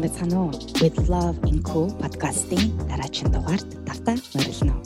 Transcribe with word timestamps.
Мэцхан 0.00 0.32
уу 0.32 0.48
With 0.80 0.96
Love 1.12 1.36
in 1.52 1.60
Co 1.60 1.84
подкастын 2.00 2.72
дараагийн 2.88 3.28
дугаард 3.36 3.68
тавтаа 3.84 4.16
морилно. 4.32 4.76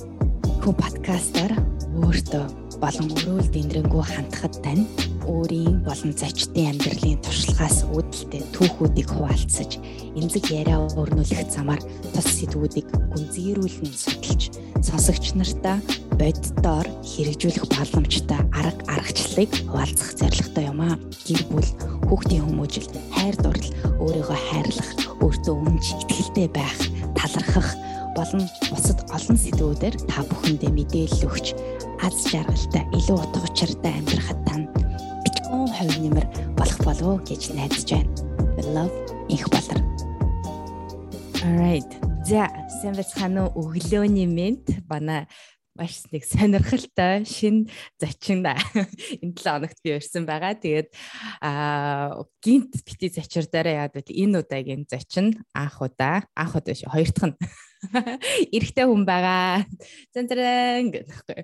Ко 0.59 0.75
подкастаар 0.75 1.55
өөртөө 2.03 2.45
болон 2.83 3.09
өрөөл 3.15 3.49
дэндрэнгүй 3.55 4.03
хандхад 4.11 4.59
тань 4.67 4.83
өөрийн 5.31 5.87
болон 5.87 6.11
зочдын 6.19 6.75
амьдралын 6.75 7.23
туршлагаас 7.23 7.87
үүдэлтэй 7.95 8.43
түүхүүдийг 8.59 9.09
хуваалцаж 9.15 9.79
эмзэг 10.19 10.51
яриа 10.51 10.83
өрнүүлэх 10.83 11.47
замаар 11.47 11.79
тус 12.11 12.29
сэдвүүдийг 12.35 12.91
гүнзгийрүүлэн 13.15 13.95
судалж 13.95 14.43
сонсогч 14.83 15.39
нартаа 15.39 15.79
боддоор 16.19 16.84
хэрэгжүүлэх 17.15 17.71
боломжтой 17.71 18.41
арга 18.51 18.83
аргачлалыг 18.91 19.51
хуваалцах 19.71 20.11
зорилготой 20.19 20.65
юм 20.67 20.81
аа. 20.83 20.99
Гэр 21.23 21.43
бүл, 21.47 21.71
хүүхдийн 22.11 22.43
хүмүүжил, 22.43 22.91
хайр 23.15 23.37
дурлал, 23.39 23.71
өөрийгөө 24.03 24.39
хайрлах, 24.51 24.91
өөртөө 25.23 25.55
өмнөж 25.55 25.87
ихтэй 26.11 26.51
байх, 26.51 26.75
талархах 27.15 27.71
болон 28.19 28.43
бусад 28.67 28.99
олон 29.15 29.39
сэдвүүдээр 29.39 29.95
та 30.11 30.27
бүхэндээ 30.27 30.71
мэдээлэл 30.75 31.27
өгч 31.31 31.47
аз 32.03 32.19
жаргалтай, 32.27 32.83
илүү 32.99 33.17
утга 33.23 33.39
учиртай 33.47 33.95
амьдрахад 33.95 34.41
тань 34.51 34.67
бичгэн 35.23 35.71
хувь 35.71 35.99
нэмэр 36.03 36.27
болох 36.59 36.81
болов 36.83 37.23
гэж 37.31 37.55
найдаж 37.55 37.87
байна. 37.95 38.11
Love 38.75 38.95
их 39.31 39.47
болор. 39.55 39.79
Alright. 41.47 41.87
За, 42.25 42.49
сайн 42.81 42.97
байцгаана 42.97 43.51
уу? 43.53 43.69
Өглөөний 43.69 44.25
мэд 44.25 44.89
манай 44.89 45.29
маш 45.75 46.07
нэг 46.15 46.23
сонирхолтой 46.23 47.27
шин 47.27 47.67
зочин 47.99 48.47
энэ 48.47 49.35
7 49.35 49.43
хоногт 49.43 49.79
би 49.83 49.99
өрсөн 49.99 50.23
байгаа. 50.23 50.55
Тэгээд 50.55 50.95
аа 51.43 52.23
гинт 52.39 52.79
бити 52.87 53.11
зочирдаараа 53.11 53.91
яагаад 53.91 54.07
вэ? 54.07 54.15
Энэ 54.15 54.47
удаагийн 54.47 54.87
зочин 54.87 55.43
анх 55.51 55.83
удаа, 55.83 56.31
анх 56.39 56.55
удаа 56.55 56.79
шүү. 56.79 56.95
Хоёр 56.95 57.11
дахь 57.11 57.27
нь 57.27 57.37
эрэгтэй 58.55 58.87
хүн 58.87 59.03
байгаа. 59.03 59.67
Центрэн 60.15 60.95
гэхгүй. 60.95 61.41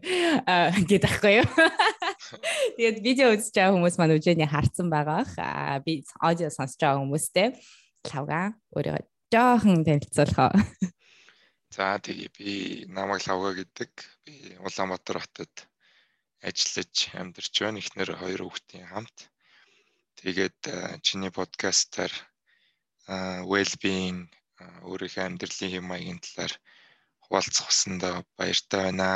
Аа 0.46 0.78
гэдэгхгүй 0.78 1.32
юу. 1.42 1.48
Тэгээд 2.78 2.98
видео 3.02 3.34
үзэж 3.34 3.50
байгаа 3.50 3.74
хүмүүс 3.74 3.98
маань 3.98 4.14
үжээний 4.14 4.46
харцсан 4.46 4.86
байгаа. 4.94 5.26
Аа 5.42 5.82
би 5.82 6.06
аудио 6.22 6.54
сонсож 6.54 6.78
байгаа 6.78 7.02
хүмүүстэй 7.02 7.58
лавга 8.06 8.54
өөрөө 8.78 9.02
жоохон 9.34 9.82
танилцуулах. 9.82 10.54
За 11.70 12.02
тэгээ 12.02 12.30
би 12.34 12.52
намайг 12.90 13.22
Лавга 13.30 13.52
гэдэг. 13.62 13.90
Би 14.26 14.58
Улаанбаатар 14.66 15.22
хотод 15.22 15.54
ажиллаж 16.42 16.94
амьдарч 17.20 17.54
байна. 17.62 17.78
Эхнэр 17.78 18.10
хоёр 18.18 18.42
хүүхдийн 18.42 18.90
хамт. 18.90 19.18
Тэгээд 20.18 20.58
чиний 21.06 21.30
подкастаар 21.30 22.12
well-being 23.50 24.26
өөрийнхөө 24.90 25.24
амьдралын 25.26 25.70
хэм 25.72 25.84
маягийн 25.86 26.20
талаар 26.24 26.52
хуваалцах 27.24 27.70
усандаа 27.70 28.14
баяртай 28.38 28.80
байна. 28.90 29.08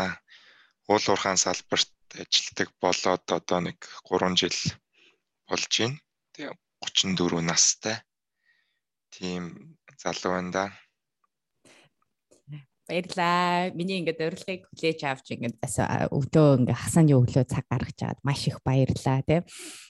Уул 0.87 1.05
уурхаан 1.11 1.39
салбарт 1.43 1.91
ажилладаг 2.23 2.69
болоод 2.83 3.25
одоо 3.39 3.61
нэг 3.67 3.79
3 4.07 4.39
жил 4.41 4.59
болж 5.51 5.73
байна. 5.75 5.99
Тэгээ 6.33 6.55
34 6.87 7.43
настай. 7.51 7.97
Тийм 9.11 9.43
залуу 9.99 10.33
байна 10.39 10.51
да. 10.57 10.65
Баярлаа. 12.85 13.73
Миний 13.73 14.05
ингээд 14.05 14.21
урилгыг 14.21 14.69
хүлээж 14.69 15.01
авч 15.09 15.27
ингээд 15.33 15.57
өвдөө 16.13 16.49
ингээд 16.61 16.81
хасааны 16.85 17.17
өглөө 17.17 17.45
цаг 17.49 17.65
гаргаж 17.73 17.99
аваад 18.05 18.21
маш 18.21 18.45
их 18.45 18.61
баярлаа 18.61 19.25
тий. 19.25 19.41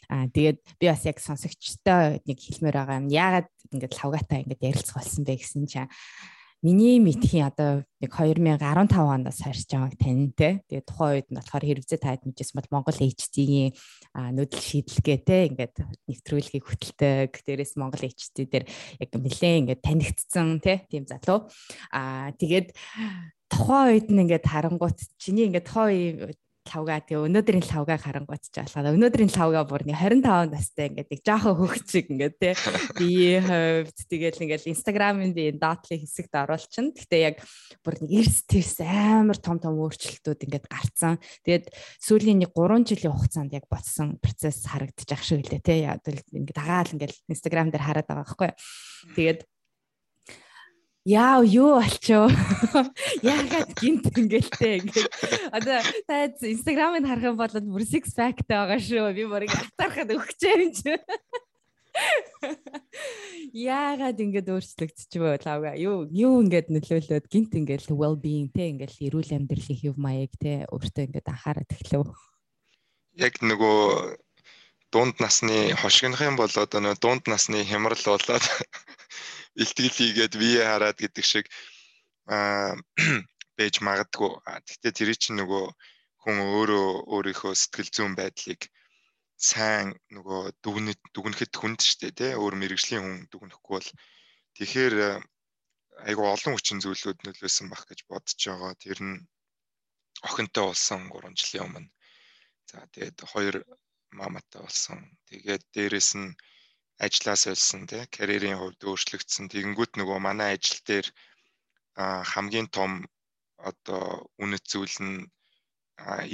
Аа 0.07 0.31
тэгээд 0.31 0.59
би 0.79 0.87
бас 0.87 1.03
яг 1.03 1.19
сонсогчтой 1.19 2.23
нэг 2.23 2.39
хэлмээр 2.39 2.77
байгаа 2.79 3.01
юм. 3.03 3.11
Яагаад 3.11 3.49
ингээд 3.75 3.99
лавгатай 3.99 4.47
ингээд 4.47 4.63
ярилцах 4.63 5.03
болсон 5.03 5.27
бэ 5.27 5.35
гэсэн 5.43 5.67
чинь 5.67 5.91
Миний 6.65 6.97
мэдхийн 6.97 7.45
одоо 7.45 7.85
нэг 8.01 8.09
2015 8.09 8.97
оноос 8.97 9.37
харьж 9.45 9.69
байгааг 9.69 10.01
тань 10.01 10.33
те. 10.33 10.65
Тэгээ 10.65 10.89
тухайн 10.89 11.13
үед 11.21 11.29
нь 11.29 11.37
болохоор 11.37 11.65
хэрэгцээ 11.69 12.01
таад 12.01 12.25
мэдсэн 12.25 12.57
бол 12.57 12.73
Монгол 12.73 13.01
HT-ийн 13.05 13.77
нүүдэл 14.33 14.65
шийдэлгээ 14.65 15.19
те 15.29 15.37
ингээд 15.53 15.77
нэвтрүүлгийг 16.09 16.65
хөтэлдэг. 16.65 17.45
Дээрээс 17.45 17.77
Монгол 17.77 18.09
HT 18.09 18.49
дээр 18.49 18.65
яг 18.97 19.11
нэлээд 19.13 19.61
ингээд 19.61 19.85
танигдсан 19.85 20.65
те 20.65 20.89
тийм 20.89 21.05
залуу. 21.05 21.53
Аа 21.93 22.33
тэгээд 22.33 22.73
тухайн 23.53 23.87
үед 23.93 24.09
нь 24.09 24.25
ингээд 24.25 24.49
харангуут 24.49 25.05
чиний 25.21 25.53
ингээд 25.53 25.69
тухайн 25.69 26.33
лавга 26.69 26.99
тэгээ 27.05 27.27
өнөөдрийн 27.29 27.65
лавга 27.69 27.97
харангуйч 28.01 28.49
жаалгаа. 28.55 28.97
Өнөөдрийн 28.97 29.33
лавга 29.37 29.63
бүр 29.69 29.85
нэг 29.85 29.97
25 30.01 30.53
настай 30.53 30.89
ингээд 30.89 31.11
нэг 31.13 31.21
жоохон 31.21 31.57
хөгчиг 31.61 32.07
ингээд 32.09 32.37
тий 32.41 32.55
би 32.99 33.11
хөвд 33.45 33.99
тэгээл 34.09 34.43
ингээд 34.45 34.69
инстаграмын 34.73 35.33
би 35.37 35.53
дотлын 35.53 36.01
хэсэгт 36.01 36.35
оруулчин. 36.35 36.93
Гэтэ 36.97 37.17
яг 37.21 37.37
бүр 37.85 37.95
нэг 38.01 38.11
эрс 38.25 38.45
тэрс 38.49 38.81
амар 38.81 39.39
том 39.39 39.61
том 39.61 39.77
өөрчлөлтүүд 39.79 40.45
ингээд 40.49 40.67
гарцсан. 40.69 41.21
Тэгээд 41.45 41.71
сүүлийн 42.01 42.41
нэг 42.43 42.53
3 42.57 42.89
жилийн 42.89 43.15
хугацаанд 43.15 43.53
яг 43.53 43.69
ботсон 43.69 44.17
процесс 44.19 44.65
харагдаж 44.65 45.09
ах 45.13 45.23
шиг 45.23 45.45
лээ 45.45 45.61
тий. 45.61 45.85
Яг 45.85 46.01
ингээд 46.05 46.57
дагаал 46.57 46.93
ингээд 46.97 47.15
инстаграм 47.29 47.69
дээр 47.69 47.85
хараад 47.85 48.09
байгаа 48.09 48.25
байхгүй. 48.25 48.51
Тэгээд 49.15 49.41
яа 51.05 51.45
юу 51.45 51.77
болчоо? 51.81 52.29
Яагаад 53.23 53.77
гинт 53.79 54.09
ингээл 54.11 54.51
ингээд? 54.85 55.09
Одоо 55.53 55.79
та 56.09 56.33
инстаграмыг 56.41 57.05
харах 57.05 57.29
юм 57.31 57.37
бол 57.37 57.55
бүр 57.55 57.85
six 57.85 58.17
pack 58.17 58.43
байгаа 58.49 58.81
шүү. 58.81 59.13
Би 59.13 59.29
бүр 59.29 59.45
атархад 59.47 60.11
өгчээ 60.11 60.57
юм 60.65 60.73
чи 60.73 60.97
яагаад 63.55 64.19
ингээд 64.19 64.51
өөрчлөгдчих 64.51 65.21
вэ 65.23 65.39
лавга 65.47 65.79
юу 65.79 66.11
юу 66.11 66.43
ингээд 66.43 66.75
нөлөөлөөд 66.75 67.27
гинт 67.31 67.53
ингээд 67.55 67.95
well 67.95 68.19
being 68.19 68.51
те 68.51 68.75
ингээд 68.75 68.99
эрүүл 68.99 69.31
амьдралын 69.39 69.79
хэв 69.79 69.95
маяг 69.95 70.35
те 70.43 70.67
өөртөө 70.75 71.07
ингээд 71.07 71.31
анхаарат 71.31 71.71
эхлэв 71.71 72.11
яг 73.15 73.35
нөгөө 73.39 74.19
дунд 74.91 75.17
насны 75.23 75.71
хошигнох 75.79 76.23
юм 76.27 76.35
бол 76.35 76.51
одоо 76.51 76.81
нөгөө 76.83 76.99
дунд 76.99 77.25
насны 77.31 77.63
хямрал 77.63 78.03
болоод 78.03 78.43
илтгэл 79.63 79.97
хийгээд 79.97 80.35
вие 80.41 80.63
хараад 80.67 80.99
гэдэг 81.01 81.25
шиг 81.33 81.47
аа 82.27 82.75
байж 83.57 83.75
магадгүй. 83.87 84.31
Гэхдээ 84.67 84.93
тэр 84.99 85.11
чинь 85.23 85.39
нөгөө 85.41 85.65
хүн 86.23 86.39
өөрөө 86.57 86.89
өөрийнхөө 87.15 87.55
сэтгэл 87.55 87.91
зүйн 87.95 88.13
байдлыг 88.19 88.61
сайн 89.51 89.89
нөгөө 90.17 90.43
дүгнэт 90.65 91.01
дүгнэхэд 91.15 91.53
хүнд 91.61 91.81
штэ 91.91 92.11
тий 92.19 92.33
өөр 92.43 92.55
мэрэгжлийн 92.59 93.03
хүн 93.05 93.19
дүгнэхгүй 93.31 93.73
бол 93.77 93.91
тэгэхээр 94.57 94.95
айгу 96.09 96.23
олон 96.35 96.53
хүчин 96.55 96.83
зүйлүүд 96.83 97.19
нөлөөсөн 97.23 97.67
бах 97.71 97.85
гэж 97.87 98.01
бодож 98.11 98.41
байгаа. 98.47 98.73
Тэр 98.83 98.99
нь 99.09 99.17
охинтой 100.27 100.65
болсон 100.67 101.01
3 101.13 101.39
жилийн 101.39 101.65
өмнө. 101.67 101.91
За 102.71 102.87
тэгээд 102.95 103.19
хоёр 103.33 103.55
маматай 104.19 104.61
болсон. 104.63 104.99
Тэгээд 105.29 105.63
дээрэс 105.75 106.11
нь 106.19 106.35
ажлаас 106.99 107.43
олсон 107.53 107.83
тий 107.91 108.03
карьерийн 108.17 108.59
хувьд 108.59 108.81
өөрчлөгдсөн. 108.91 109.51
Тэгэнгүүт 109.51 109.93
нөгөө 109.99 110.19
манай 110.23 110.55
ажил 110.55 110.81
дээр 110.89 111.07
хамгийн 112.33 112.69
том 112.77 112.93
одоо 113.71 114.31
үнэт 114.43 114.65
зүйл 114.73 114.97
нь 115.07 115.19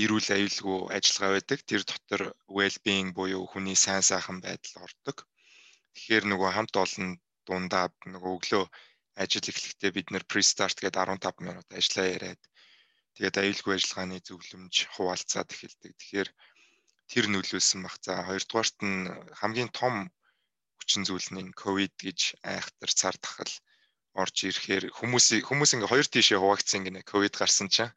эрүүл 0.02 0.28
аюулгүй 0.36 0.78
ажиллагаа 0.96 1.32
байдаг. 1.36 1.58
Тэр 1.64 1.82
дотор 1.84 2.22
well-being 2.56 3.08
буюу 3.16 3.44
хүний 3.48 3.76
сайн 3.76 4.04
сайхан 4.10 4.38
байдал 4.44 4.84
ордог. 4.86 5.16
Тэгэхээр 5.94 6.24
нөгөө 6.28 6.50
хамт 6.52 6.74
олон 6.84 7.08
дундаад 7.46 7.94
нөгөө 8.12 8.32
өглөө 8.36 8.64
ажил 9.22 9.50
эхлэхдээ 9.52 9.90
бид 9.96 10.08
нэр 10.10 10.24
pre-start 10.30 10.76
гэдэг 10.80 11.02
15 11.02 11.46
минут 11.46 11.68
ажиллаа 11.78 12.06
яриад 12.16 12.42
тэгээд 13.14 13.40
аюулгүй 13.42 13.74
ажиллагааны 13.76 14.18
зөвлөмж 14.28 14.74
хуваалцаад 14.94 15.48
эхэлдэг. 15.54 15.92
Тэгэхээр 15.98 16.28
тэр 17.10 17.24
нөлөөсөн 17.32 17.80
баг. 17.84 17.94
За 18.06 18.12
хоёрдугаарт 18.28 18.76
нь 18.86 19.10
хамгийн 19.40 19.70
том 19.80 19.94
хүчин 20.80 21.04
зүйл 21.04 21.28
нь 21.30 21.40
энэ 21.42 21.58
ковид 21.62 21.94
гэж 22.00 22.20
айхтар 22.52 22.90
цар 23.00 23.16
тахал 23.20 23.52
орж 24.16 24.36
ирэхээр 24.48 24.84
хүмүүс 24.98 25.26
хүмүүс 25.46 25.70
ингээ 25.76 25.92
хоёр 25.92 26.06
тишээ 26.10 26.40
хуваагдсан 26.40 26.82
гинэ 26.84 27.00
ковид 27.06 27.34
гарсан 27.38 27.68
чинь 27.74 27.92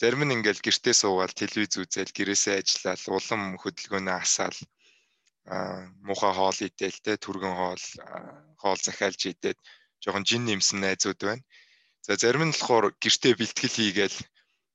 зарим 0.00 0.22
нь 0.24 0.34
ингээл 0.36 0.64
гэртээ 0.66 0.94
суугаад 0.98 1.32
телевиз 1.38 1.78
үзэл 1.78 2.16
гэрээсээ 2.16 2.54
ажиллаад 2.60 3.02
улам 3.18 3.42
хөдөлгөөнөө 3.62 4.16
асаал 4.24 4.58
муухай 6.06 6.32
хоол 6.34 6.58
идээл 6.66 6.98
те 7.04 7.12
түргэн 7.24 7.54
хоол 7.60 7.84
хоол 8.62 8.80
захиалж 8.82 9.20
идээд 9.30 9.58
жоохон 10.02 10.24
жин 10.28 10.42
нэмсэн 10.48 10.80
найзууд 10.80 11.20
байна. 11.28 11.44
За 12.06 12.16
зарим 12.16 12.44
нь 12.48 12.54
болохоор 12.56 12.86
гэртээ 13.02 13.34
бэлтгэл 13.38 13.78
хийгээл 13.78 14.18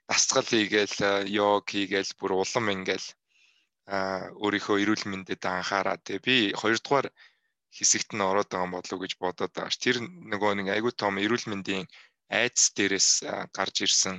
дасгал 0.09 0.47
хийгээл 0.49 1.27
йог 1.37 1.65
хийгээл 1.69 2.11
бүр 2.19 2.31
улам 2.41 2.65
ингээл 2.75 3.07
өөрийнхөө 4.43 4.77
эрүүл 4.83 5.05
мэндэд 5.09 5.41
анхаараа 5.45 5.97
те 6.05 6.21
би 6.25 6.53
хоёрдугаар 6.61 7.07
хэсэгт 7.77 8.09
нь 8.15 8.25
ороод 8.29 8.49
байгаа 8.51 8.73
болов 8.73 8.93
уу 8.93 9.03
гэж 9.03 9.13
бодоод 9.23 9.53
байгаа 9.53 9.73
ш. 9.73 9.77
Тэр 9.83 9.97
нөгөө 10.31 10.51
нэг 10.57 10.67
айгүй 10.75 10.93
том 11.01 11.15
эрүүл 11.23 11.45
мэндийн 11.51 11.85
айдас 12.39 12.65
дээрээс 12.77 13.09
гарч 13.57 13.75
ирсэн 13.85 14.15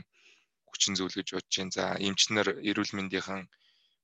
хүчин 0.70 0.94
зүйл 0.98 1.16
гэж 1.18 1.28
бодож 1.34 1.54
байна. 1.58 1.74
За 1.76 1.84
эмчнэр 2.08 2.48
эрүүл 2.70 2.92
мэндийнхэн 2.98 3.42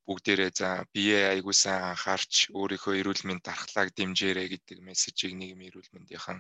бүгдээрээ 0.07 0.51
за 0.61 0.69
бие 0.95 1.19
айгүй 1.35 1.55
сайн 1.63 1.83
анхаарч 1.91 2.35
өөрийнхөө 2.59 2.95
эрүүл 3.01 3.23
мэнд 3.27 3.43
дархлааг 3.47 3.89
дэмжээрэй 3.99 4.49
гэдэг 4.55 4.79
мессежийг 4.87 5.35
нийгэм 5.37 5.67
эрүүл 5.69 5.91
мэндийнхэн 5.95 6.39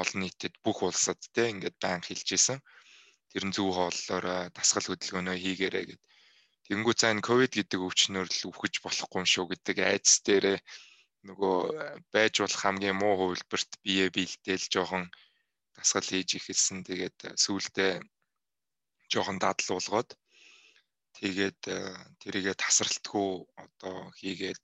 олон 0.00 0.18
нийтэд 0.22 0.54
бүх 0.64 0.78
улсад 0.86 1.20
те 1.34 1.42
ингээд 1.52 1.76
байн 1.82 2.02
хэлж 2.06 2.28
исэн. 2.38 2.58
Тэр 3.30 3.44
нь 3.46 3.54
зөв 3.56 3.68
хооллоор 3.74 4.26
дасгал 4.56 4.86
хөдөлгөөнөө 4.88 5.36
хийгээрэй 5.42 5.84
гэд. 5.88 6.02
Тэнгүү 6.66 6.94
цаа 7.00 7.10
энэ 7.12 7.26
ковид 7.26 7.52
гэдэг 7.58 7.80
өвчнөр 7.86 8.28
л 8.30 8.48
үхэж 8.50 8.74
болохгүй 8.84 9.18
юм 9.22 9.28
шүү 9.32 9.46
гэдэг 9.50 9.76
айц 9.82 10.08
дээрээ 10.26 10.58
нөгөө 11.28 11.58
байж 12.14 12.34
болох 12.42 12.60
хамгийн 12.62 12.96
муу 12.98 13.14
хувилбарт 13.18 13.70
бие 13.84 14.04
биелдээл 14.16 14.66
жоохон 14.74 15.04
дасгал 15.76 16.08
хийж 16.10 16.30
ихэлсэн. 16.38 16.78
Тэгээд 16.88 17.18
сүүлдээ 17.44 17.92
жоохон 19.12 19.38
дадлуулгоод 19.44 20.10
тэгээд 21.18 21.60
тэрийгэ 22.22 22.52
тасралтгүй 22.62 23.30
одоо 23.64 23.96
хийгээд 24.18 24.62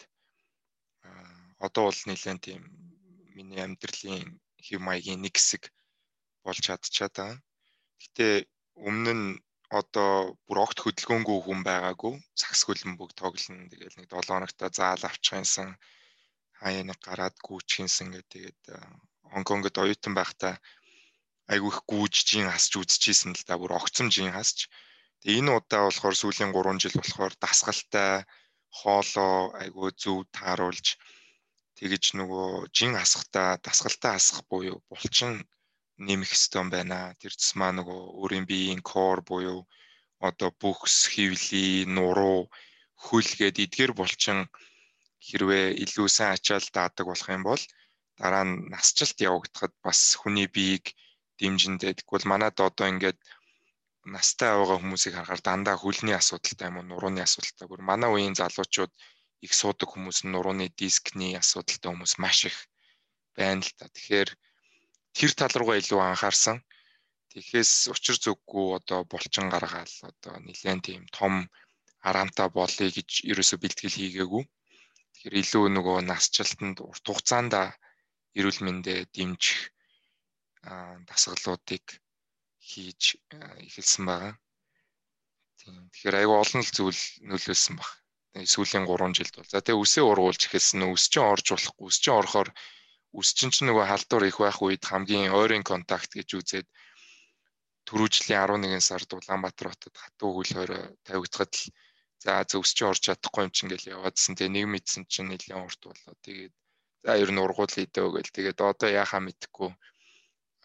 одоо 1.66 1.82
бол 1.88 2.00
нэлээд 2.08 2.40
тийм 2.46 2.62
миний 3.36 3.62
амьдралын 3.62 4.26
хэв 4.66 4.80
маягийн 4.82 5.22
нэг 5.22 5.34
хэсэг 5.36 5.62
болж 6.44 6.58
чадчихаа 6.66 7.10
та. 7.18 7.26
Гэтэ 8.02 8.26
өмнө 8.88 9.12
нь 9.18 9.26
одоо 9.80 10.38
бүр 10.46 10.58
огт 10.64 10.78
хөдөлгөөнгүй 10.80 11.38
хүн 11.44 11.60
байгаагүй 11.68 12.14
сакс 12.40 12.60
хөлбөмбөг 12.64 13.10
тоглоно 13.20 13.70
тэгэл 13.72 13.98
нэг 14.00 14.08
7 14.08 14.32
хоногта 14.32 14.64
заал 14.78 15.02
авчихсан 15.04 15.68
хаяа 16.60 16.84
нэг 16.88 16.98
гараад 17.06 17.36
гүйчихсэн 17.46 18.08
гэдэг 18.14 18.28
тэгээд 18.32 18.60
Хонконгод 19.32 19.76
оюутан 19.82 20.14
байхдаа 20.16 20.54
айгүй 21.52 21.70
их 21.72 21.80
гүйж 21.90 22.14
жин 22.30 22.46
хасч 22.52 22.72
үзчихсэн 22.80 23.32
л 23.36 23.44
да 23.48 23.54
бүр 23.60 23.72
огцом 23.80 24.08
жин 24.14 24.30
хасч 24.36 24.58
тэгээ 25.20 25.38
энэ 25.40 25.54
удаа 25.58 25.80
болохоор 25.86 26.16
сүүлийн 26.18 26.52
3 26.56 26.82
жил 26.82 26.96
болохоор 26.98 27.34
дасгалтай 27.44 28.12
хоолоо 28.78 29.36
айгүй 29.62 29.90
зөв 30.02 30.18
тааруулж 30.36 30.86
тэгэж 31.78 32.04
нөгөө 32.18 32.48
жин 32.76 32.92
хасахтаа 32.98 33.50
дасгалтаа 33.66 34.12
хасах 34.16 34.40
буюу 34.50 34.78
булчин 34.90 35.32
нэмэх 36.06 36.32
юм 36.54 36.70
байна. 36.70 37.14
Тэр 37.20 37.32
цэсмаа 37.40 37.72
нөгөө 37.74 38.00
өөрийн 38.20 38.46
биеийн 38.50 38.82
кор 38.90 39.18
буюу 39.30 39.66
одоо 40.28 40.50
бүхс, 40.60 40.96
хөвли, 41.12 41.86
нуруу, 41.96 42.50
хөл 43.04 43.30
гээд 43.38 43.56
эдгээр 43.64 43.92
булчин 43.98 44.38
хэрвээ 45.26 45.66
илүү 45.84 46.08
сайн 46.16 46.32
ачаал 46.36 46.66
даадаг 46.76 47.06
болох 47.08 47.28
юм 47.36 47.42
бол 47.50 47.62
дараа 48.20 48.44
нь 48.48 48.54
насжилт 48.72 49.18
явагдахад 49.28 49.74
бас 49.84 50.00
хүний 50.20 50.48
биеийг 50.54 50.86
дэмжиндээ 51.38 51.92
тэгвэл 51.98 52.26
манад 52.30 52.56
одоо 52.68 52.86
ингээд 52.92 53.18
настай 54.14 54.50
байгаа 54.56 54.78
хүмүүсийг 54.80 55.14
харахаар 55.14 55.42
дандаа 55.44 55.76
хөлний 55.78 56.16
асуудалтай 56.18 56.66
юм 56.70 56.78
уу 56.78 56.88
нурууны 56.90 57.20
асуудалтай. 57.22 57.66
Гүр 57.68 57.82
манай 57.90 58.10
үеийн 58.10 58.38
залуучууд 58.40 58.92
их 59.46 59.52
суудаг 59.60 59.88
хүмүүс 59.90 60.18
нь 60.24 60.32
нурууны 60.34 60.66
дискний 60.80 61.32
асуудалтай 61.42 61.88
хүмүүс 61.90 62.14
маш 62.22 62.38
их 62.50 62.58
байна 63.36 63.62
л 63.66 63.72
та. 63.78 63.86
Тэгэхээр 63.94 64.30
тэр 65.16 65.32
тал 65.38 65.54
руугаа 65.58 65.76
илүү 65.78 66.00
анхаарсан. 66.02 66.58
Тэгэхээс 67.30 67.72
учир 67.94 68.16
зүггүй 68.24 68.66
одоо 68.78 69.00
булчин 69.10 69.46
гаргаал 69.52 69.94
одоо 70.10 70.34
нэлээд 70.46 70.80
тийм 70.86 71.02
том 71.18 71.34
хараамтай 72.04 72.48
болъё 72.58 72.88
гэж 72.96 73.10
ерөөсө 73.30 73.56
бэлтгэл 73.62 73.98
хийгээгүй. 73.98 74.42
Тэгэхээр 75.18 75.42
илүү 75.42 75.64
нөгөө 75.74 75.98
насжилтанд 76.06 76.78
урт 76.86 77.02
хугацаанд 77.02 77.52
эрүүл 78.38 78.60
мэндэ 78.62 79.10
дэмжих 79.10 79.74
дасгалуудыг 81.10 81.84
хийж 82.62 83.18
эхэлсэн 83.66 84.04
байгаа. 84.06 84.34
Тийм. 85.58 85.90
Тэгэхээр 85.90 86.18
айгүй 86.22 86.38
олон 86.38 86.62
л 86.62 86.70
зүйл 86.70 87.02
нөлөөлсөн 87.26 87.74
баг 87.82 87.90
сүүлийн 88.46 88.86
3 88.86 89.18
жилд 89.18 89.34
бол. 89.34 89.50
За 89.50 89.58
тэгээ 89.58 89.82
үсээ 89.82 90.04
ургуулж 90.06 90.42
эхэлсэн 90.46 90.78
нь 90.86 90.90
үс 90.94 91.10
чинь 91.10 91.26
орж 91.26 91.46
болохгүй. 91.50 91.86
Үс 91.90 91.98
чинь 91.98 92.14
орохоор 92.14 92.48
үс 93.18 93.28
чинь 93.34 93.50
ч 93.50 93.66
нөгөө 93.66 93.84
халдвар 93.90 94.24
их 94.30 94.38
байх 94.38 94.58
үед 94.62 94.86
хамгийн 94.86 95.34
ойрын 95.34 95.66
контакт 95.66 96.14
гэж 96.14 96.28
үзээд 96.38 96.68
түрүү 97.90 98.08
жилийн 98.14 98.46
11 98.46 98.86
сард 98.86 99.10
Улаанбаатар 99.18 99.74
хотод 99.74 99.94
хатуу 99.98 100.30
хөл 100.38 100.52
хорой 100.54 100.84
тавигдахад 101.02 101.50
л 101.58 101.62
за 102.18 102.42
зөвс 102.50 102.74
чинь 102.74 102.90
орж 102.90 103.02
чадахгүй 103.06 103.46
юм 103.46 103.52
чинь 103.54 103.70
гэл 103.70 103.94
яваадсэн. 103.94 104.34
Тэгээ 104.34 104.54
нэг 104.54 104.66
мэдсэн 104.66 105.02
чинь 105.06 105.30
нэлийн 105.30 105.62
урт 105.62 105.80
болоо. 105.86 106.14
Тэгээд 106.26 106.54
за 107.06 107.12
ер 107.14 107.30
нь 107.30 107.42
ургуул 107.42 107.70
хийдөө 107.70 108.06
гэл. 108.18 108.34
Тэгээд 108.34 108.58
одоо 108.58 108.88
яхаа 108.90 109.22
мэдхгүй 109.22 109.70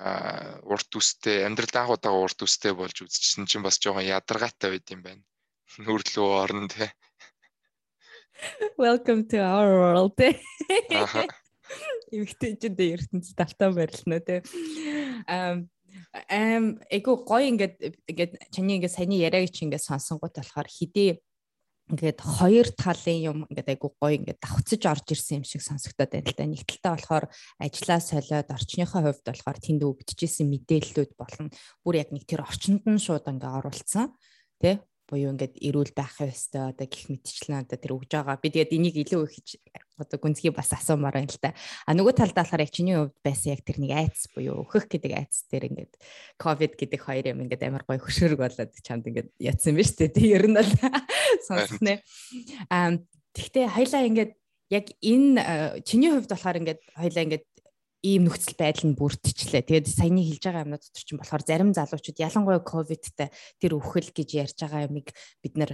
а 0.02 0.58
урт 0.66 0.90
үстэй 0.98 1.46
амьдрал 1.46 1.78
анх 1.78 1.94
удаага 1.94 2.26
урт 2.26 2.42
үстэй 2.42 2.74
болж 2.74 2.98
үзчихсэн 3.06 3.46
чинь 3.46 3.62
бас 3.62 3.78
жоохон 3.78 4.10
ядаргаатай 4.10 4.74
байд 4.74 4.90
юм 4.90 5.02
байна. 5.06 5.24
Нүрлөө 5.78 6.30
орно 6.42 6.68
те. 6.68 6.90
Welcome 8.78 9.30
to 9.30 9.38
our 9.38 9.70
world. 9.78 10.18
Эмэгтэйчэндээ 12.14 12.94
ертөнцид 12.98 13.38
талтаа 13.38 13.70
барилна 13.70 14.18
те. 14.20 14.42
Ам 15.30 15.70
ам 16.30 16.78
эго 16.90 17.22
гоё 17.22 17.46
ингээд 17.54 17.76
ингээд 18.10 18.32
чаны 18.54 18.78
ингээд 18.78 18.98
саяны 18.98 19.18
яриаг 19.22 19.54
чи 19.54 19.66
ингээд 19.66 19.88
сонсонгууд 19.88 20.34
болохоор 20.38 20.70
хидий 20.70 21.22
ингээд 21.92 22.20
хоёр 22.24 22.68
талын 22.72 23.20
юм 23.20 23.38
ингээд 23.52 23.72
айгу 23.76 23.92
гоё 24.00 24.16
ингээд 24.16 24.40
давхцаж 24.40 24.82
орж 24.88 25.08
ирсэн 25.12 25.44
юм 25.44 25.46
шиг 25.48 25.62
сонсогдоод 25.66 26.16
байна 26.16 26.30
л 26.32 26.38
да. 26.38 26.46
Нэг 26.48 26.64
талтай 26.64 26.92
болохоор 26.96 27.26
ажлаа 27.60 28.00
солиод 28.00 28.50
орчныхоо 28.50 29.02
хувьд 29.04 29.26
болохоор 29.28 29.60
тэнд 29.60 29.82
өгдөжсэн 29.84 30.48
мэдээллүүд 30.48 31.12
болон 31.20 31.48
бүр 31.84 31.96
яг 32.00 32.10
нэг 32.16 32.24
тэр 32.24 32.48
орчинд 32.48 32.88
нь 32.88 33.04
шууд 33.04 33.28
ингээд 33.28 33.58
оруулсан 33.60 34.16
тий 34.64 34.80
буюу 35.12 35.36
ингээд 35.36 35.60
эрүүл 35.60 35.92
байх 35.92 36.16
ёстой 36.24 36.72
одоо 36.72 36.88
гих 36.88 37.12
мэтчлэн 37.12 37.68
одоо 37.68 37.78
тэр 37.78 37.94
өгж 38.00 38.10
байгаа. 38.16 38.40
Би 38.40 38.50
тэгээд 38.50 38.72
энийг 38.74 38.96
илүү 39.04 39.22
их 39.28 39.60
одоо 40.00 40.18
гүнзгий 40.18 40.50
бас 40.56 40.72
асуумаар 40.74 41.20
байна 41.20 41.30
л 41.30 41.42
да. 41.44 41.52
А 41.86 41.92
нөгөө 41.94 42.16
талдаа 42.18 42.48
болохоор 42.48 42.64
яг 42.64 42.72
чиний 42.72 42.96
хувьд 42.98 43.14
байсан 43.20 43.54
яг 43.54 43.62
тэр 43.68 43.78
нэг 43.84 43.92
айц 43.94 44.26
буюу 44.34 44.64
өөхөх 44.64 44.88
гэдэг 44.90 45.12
айц 45.14 45.46
дээр 45.52 45.70
ингээд 45.70 45.94
ковид 46.40 46.74
гэдэг 46.80 47.00
хоёр 47.04 47.26
юм 47.30 47.44
ингээд 47.46 47.68
амар 47.68 47.84
гой 47.86 48.00
хөшөөрөг 48.00 48.40
болоод 48.42 48.72
чамд 48.80 49.06
ингээд 49.06 49.30
ятсан 49.38 49.76
биз 49.76 49.94
дээ. 49.94 50.16
Тэг 50.16 50.26
ер 50.34 50.46
нь 50.48 50.58
бол 50.58 50.72
сонсноо. 51.42 51.98
А 52.70 52.98
тэгтээ 53.34 53.66
хоёлаа 53.74 54.04
ингээд 54.06 54.32
яг 54.70 54.86
энэ 55.02 55.82
чиний 55.88 56.12
хувьд 56.14 56.30
болохоор 56.30 56.60
ингээд 56.62 56.82
хоёлаа 56.94 57.24
ингээд 57.26 57.46
ийм 58.04 58.28
нөхцөл 58.28 58.60
байдал 58.60 58.92
нь 58.92 59.00
бүрдчихлээ. 59.00 59.64
Тэгээд 59.64 59.88
саяны 59.88 60.22
хэлж 60.28 60.44
байгаа 60.44 60.64
юмнууд 60.68 60.84
дотор 60.84 61.04
чинь 61.08 61.20
болохоор 61.24 61.44
зарим 61.48 61.72
залуучууд 61.72 62.20
ялангуяа 62.20 62.60
ковидтай 62.60 63.32
тэр 63.64 63.72
өвхөл 63.80 64.12
гэж 64.12 64.30
ярьж 64.44 64.58
байгаа 64.60 64.92
юмыг 64.92 65.16
бид 65.40 65.54
нэр 65.56 65.72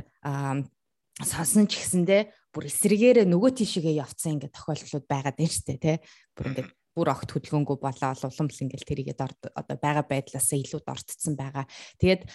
сонсон 1.25 1.65
ч 1.65 1.81
гэсэндээ 1.81 2.29
бүр 2.53 2.69
эсрэгээрээ 2.69 3.25
нөгөө 3.25 3.51
тийшээгээ 3.57 3.99
явцсан 4.05 4.37
ингээд 4.37 4.55
тохиолдлууд 4.55 5.05
байгаад 5.09 5.35
байна 5.41 5.51
шүү 5.51 5.65
дээ 5.73 5.79
тий. 5.81 5.97
Бүр 6.37 6.45
ингээд 6.53 6.69
бүр 6.99 7.15
огт 7.15 7.31
хөдөлгөөнгөө 7.31 7.77
болоо 7.79 8.11
уламл 8.11 8.63
ингээл 8.67 8.89
тэрийгээд 8.91 9.23
одоо 9.55 9.77
байгаа 9.79 10.03
байдлаасаа 10.03 10.59
илүү 10.59 10.81
дордсон 10.83 11.39
байгаа. 11.39 11.65
Тэгээд 12.03 12.27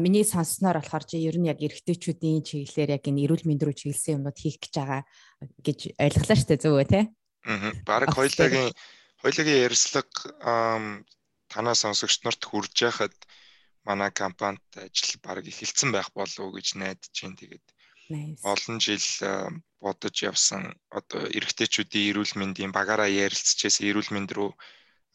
миний 0.00 0.24
сонссноор 0.24 0.80
болохоор 0.80 1.04
чи 1.04 1.20
ер 1.20 1.36
нь 1.36 1.52
яг 1.52 1.60
эрэгтэйчүүдийн 1.60 2.40
чиглэлээр 2.40 2.96
яг 2.96 3.04
энэ 3.04 3.28
эрүүл 3.28 3.44
мэнд 3.44 3.62
рүү 3.68 3.76
чиглэсэн 3.76 4.24
юмнууд 4.24 4.38
хийх 4.40 4.56
гэж 4.56 4.72
байгаа 4.80 5.02
гэж 5.60 5.78
ойлголоо 6.00 6.36
шүү 6.40 6.48
дээ 6.48 6.62
зөв 6.64 6.74
үү 6.80 6.88
тий? 6.88 7.04
Аа. 7.44 7.72
Бараг 7.84 8.16
хоёулагийн 8.16 8.72
Хоёулагийн 9.20 9.64
ярьслага 9.68 11.04
танаа 11.52 11.76
сонсогч 11.76 12.24
нарт 12.24 12.42
хүрж 12.48 12.74
яхад 12.88 13.12
манай 13.84 14.10
компанид 14.22 14.64
ажил 14.80 15.20
баг 15.20 15.44
эхэлсэн 15.44 15.92
байх 15.92 16.08
болов 16.16 16.40
уу 16.40 16.56
гэж 16.56 16.80
найдаж 16.80 17.12
байна. 17.20 17.36
Тэгээд 17.36 17.66
олон 18.52 18.76
жил 18.86 19.06
бодож 19.82 20.16
явсан 20.30 20.62
одоо 20.98 21.22
эрэгтэйчүүдийн 21.36 22.08
эрүүл 22.10 22.34
мэндийн 22.40 22.72
багаараа 22.78 23.08
ярилцчихээс 23.24 23.76
эрүүл 23.88 24.10
мэнд 24.14 24.30
рүү 24.36 24.50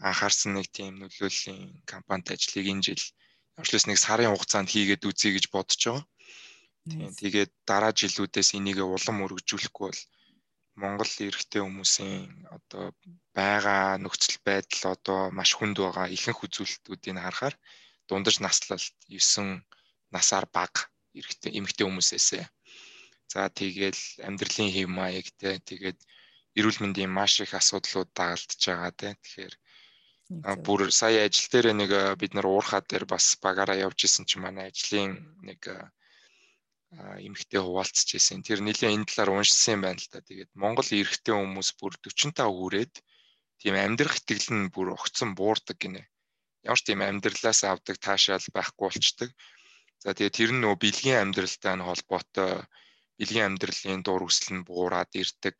анхаарсан 0.07 0.51
нэг 0.55 0.67
тийм 0.75 0.93
нөлөөллийн 1.01 1.85
компанид 1.91 2.27
ажлыг 2.33 2.65
энэ 2.73 2.85
жил 2.87 3.03
явшлаас 3.59 3.85
нэг 3.87 3.97
сарын 4.05 4.31
хугацаанд 4.31 4.69
хийгээд 4.71 5.07
үзье 5.09 5.29
гэж 5.35 5.45
бодож 5.53 5.81
байгаа. 5.85 6.05
Тийм 6.91 7.11
тэгээд 7.21 7.51
дараа 7.69 7.93
жилүүдээс 7.99 8.49
энийг 8.57 8.77
улам 8.83 9.17
өргөжүүлэхгүй 9.25 9.87
бол 9.89 10.01
Монгол 10.81 11.11
эрэгтэй 11.27 11.61
хүмүүсийн 11.63 12.51
одоо 12.57 12.85
байгаа 13.37 13.95
нөхцөл 14.03 14.37
байдал 14.47 14.83
одоо 14.95 15.19
маш 15.37 15.51
хүнд 15.55 15.77
байгаа 15.79 16.07
ихэнх 16.15 16.43
үзүүлэлтүүдийг 16.45 17.15
харахаар 17.15 17.55
дундаж 18.07 18.35
наслалт 18.43 18.95
9 19.07 19.63
насаар 20.15 20.45
бага 20.55 20.81
эрэгтэй 21.17 21.51
эмэгтэй 21.57 21.85
хүмүүсээсээ. 21.87 22.43
За 23.31 23.49
тэгэл 23.49 24.01
амьдралын 24.27 24.69
хэв 24.75 24.87
маягтай 24.89 25.55
тэгээд 25.69 25.99
эрүүл 26.57 26.79
мэндийн 26.81 27.11
маш 27.17 27.33
их 27.43 27.51
асуудлууд 27.59 28.09
дагалдж 28.15 28.61
байгаа 28.67 28.93
те. 28.99 29.09
Тэгэхээр 29.19 29.53
бүр 30.65 30.81
сая 30.99 31.25
ажил 31.27 31.47
дээр 31.51 31.67
нэг 31.81 31.91
бид 32.21 32.31
нар 32.33 32.47
уурхаа 32.49 32.81
дээр 32.81 33.05
бас 33.13 33.25
багаараа 33.43 33.77
явж 33.85 33.99
исэн 34.07 34.25
чинь 34.25 34.43
манай 34.45 34.71
ажлын 34.71 35.11
нэг 35.47 35.61
эмэгтэй 37.27 37.61
хуваалцж 37.61 38.09
ирсэн. 38.15 38.41
Тэр 38.45 38.59
нэлээд 38.63 38.95
энэ 38.95 39.07
талаар 39.09 39.31
уншсан 39.35 39.73
юм 39.75 39.81
байна 39.83 39.99
л 39.99 40.09
да. 40.11 40.19
Тэгээд 40.23 40.51
Монгол 40.55 40.89
эрэгтэй 40.89 41.35
хүмүүс 41.35 41.69
бүр 41.79 41.93
45 41.99 42.39
хүрээд 42.39 42.93
тийм 43.59 43.75
амьдрах 43.75 44.15
итгэл 44.21 44.49
нь 44.55 44.71
бүр 44.73 44.87
огцон 44.95 45.35
буурдаг 45.35 45.77
гинэ. 45.81 46.07
Ямар 46.63 46.79
ч 46.79 46.83
тийм 46.87 47.01
амьдралаас 47.03 47.61
авдаг 47.67 47.97
таашаал 47.99 48.47
байхгүй 48.55 48.85
болчдөг. 48.87 49.29
За 50.01 50.15
тэгээд 50.15 50.37
тэр 50.39 50.51
нь 50.55 50.61
нөө 50.63 50.75
бэлгийн 50.79 51.21
амьдралтай 51.21 51.73
нь 51.75 51.85
холбоотой 51.85 52.63
бэлгийн 53.17 53.47
амьдралын 53.55 54.01
дур 54.03 54.21
хүсэл 54.25 54.51
нь 54.55 54.65
буураад 54.67 55.11
ирдэг. 55.21 55.57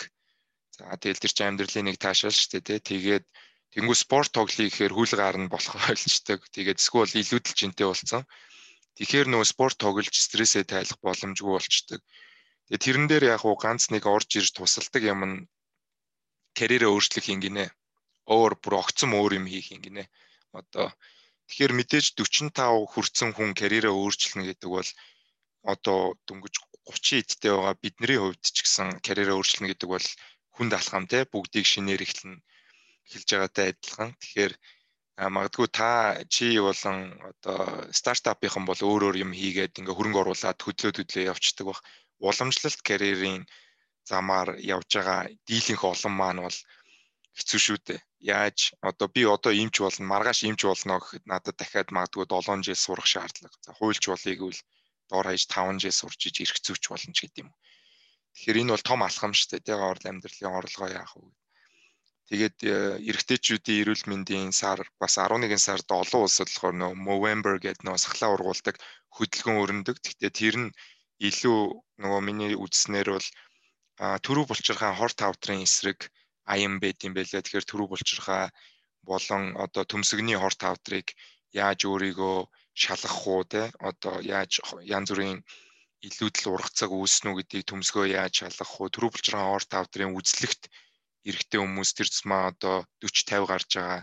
За 0.75 0.91
тэгэл 0.99 1.21
тэр 1.23 1.33
чинь 1.33 1.49
амьдралын 1.49 1.85
нэг 1.87 1.97
таашаал 1.99 2.35
шүү 2.35 2.49
дээ 2.59 2.63
тий. 2.67 2.79
Тэгээд 2.89 3.25
Тэнгүү 3.75 3.97
спорт 3.99 4.31
тоглоё 4.31 4.71
гэхээр 4.71 4.93
хүл 4.95 5.13
гар 5.19 5.35
нь 5.35 5.51
болох 5.51 5.75
ойлцдог. 5.91 6.39
Тэгээд 6.55 6.79
эсвэл 6.79 7.11
илүүдэл 7.19 7.59
жинтэй 7.59 7.87
болсон. 7.87 8.23
Тэгэхээр 8.95 9.27
нөгөө 9.27 9.47
спорт 9.51 9.77
тоглож 9.83 10.15
стрессээ 10.15 10.63
тайлах 10.63 10.99
боломжгүй 11.03 11.51
болчдөг. 11.55 11.99
Тэгээд 12.71 12.83
тэрэн 12.87 13.05
дээр 13.11 13.23
яг 13.35 13.43
уу 13.43 13.59
ганц 13.59 13.91
нэг 13.91 14.07
орж 14.07 14.29
ирж 14.39 14.55
тусалдаг 14.55 15.03
юм 15.03 15.21
нь 15.27 15.35
карьерээ 16.55 16.87
өөрчлөх 16.87 17.27
юм 17.27 17.39
гинэ. 17.43 17.67
Өөр 18.31 18.53
бүр 18.63 18.79
огцом 18.79 19.11
өөр 19.19 19.43
юм 19.43 19.45
хийх 19.51 19.75
юм 19.75 19.83
гинэ. 19.83 20.07
Одоо 20.55 20.87
тэгэхээр 21.51 21.73
мэдээж 21.75 22.05
45 22.15 22.87
хүрсэн 22.95 23.29
хүн 23.35 23.51
карьерээ 23.59 23.91
өөрчлөнө 23.91 24.47
гэдэг 24.55 24.69
бол 24.71 24.89
одоо 25.73 25.99
дөнгөж 26.27 26.55
30 26.85 27.21
эдтэй 27.21 27.51
байгаа 27.51 27.75
бидний 27.83 28.19
хувьд 28.21 28.43
ч 28.45 28.57
гэсэн 28.61 28.87
карьераа 29.05 29.37
өөрчлөнө 29.37 29.69
гэдэг 29.73 29.89
бол 29.89 30.07
хүнд 30.55 30.71
алхам 30.77 31.05
те 31.11 31.19
бүгдийг 31.33 31.65
шинээр 31.65 32.05
эхлэн 32.05 32.35
эхэлж 33.05 33.29
байгаатай 33.33 33.65
адилхан. 33.73 34.11
Тэгэхээр 34.21 34.53
магадгүй 35.35 35.67
та 35.79 35.89
чи 36.33 36.59
болон 36.67 36.97
одоо 37.31 37.59
стартапынхан 37.99 38.65
бол 38.67 38.81
өөр 38.89 39.01
өөр 39.07 39.17
юм 39.25 39.31
хийгээд 39.39 39.79
ингээ 39.79 39.95
хөрөнгө 39.97 40.21
оруулаад 40.21 40.59
хөдлөө 40.61 40.91
төдлөө 40.95 41.29
явцдаг 41.31 41.65
бах. 41.67 41.81
Уламжлалт 42.27 42.81
карьерийн 42.89 43.43
замаар 44.11 44.49
явж 44.75 44.89
байгаа 44.95 45.21
дийлэнх 45.47 45.83
олон 45.91 46.13
маань 46.19 46.43
бол 46.45 46.57
хэцүү 47.37 47.59
шүү 47.65 47.77
дээ. 47.87 47.99
Яаж 48.35 48.57
одоо 48.89 49.07
би 49.15 49.21
одоо 49.35 49.51
имч 49.51 49.75
болно, 49.81 50.05
маргааш 50.13 50.39
имч 50.49 50.61
болно 50.65 50.99
гэхэд 50.99 51.25
надад 51.31 51.55
дахиад 51.57 51.89
магадгүй 51.95 52.25
7 52.29 52.63
жил 52.65 52.79
сурах 52.79 53.07
шаардлага. 53.13 53.55
За 53.65 53.71
хуульч 53.77 54.03
болъё 54.07 54.33
гэвэл 54.39 54.61
доор 55.09 55.25
хаяж 55.29 55.43
5 55.47 55.81
жил 55.83 55.95
сурч 55.99 56.21
иж 56.29 56.35
ирэх 56.43 56.59
зүйч 56.65 56.83
болно 56.89 57.13
ч 57.15 57.19
гэдэм. 57.25 57.49
Тэгэхээр 58.35 58.61
энэ 58.61 58.73
бол 58.73 58.85
том 58.89 59.01
алхам 59.03 59.33
шүү 59.35 59.47
дээ. 59.49 59.65
Тэгээ 59.65 59.89
орол 59.89 60.05
амьдралын 60.09 60.57
орлогоо 60.59 60.89
яах 60.91 61.13
вэ? 61.15 61.29
Тэгээд 62.29 62.57
эрэгтэйчүүдийн 63.09 63.81
эрүүл 63.85 64.03
мэндийн 64.09 64.49
сар 64.49 64.79
бас 65.01 65.13
11 65.21 65.61
сард 65.61 65.87
олон 66.01 66.25
улсад 66.25 66.49
болохоор 66.49 66.75
нөө 66.81 66.91
Movember 67.05 67.55
гэдэг 67.61 67.85
нөө 67.85 67.97
сахлаа 68.01 68.33
ургуулдаг 68.33 68.75
хөдөлгөөн 69.15 69.61
өрнөдөг. 69.63 69.97
Гэхдээ 70.01 70.31
тэр 70.41 70.55
нь 70.63 70.75
илүү 71.29 71.59
нөгөө 72.01 72.21
миний 72.27 72.53
үзснээр 72.57 73.07
бол 73.13 73.27
төрүү 74.25 74.45
булчирхай 74.49 74.91
хор 74.97 75.13
тавтрын 75.13 75.63
эсрэг 75.67 75.99
аян 76.53 76.81
байд 76.83 76.97
юм 77.07 77.13
байлаа. 77.13 77.41
Тэгэхээр 77.45 77.69
төрүү 77.69 77.87
булчирхай 77.93 78.49
болон 79.05 79.43
одоо 79.65 79.83
төмсгний 79.85 80.37
хор 80.41 80.55
тавтрыг 80.57 81.07
яаж 81.53 81.79
өөрийгөө 81.85 82.37
шалгах 82.81 83.19
уу 83.31 83.43
те? 83.51 83.61
Одоо 83.89 84.15
яаж 84.35 84.51
янз 84.95 85.09
бүрийн 85.11 85.39
илүүдэл 86.07 86.51
ургацаг 86.53 86.91
үүснэ 86.91 87.27
үү 87.31 87.37
гэдгийг 87.39 87.65
төмсгөө 87.67 88.05
яаж 88.19 88.33
шалгах 88.39 88.71
уу? 88.77 88.93
Төрүү 88.93 89.11
булчирхай 89.11 89.47
хор 89.47 89.65
тавтрын 89.65 90.15
үзлэгт 90.17 90.63
эрэгтэй 91.29 91.59
хүмүүс 91.61 91.89
тэр 91.97 92.07
тусмаа 92.11 92.43
одоо 92.51 92.77
40 93.01 93.25
50 93.31 93.51
гарч 93.51 93.71
байгаа. 93.77 94.01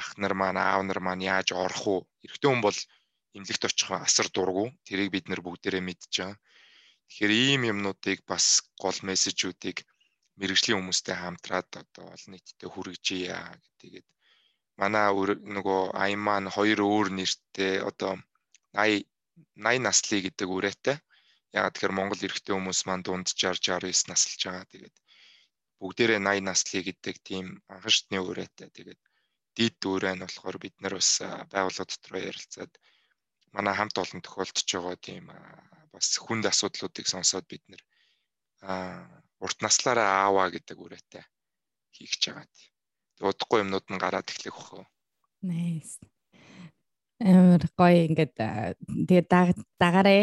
Ах 0.00 0.08
нар 0.20 0.34
маань 0.40 0.60
аав 0.60 0.82
нар 0.86 1.00
маань 1.06 1.26
яаж 1.34 1.48
орох 1.64 1.84
уу? 1.92 2.00
Эрэгтэй 2.24 2.48
хүн 2.50 2.62
бол 2.66 2.78
эмнэлэгт 3.36 3.66
очих 3.68 3.90
асар 3.90 4.28
дургу. 4.30 4.64
Тэрийг 4.86 5.10
бид 5.14 5.26
нэр 5.28 5.40
бүгдээрээ 5.42 5.82
мэдж 5.88 6.12
байгаа. 6.14 6.38
Тэгэхээр 7.08 7.32
ийм 7.32 7.62
юмнуудыг 7.72 8.18
бас 8.30 8.46
гол 8.82 8.98
мессежүүдийг 9.08 9.78
мэрэгжлийн 10.38 10.78
хүмүүстэй 10.78 11.16
хамтраад 11.18 11.70
одоо 11.82 12.04
олон 12.14 12.30
нийтэд 12.32 12.60
хүргэжийя 12.72 13.38
тэгээд 13.80 14.06
манай 14.80 15.06
нөгөө 15.56 15.80
аян 16.02 16.22
маань 16.26 16.48
хоёр 16.56 16.80
өөр 16.82 17.08
нэртэй 17.18 17.74
одоо 17.90 18.12
80 18.74 19.06
80 19.56 19.86
наслыг 19.86 20.22
гэдэг 20.26 20.48
үрээтэй. 20.56 20.96
Яг 21.54 21.70
тэгэхээр 21.74 21.96
Монгол 21.98 22.24
эрэгтэй 22.26 22.54
хүмүүс 22.54 22.80
маань 22.86 23.06
дунд 23.06 23.26
60 23.30 23.62
69 23.62 24.10
наслж 24.10 24.40
байгаа. 24.46 24.66
Тэгээд 24.72 24.96
бүгдээрээ 25.80 26.20
80 26.22 26.48
наслыг 26.50 26.84
гэдэг 26.86 27.16
тийм 27.28 27.46
анхшдны 27.74 28.18
үрээтэй. 28.18 28.68
Тэгээд 28.76 29.00
дид 29.56 29.78
үрээ 29.86 30.14
нь 30.14 30.24
болохоор 30.26 30.56
бид 30.58 30.74
нар 30.82 30.94
бас 30.98 31.10
байгууллага 31.52 31.90
дотор 31.90 32.14
ярилцаад 32.30 32.72
манай 33.54 33.74
хамт 33.78 33.96
олон 34.02 34.20
тохиолдож 34.22 34.68
байгаа 34.74 34.98
тийм 34.98 35.24
бас 35.94 36.08
хүнд 36.24 36.44
асуудлуудыг 36.50 37.06
сонсоод 37.06 37.46
бид 37.46 37.62
нэр 37.70 37.82
урт 39.44 39.58
наслаараа 39.62 40.08
ааваа 40.26 40.48
гэдэг 40.54 40.78
үрээтэй 40.84 41.24
хийх 41.94 42.12
гэж 42.18 42.22
байгаа 42.26 42.46
удахгүй 43.20 43.62
юмнууд 43.62 43.86
нь 43.90 44.00
гараад 44.00 44.30
эхлэх 44.30 44.56
хөө. 44.56 44.82
Nice. 45.44 46.00
Амар 47.22 47.62
гоё 47.78 48.10
ингээд 48.10 48.34
тэгээ 48.34 49.24
дагаарэ 49.78 50.18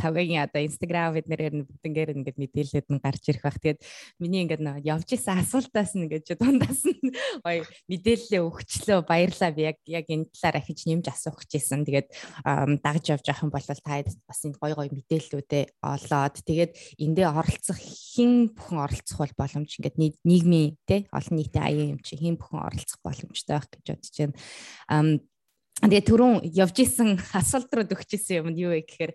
лавгийн 0.00 0.40
одоо 0.40 0.64
инстаграм 0.64 1.12
бид 1.12 1.28
нэр 1.28 1.68
бүгднгээр 1.68 2.16
ингээд 2.16 2.40
мэдээлэлүүд 2.40 2.88
нь 2.88 3.02
гарч 3.04 3.22
ирэх 3.28 3.44
бах. 3.44 3.60
Тэгээд 3.60 3.84
миний 4.16 4.40
ингээд 4.48 4.64
нөө 4.64 4.88
явж 4.88 5.08
исэн 5.12 5.44
асуултаас 5.44 5.92
нь 5.92 6.08
ингээд 6.08 6.40
дундаас 6.40 6.80
нь 6.88 7.12
гоё 7.44 7.60
мэдээлэлээ 7.92 8.40
өгчлөө 8.40 9.04
баярлаа 9.04 9.52
би 9.52 9.68
яг 9.68 9.78
яг 9.84 10.08
энэ 10.08 10.32
талаар 10.32 10.56
ахиж 10.64 10.88
нэмж 10.88 11.12
асуух 11.12 11.44
гэжсэн. 11.44 11.84
Тэгээд 11.84 12.08
дагж 12.80 13.04
явж 13.12 13.24
явах 13.28 13.44
юм 13.44 13.52
бол 13.52 13.68
та 13.68 14.00
бас 14.00 14.40
энэ 14.48 14.56
гоё 14.56 14.74
гоё 14.80 14.88
мэдээллүүдээ 14.88 15.64
олоод 15.84 16.36
тэгээд 16.40 16.72
эндээ 17.04 17.28
оролцох 17.28 17.76
хэн 17.76 18.56
бүхэн 18.56 18.80
оролцох 18.80 19.18
бол 19.20 19.34
боломж 19.44 19.70
ингээд 19.76 20.00
нийгмийн 20.24 20.80
те 20.88 21.04
олон 21.12 21.36
нийтийн 21.36 21.64
аян 21.68 21.88
юм 21.94 22.00
чи 22.00 22.16
хэн 22.16 22.40
бүхэн 22.40 22.64
оролцох 22.64 23.00
боломжтой 23.04 23.60
байх 23.60 23.68
гэж 23.68 23.84
бодож 23.92 24.16
байна. 24.16 25.20
Тэгээ 25.78 26.04
түрүүн 26.10 26.36
явж 26.58 26.76
исэн 26.82 27.22
асуулт 27.38 27.70
руу 27.70 27.86
өгчээсэн 27.86 28.42
юм 28.42 28.48
нь 28.50 28.60
юу 28.66 28.74
вэ 28.74 28.82
гэхээр 28.82 29.12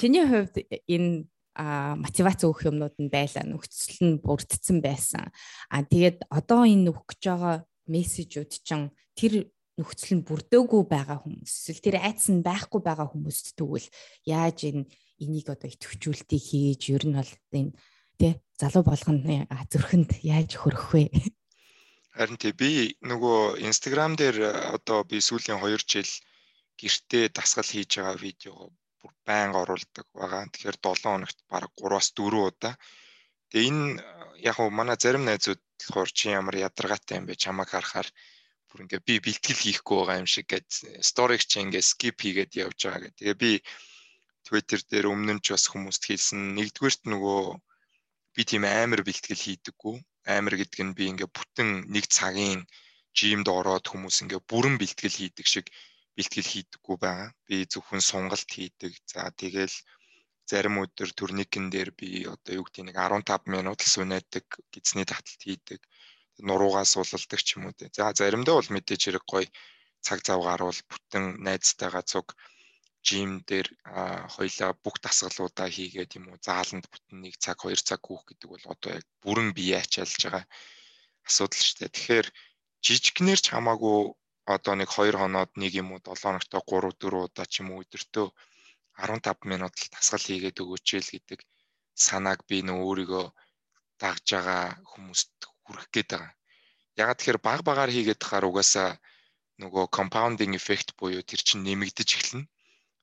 чиний 0.00 0.24
хувьд 0.24 0.56
энэ 0.88 1.28
а 1.58 1.98
мотивац 1.98 2.46
өгөх 2.46 2.70
юмнууд 2.70 2.96
нь 3.02 3.10
байлаа 3.10 3.44
нөхцөл 3.44 3.98
нь 4.06 4.22
бүрдсэн 4.22 4.78
байсан. 4.78 5.28
А 5.68 5.82
тэгээд 5.82 6.30
одоо 6.30 6.62
энэ 6.64 6.94
өгөх 6.94 7.18
гэж 7.18 7.22
байгаа 7.28 7.56
мессежүүд 7.90 8.50
чинь 8.62 8.94
тэр 9.18 9.50
нөхцөл 9.74 10.22
нь 10.22 10.26
бүрдөөгүй 10.26 10.82
байгаа 10.86 11.18
хүмүүс 11.22 11.74
эсвэл 11.74 11.82
тэр 11.82 11.96
айдас 11.98 12.30
нь 12.30 12.46
байхгүй 12.46 12.80
байгаа 12.82 13.10
хүмүүст 13.10 13.58
тэгвэл 13.58 13.86
яаж 14.22 14.58
энэ 14.70 14.86
энийг 15.18 15.46
одоо 15.50 15.68
идэвхжүүлэлтийг 15.70 16.42
хийж 16.46 16.82
ер 16.94 17.04
нь 17.06 17.18
бол 17.18 17.32
энэ 17.54 17.74
тий 18.18 18.32
залуу 18.58 18.82
болгоны 18.86 19.46
зүрхэнд 19.70 20.10
яаж 20.22 20.50
хөрөх 20.58 20.94
вэ? 20.94 21.10
Харин 22.18 22.38
тий 22.42 22.50
би 22.50 22.70
нөгөө 23.06 23.62
Instagram 23.68 24.18
дээр 24.18 24.38
э, 24.42 24.50
одоо 24.76 25.04
би 25.06 25.22
сүүлийн 25.22 25.62
2 25.62 25.78
жил 25.92 26.10
гэртээ 26.80 27.30
дасгал 27.30 27.70
хийж 27.70 27.90
байгаа 27.94 28.18
видео 28.18 28.54
бүр 28.98 29.12
байнга 29.28 29.62
оруулдаг 29.62 30.06
байгаа. 30.18 30.50
Тэгэхээр 30.50 30.78
7 30.82 31.06
хоногт 31.06 31.38
бараг 31.46 31.70
3-аас 31.78 32.08
4 32.18 32.42
удаа. 32.50 32.74
Тэгээ 33.50 33.68
энэ 33.70 34.02
э, 34.02 34.02
яг 34.50 34.56
уу 34.58 34.70
манай 34.74 34.98
зарим 34.98 35.24
найзууд 35.30 35.62
болохоор 35.62 36.10
чи 36.18 36.34
ямар 36.34 36.56
ядаргаатай 36.58 37.22
юм 37.22 37.26
бэ 37.30 37.38
чамайг 37.38 37.70
харахаар 37.70 38.08
бүр 38.68 38.82
ингээ 38.82 39.06
би 39.06 39.14
бэлтгэл 39.22 39.62
хийхгүй 39.62 39.96
байгаа 40.02 40.20
юм 40.22 40.28
шиг 40.34 40.46
гэд 40.50 40.68
сториг 41.10 41.42
чи 41.46 41.62
ингээ 41.62 41.86
скип 41.86 42.16
хийгээд 42.18 42.52
явж 42.66 42.78
байгаа 42.82 43.02
гэх. 43.06 43.18
Тэгээ 43.18 43.36
би 43.42 43.52
Twitter 44.46 44.80
дээр 44.90 45.06
өмнө 45.14 45.38
нь 45.38 45.42
ч 45.44 45.54
бас 45.54 45.70
хүмүүст 45.70 46.02
хэлсэн. 46.02 46.40
Нэгдүгээрт 46.58 47.02
нөгөө 47.12 47.42
би 48.38 48.46
тийм 48.46 48.62
амар 48.62 49.02
бэлтгэл 49.02 49.44
хийдэггүй 49.44 49.96
амар 50.36 50.54
гэдэг 50.60 50.80
нь 50.86 50.94
би 50.94 51.04
ингээ 51.10 51.26
бүтэн 51.36 51.90
нэг 51.90 52.04
цагийн 52.06 52.62
жимд 53.18 53.48
ороод 53.58 53.86
хүмүүс 53.90 54.22
ингээ 54.22 54.46
бүрэн 54.50 54.76
бэлтгэл 54.78 55.18
хийдэг 55.18 55.46
шиг 55.50 55.66
бэлтгэл 56.14 56.52
хийдэггүй 56.52 56.96
байгаа. 57.02 57.30
Би 57.46 57.56
зөвхөн 57.72 58.02
сонголт 58.10 58.46
хийдэг. 58.54 58.92
За 59.10 59.26
тэгэл 59.40 59.74
зарим 60.50 60.78
өдөр 60.82 61.10
турникэн 61.18 61.66
дээр 61.74 61.90
би 61.98 62.08
одоо 62.34 62.52
юу 62.58 62.64
гэдэг 62.66 62.84
нэг 62.86 62.96
15 62.98 63.54
минут 63.54 63.80
л 63.82 63.92
сүнэдэг, 63.94 64.46
гизний 64.70 65.06
таталт 65.08 65.42
хийдэг. 65.42 65.80
Нуруугаа 66.46 66.86
суулалдаг 66.86 67.40
ч 67.42 67.58
юм 67.58 67.66
уу 67.66 67.74
те. 67.74 67.90
За 67.90 68.14
заримдаа 68.14 68.54
бол 68.58 68.70
мэдээж 68.74 69.02
хэрэг 69.02 69.24
гоё 69.26 69.50
цаг 70.06 70.18
зав 70.26 70.40
гарвал 70.46 70.80
бүтэн 70.90 71.24
найзтайгаа 71.42 72.04
цуг 72.06 72.26
жим 73.08 73.30
дээр 73.48 73.68
хоёлаа 74.34 74.70
бүх 74.84 74.96
дасгалуудаа 75.04 75.68
хийгээд 75.76 76.16
юм 76.18 76.24
уу 76.28 76.38
зааланд 76.46 76.84
бүтэн 76.92 77.18
нэг 77.24 77.34
цаг 77.44 77.58
2 77.64 77.88
цаг 77.88 78.00
хүүх 78.04 78.22
гэдэг 78.28 78.48
бол 78.50 78.64
одоо 78.74 78.90
яг 78.98 79.06
бүрэн 79.24 79.50
бие 79.56 79.76
ачаалж 79.82 80.20
байгаа 80.24 80.44
асуудал 81.28 81.62
шүү 81.64 81.76
дээ. 81.78 81.94
Тэгэхээр 81.96 82.26
жижигнэр 82.84 83.40
ч 83.44 83.46
хамаагүй 83.54 83.98
одоо 84.54 84.74
нэг 84.80 84.88
2 84.92 85.20
хоноод 85.20 85.50
нэг 85.62 85.72
юм 85.82 85.88
уу 85.92 86.00
7 86.04 86.20
хоногтой 86.24 86.62
3 86.64 86.92
4 87.02 87.26
удаа 87.26 87.46
ч 87.52 87.54
юм 87.60 87.68
уу 87.72 87.82
өдөртөө 87.84 88.26
15 88.98 89.50
минут 89.50 89.74
л 89.78 89.90
дасгал 89.94 90.24
хийгээд 90.28 90.60
өгөөч 90.62 90.88
л 90.98 91.12
гэдэг 91.14 91.40
санааг 92.06 92.40
би 92.48 92.56
нөө 92.66 92.78
өөрийгөө 92.88 93.26
дагж 94.02 94.26
байгаа 94.34 94.64
хүмүүст 94.90 95.32
хүргэх 95.64 95.88
гээд 95.94 96.08
байгаа. 96.12 96.32
Ягаад 97.02 97.18
тэгэхээр 97.18 97.40
баг 97.46 97.60
багаар 97.68 97.90
хийгээд 97.94 98.22
тахаар 98.22 98.48
угаасаа 98.50 98.90
нөгөө 99.62 99.84
compounding 99.96 100.52
effect 100.58 100.88
буюу 100.98 101.22
тэр 101.22 101.40
чинь 101.46 101.62
нэмэгдэж 101.66 102.08
эхэлнэ. 102.14 102.46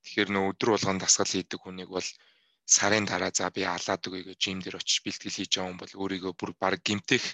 Тэгэхээр 0.06 0.30
нөө 0.32 0.46
өдөр 0.54 0.70
болгон 0.78 0.98
дасгал 1.02 1.34
хийдэг 1.34 1.60
хүнийг 1.66 1.90
бол 1.90 2.08
сарын 2.66 3.06
дараа 3.10 3.34
за 3.34 3.50
би 3.56 3.62
алаад 3.66 4.02
өгье 4.08 4.24
гэж 4.30 4.40
жим 4.46 4.60
дээр 4.62 4.78
очиж 4.78 5.02
бэлтгэл 5.02 5.38
хийж 5.38 5.52
байгаа 5.58 5.70
хүн 5.70 5.82
бол 5.82 5.94
өөрийгөө 6.02 6.34
бүр 6.38 6.52
баг 6.62 6.78
гимтэх 6.86 7.26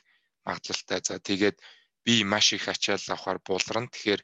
магадлалтай. 0.48 1.00
За 1.04 1.20
тэгээд 1.20 1.58
би 2.06 2.24
маш 2.24 2.54
их 2.56 2.68
ачаал 2.68 3.04
авахар 3.08 3.40
булран. 3.48 3.88
Тэгэхээр 3.92 4.22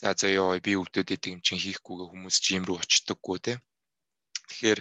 за 0.00 0.14
за 0.20 0.28
ёо 0.30 0.58
би 0.66 0.72
өвдөд 0.80 1.10
идэг 1.14 1.34
юм 1.34 1.42
чинь 1.46 1.62
хийхгүйгээ 1.62 2.08
хүмүүс 2.10 2.36
жим 2.46 2.62
рүү 2.66 2.78
очдоггүй 2.82 3.38
те. 3.46 3.52
Тэгэхээр 4.48 4.80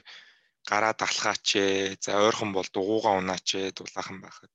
гараад 0.69 0.99
алхаач 1.01 1.47
ээ. 1.57 1.97
За 2.05 2.11
ойрхон 2.25 2.51
бол 2.53 2.69
дугуугаа 2.73 3.17
унаач 3.21 3.47
ээ. 3.57 3.75
Дулаахан 3.77 4.21
байхад. 4.21 4.51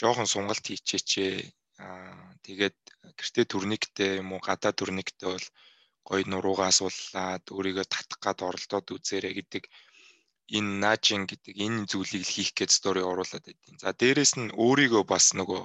Жохон 0.00 0.26
сунгалт 0.28 0.64
хийчээч 0.66 1.10
ээ. 1.26 1.36
Аа 1.80 2.32
тэгээд 2.46 2.76
гэртээ 3.18 3.44
төрниктэй 3.52 4.10
юм 4.20 4.32
уу 4.32 4.40
гадаа 4.40 4.72
төрниктэй 4.72 5.28
бол 5.28 5.46
гоё 6.08 6.22
нуруугаа 6.32 6.68
асуулаад 6.70 7.44
өөрийгөө 7.56 7.86
татах 7.94 8.20
гад 8.24 8.38
оролдоод 8.48 8.86
үзээрэй 8.96 9.34
гэдэг 9.38 9.64
энэ 10.56 10.72
наажин 10.82 11.22
гэдэг 11.30 11.54
энэ 11.66 11.86
зүйлийг 11.90 12.24
хийх 12.34 12.50
гэж 12.58 12.70
стори 12.78 13.02
оруулаад 13.10 13.44
байдیں۔ 13.46 13.76
За 13.82 13.90
дээрэс 14.00 14.32
нь 14.40 14.54
өөрийгөө 14.64 15.02
бас 15.12 15.26
нөгөө 15.38 15.62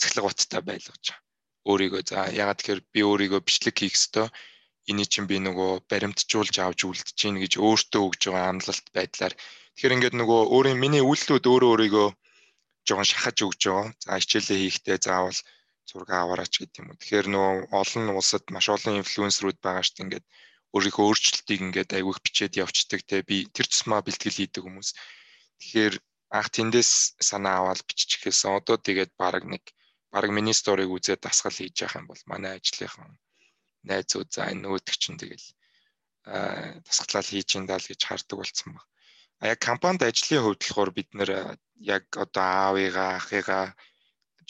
цэглэг 0.00 0.24
баттай 0.26 0.62
байлгаж 0.68 1.04
байгаа. 1.10 1.22
Өөрийгөө 1.70 2.02
за 2.10 2.18
ягаад 2.42 2.58
тэгэхээр 2.58 2.80
би 2.94 3.00
өөрийгөө 3.10 3.40
бичлэг 3.46 3.76
хийх 3.78 3.94
ёстой. 3.98 4.28
Эний 4.90 5.06
чинь 5.12 5.30
би 5.30 5.36
нөгөө 5.46 5.70
баримтжуулж 5.90 6.54
авч 6.58 6.80
үлдэж 6.86 7.18
гин 7.18 7.36
гэж 7.42 7.52
өөртөө 7.66 8.02
өгж 8.06 8.22
байгаа 8.30 8.50
амлалт 8.50 8.86
байдлаар 8.96 9.34
тэгэхээр 9.74 9.94
ингээд 9.96 10.18
нөгөө 10.18 10.40
өөрийн 10.54 10.78
миний 10.82 11.02
үйлдэлүүд 11.06 11.46
өөрөө 11.52 11.70
өөрийгөө 11.74 12.08
жоохон 12.86 13.08
шахаж 13.10 13.36
өгж 13.46 13.60
байгаа. 13.66 13.86
За 14.02 14.18
хичээлээ 14.22 14.58
хийхдээ 14.62 14.98
заавал 15.06 15.38
зураг 15.88 16.10
аваараач 16.10 16.54
гэдэг 16.58 16.78
юм 16.80 16.88
уу. 16.90 17.00
Тэгэхээр 17.00 17.26
нөгөө 17.32 17.54
олон 17.80 18.04
улсад 18.16 18.44
маш 18.54 18.66
олон 18.74 19.00
инфлюенсерүүд 19.02 19.58
байгаа 19.62 19.84
шүү 19.84 19.94
дээ. 19.96 20.04
Ингээд 20.06 20.26
өөрийнхөө 20.74 21.04
өөрчлөлтийг 21.08 21.60
ингээд 21.66 21.90
айгүйх 21.96 22.18
бичээд 22.24 22.60
явцдаг 22.62 23.00
те 23.04 23.16
би 23.28 23.36
тэр 23.54 23.66
тусмаа 23.68 24.00
бэлтгэл 24.04 24.38
хийдэг 24.38 24.62
хүмүүс. 24.64 24.90
Тэгэхээр 25.60 25.94
анх 26.32 26.48
тэндээс 26.48 26.92
санаа 27.28 27.54
аваад 27.60 27.80
бичих 27.84 28.20
гэсэн. 28.24 28.56
Одоо 28.56 28.76
тэгээд 28.80 29.12
баг 29.20 29.44
нэг 29.44 29.64
баг 30.12 30.24
миний 30.32 30.56
сториг 30.56 30.88
үзээд 30.88 31.20
дасгал 31.24 31.52
хийж 31.52 31.76
явах 31.84 32.00
юм 32.00 32.06
бол 32.08 32.22
манай 32.30 32.56
ажлынхан 32.56 33.12
найзууд 33.88 34.28
за 34.32 34.48
энэ 34.48 34.62
нөгөөдөг 34.64 34.96
чинь 34.96 35.20
тэгэл 35.20 35.46
аа 36.24 36.80
дасгалал 36.86 37.28
хийж 37.28 37.48
ин 37.58 37.66
даа 37.66 37.80
л 37.80 37.90
гэж 37.90 38.00
хардаг 38.06 38.36
болсон 38.38 38.70
баг. 38.76 38.86
А 39.42 39.44
яг 39.52 39.58
компанид 39.58 40.02
ажлын 40.06 40.42
хувьд 40.42 40.62
болохоор 40.62 40.90
бид 40.94 41.10
нэр 41.16 41.58
яг 41.80 42.04
одоо 42.24 42.46
аавыгаа 42.70 43.10
ахыгаа 43.18 43.66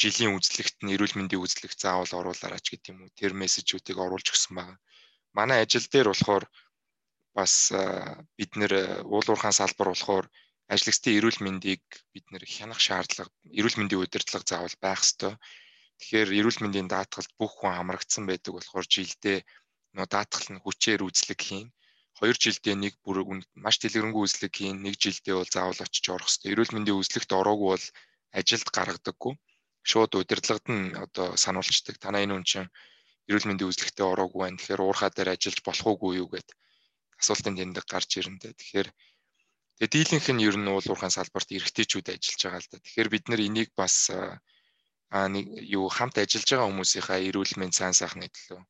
жилийн 0.01 0.37
үзлэгт 0.37 0.77
нь 0.83 0.93
эрүүл 0.95 1.17
мэндийн 1.17 1.43
үзлэгт 1.45 1.79
заавал 1.85 2.13
оруулаарай 2.21 2.61
ч 2.65 2.67
гэдэг 2.73 2.91
юм 2.93 2.99
уу. 3.05 3.17
Тэр 3.19 3.33
мессежүүдийг 3.37 3.99
оруулж 4.01 4.27
өгсөн 4.33 4.55
байгаа. 4.57 4.79
Манай 5.37 5.59
ажил 5.65 5.87
дээр 5.93 6.09
болохоор 6.11 6.45
бас 7.37 7.55
бид 8.37 8.53
нэр 8.61 8.73
уулуурхаан 9.05 9.57
салбар 9.57 9.89
болохоор 9.93 10.27
ажлагчдын 10.75 11.17
эрүүл 11.19 11.41
мэндийг 11.45 11.85
бид 12.13 12.27
нэр 12.33 12.45
хянах 12.55 12.81
шаардлага, 12.81 13.33
эрүүл 13.59 13.79
мэндийн 13.81 14.03
удирдлага 14.05 14.45
заавал 14.49 14.77
байх 14.81 15.01
ёстой. 15.05 15.35
Тэгэхээр 16.01 16.31
эрүүл 16.41 16.59
мэндийн 16.63 16.89
даатгалд 16.89 17.33
бүх 17.41 17.53
хүн 17.57 17.73
хамрагдсан 17.77 18.25
байдаг 18.27 18.53
болохоор 18.57 18.87
жилдээ 18.95 19.39
нөө 19.97 20.07
даатгал 20.09 20.49
нь 20.53 20.63
хүчээр 20.65 21.01
үзлэг 21.05 21.41
хийн. 21.47 21.69
2 22.21 22.37
жилдээ 22.45 22.77
нэг 22.77 22.95
бүр 23.05 23.19
маш 23.65 23.77
дэлгэрэнгүй 23.81 24.23
үзлэг 24.25 24.53
хийн. 24.57 24.77
Нэг 24.85 24.95
жилдээ 25.03 25.35
бол 25.37 25.51
заавал 25.53 25.81
очиж 25.85 26.05
орох 26.13 26.29
ёстой. 26.29 26.53
Эрүүл 26.53 26.75
мэндийн 26.77 27.01
үзлэгт 27.01 27.31
ороогүй 27.33 27.69
бол 27.73 27.87
ажилд 28.33 28.69
гаргадаггүй 28.77 29.35
шууд 29.83 30.13
удирдлагад 30.15 30.67
нь 30.71 30.95
одоо 31.05 31.37
сануулцдаг. 31.37 31.97
Танаа 31.99 32.23
энэ 32.25 32.35
хүн 32.35 32.47
чинь 32.47 32.73
эрүүл 33.29 33.49
мэндийн 33.49 33.71
үзлэгтээ 33.71 34.07
ороогүй 34.07 34.41
байна. 34.43 34.59
Тэгэхээр 34.59 34.83
уурхаа 34.83 35.11
дээр 35.11 35.35
ажиллаж 35.35 35.61
болох 35.67 35.87
уугүй 35.87 36.13
юу 36.23 36.29
гэд 36.31 36.49
асуултын 37.21 37.59
тэндэг 37.59 37.87
гарч 37.87 38.11
ирэнтэй. 38.19 38.53
Тэгэхээр 38.55 38.89
тэгээ 39.79 39.93
дийлэнх 39.95 40.29
нь 40.35 40.45
ер 40.49 40.57
нь 40.59 40.71
уул 40.71 40.87
уурхайн 40.91 41.15
салбарт 41.15 41.49
эрэгтэйчүүд 41.55 42.07
ажиллаж 42.15 42.41
байгаа 42.43 42.63
л 42.63 42.71
да. 42.71 42.79
Тэгэхээр 42.83 43.09
бид 43.15 43.25
нар 43.31 43.41
энийг 43.43 43.71
бас 43.79 43.97
аа 45.13 45.27
нэг 45.29 45.47
юу 45.79 45.87
хамт 45.93 46.17
ажиллаж 46.19 46.49
байгаа 46.51 46.69
хүмүүсийнхаа 46.71 47.19
эрүүл 47.29 47.55
мэнд 47.61 47.75
сайн 47.77 47.95
сайхны 47.95 48.27
төлөө 48.33 48.63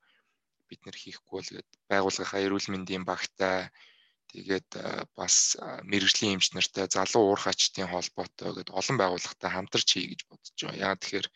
бид 0.69 0.81
нар 0.88 0.97
хийхгүй 0.97 1.37
бол 1.38 1.50
гээд 1.54 1.69
байгууллагынхаа 1.92 2.40
эрүүл 2.47 2.69
мэндийн 2.73 3.04
багтай 3.04 3.69
Тэгээд 4.32 4.68
бас 5.18 5.34
мэрэгжлийн 5.90 6.34
эмч 6.40 6.46
нартай 6.56 6.86
залуу 6.88 7.22
уурхачдын 7.28 7.92
холбоотой 7.92 8.50
гэдэг 8.56 8.74
олон 8.80 8.96
байгууллагатай 8.98 9.50
хамтарч 9.52 9.88
хий 9.92 10.06
гэж 10.08 10.20
бодож 10.28 10.56
байгаа. 10.56 10.80
Яагаад 10.84 11.00
тэгэхээр 11.02 11.28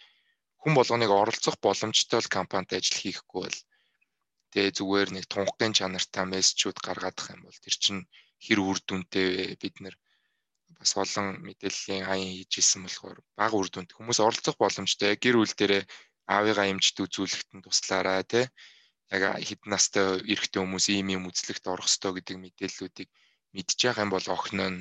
хүн 0.60 0.72
болгоныг 0.76 1.10
оролцох 1.12 1.56
боломжтой 1.66 2.20
л 2.24 2.34
компанид 2.36 2.72
ажил 2.72 2.98
хийхгүй 3.00 3.40
бол 3.44 3.58
тэгээ 4.52 4.76
зүгээр 4.78 5.08
нэг 5.12 5.24
тунхагийн 5.28 5.76
чанартай 5.78 6.24
мессежүүд 6.24 6.78
гаргаадах 6.86 7.26
юм 7.36 7.40
бол 7.44 7.58
тэр 7.64 7.76
чинь 7.84 8.02
хэр 8.44 8.58
үр 8.64 8.78
дүнтэй 8.88 9.28
бид 9.60 9.76
нэр 9.84 9.94
бас 10.80 10.92
олон 11.02 11.26
мэдээллийн 11.46 12.04
хаян 12.08 12.32
хийж 12.32 12.52
исэн 12.60 12.80
болохоор 12.84 13.18
баг 13.38 13.52
үр 13.58 13.68
дүнд 13.70 13.90
хүмүүс 13.92 14.18
оролцох 14.24 14.56
боломжтой. 14.58 15.20
Гэр 15.22 15.36
бүл 15.38 15.54
дээрээ 15.58 15.82
аавыгаа 16.34 16.66
эмчд 16.72 16.96
үзүүлэхэд 17.04 17.50
нь 17.54 17.64
туслаарай 17.64 18.22
тий 18.32 18.44
яг 19.14 19.22
хэд 19.48 19.62
настай 19.72 20.06
эрэгтэй 20.32 20.60
хүмүүс 20.62 20.86
ийм 20.90 21.08
юм 21.16 21.22
үзлэгт 21.30 21.64
орох 21.72 21.86
ёстой 21.90 22.12
гэдэг 22.14 22.36
мэдээллүүдийг 22.42 23.10
мэдж 23.54 23.78
байгаа 23.78 24.04
юм 24.04 24.12
бол 24.12 24.26
охин 24.36 24.60
нь 24.72 24.80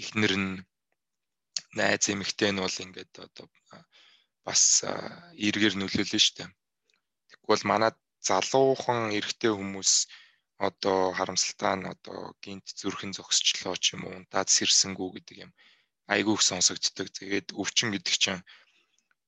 эхнэр 0.00 0.34
нь 0.42 0.52
найз 1.78 2.04
эмэгтэй 2.12 2.50
нь 2.52 2.62
бол 2.62 2.76
ингээд 2.84 3.12
одоо 3.26 3.46
бас 4.46 4.62
эргээр 5.46 5.74
нөлөөлнө 5.78 6.20
шүү 6.22 6.34
дээ. 6.38 6.50
Тэгвэл 7.30 7.64
манай 7.70 7.92
залуухан 8.28 9.00
эрэгтэй 9.18 9.52
хүмүүс 9.54 9.92
одоо 10.68 10.98
харамсалтай 11.18 11.74
нь 11.78 11.90
одоо 11.94 12.20
гинт 12.44 12.66
зүрхэн 12.80 13.12
зогсчлоо 13.16 13.76
ч 13.82 13.84
юм 13.94 14.02
уу 14.06 14.14
унтаад 14.18 14.48
сэрсэнгүү 14.56 15.08
гэдэг 15.14 15.36
юм 15.44 15.52
айгүйх 16.14 16.40
сонсогддог. 16.50 17.06
Тэгээд 17.18 17.48
өвчин 17.60 17.88
гэдэг 17.92 18.14
чинь 18.22 18.42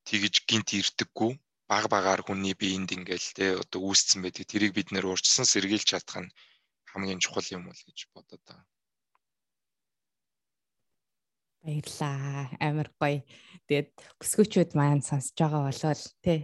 тэгж 0.07 0.33
гинт 0.49 0.69
ирдэггүй 0.79 1.31
баг 1.71 1.87
багаар 1.87 2.19
хүний 2.27 2.51
биеинд 2.51 2.91
ингээл 2.91 3.29
те 3.31 3.45
одоо 3.63 3.79
үүсцэн 3.87 4.19
байдаг. 4.19 4.43
Тэрийг 4.43 4.75
бид 4.75 4.91
нэр 4.91 5.07
урьдчилан 5.07 5.47
сэргийлж 5.47 5.87
чадах 5.87 6.27
нь 6.27 6.33
хамгийн 6.91 7.23
чухал 7.23 7.47
юм 7.55 7.71
бол 7.71 7.81
гэж 7.87 8.11
бодод 8.11 8.43
байгаа. 8.43 8.67
Баярлаа. 11.63 12.51
Амар 12.59 12.89
гоё. 12.99 13.23
Тэгээд 13.69 13.89
өсгөөчүүд 14.19 14.71
маань 14.75 15.05
сонсож 15.05 15.37
байгаа 15.37 15.61
болвол 15.69 16.03
тий 16.25 16.39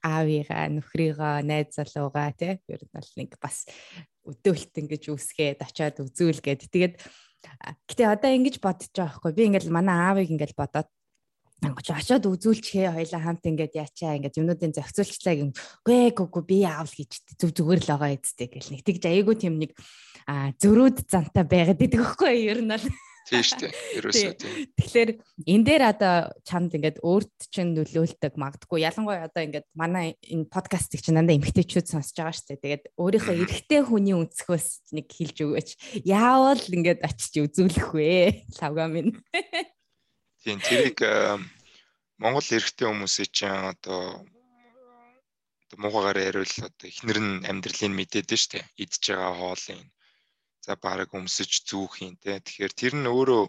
аавыгаа, 0.00 0.64
нөхрийгөө, 0.72 1.44
найз 1.44 1.76
залуугаа 1.76 2.30
тий 2.38 2.56
ер 2.70 2.80
нь 2.80 2.94
бол 2.94 3.10
нэг 3.20 3.36
бас 3.36 3.68
өдөөлт 4.24 4.72
ингэж 4.80 5.04
үсгээд 5.12 5.60
очиад 5.60 6.00
үзүүл 6.00 6.40
гээд 6.40 6.70
тэгээд 6.72 6.94
гэтээ 7.88 8.08
одоо 8.08 8.30
ингэж 8.30 8.62
бодож 8.62 8.88
байгаа 8.94 9.16
хгүй 9.18 9.32
би 9.34 9.42
ингээл 9.50 9.74
манай 9.74 9.96
аавыг 9.96 10.28
ингээл 10.30 10.54
бодоод 10.54 10.88
Ангоч 11.60 11.92
очоод 11.92 12.24
үзүүлчихээ 12.24 12.88
хоёлаа 12.96 13.20
хамт 13.20 13.44
ингээд 13.44 13.76
яачаа 13.76 14.16
ингээд 14.16 14.40
юмнуудын 14.40 14.72
зохицуулчлаа 14.72 15.34
гин. 15.36 15.52
Гүй 15.84 16.08
гүгү 16.16 16.40
би 16.48 16.64
аавал 16.64 16.88
гэж 16.88 17.36
зүг 17.36 17.52
зүгээр 17.52 17.80
л 17.84 17.90
байгаа 17.92 18.16
эцтэй 18.16 18.48
гэл 18.48 18.72
нэг 18.72 18.80
тэгж 18.80 19.02
айгүй 19.04 19.36
тийм 19.36 19.60
нэг 19.60 19.76
зөрүүд 20.56 21.04
зантай 21.04 21.44
байгаад 21.44 21.84
идэг 21.84 22.00
байхгүй 22.00 22.48
ер 22.48 22.64
нь 22.64 22.72
бол. 22.72 22.88
Тийм 23.28 23.44
шүү 23.46 23.60
дээ. 23.60 23.72
Ерөөсөө 24.00 24.32
тийм. 24.40 24.54
Тэгэхээр 24.80 25.10
энэ 25.44 25.64
дээр 25.68 25.82
одоо 25.86 26.14
чамд 26.42 26.72
ингээд 26.74 26.98
өөрт 27.04 27.36
чинь 27.52 27.76
нөлөөлдөг 27.76 28.34
магадгүй 28.34 28.80
ялангуяа 28.82 29.28
одоо 29.28 29.42
ингээд 29.44 29.68
манай 29.76 30.16
энэ 30.24 30.50
подкастыг 30.50 31.04
чинь 31.04 31.20
дандаа 31.20 31.38
эмгтээчүүд 31.38 31.86
сонсож 31.86 32.16
байгаа 32.16 32.34
шүү 32.34 32.58
дээ. 32.58 32.64
Тэгээд 32.64 32.84
өөрийнхөө 32.98 33.36
эрэгтэй 33.44 33.80
хүний 33.86 34.16
өнцгөөс 34.18 34.66
нэг 34.96 35.06
хэлж 35.12 35.36
өгөөч. 35.46 35.68
Яавал 36.08 36.64
ингээд 36.64 37.04
очиж 37.06 37.34
үзүүлэх 37.44 37.88
вэ? 37.94 38.10
Лавга 38.58 38.88
минь. 38.90 39.14
Тийм 40.42 40.58
тэрийг 40.66 40.98
Монгол 42.22 42.48
эрэгтэй 42.56 42.86
хүмүүсийн 42.88 43.30
чинь 43.36 43.68
одоо 43.72 44.24
муухагаар 45.82 46.18
яриул 46.28 46.54
одоо 46.68 46.86
эхнэр 46.92 47.18
нь 47.26 47.44
амьдралыг 47.50 47.92
мэдээд 47.96 48.28
нь 48.32 48.42
штэ 48.42 48.60
идж 48.82 49.04
байгаа 49.06 49.32
хоолын. 49.40 49.82
За 50.64 50.72
бараг 50.84 51.10
өмсөж 51.18 51.50
зүүхийн 51.68 52.14
те. 52.22 52.32
Тэгэхээр 52.44 52.72
тэр 52.80 52.92
нь 52.98 53.10
өөрөө 53.14 53.44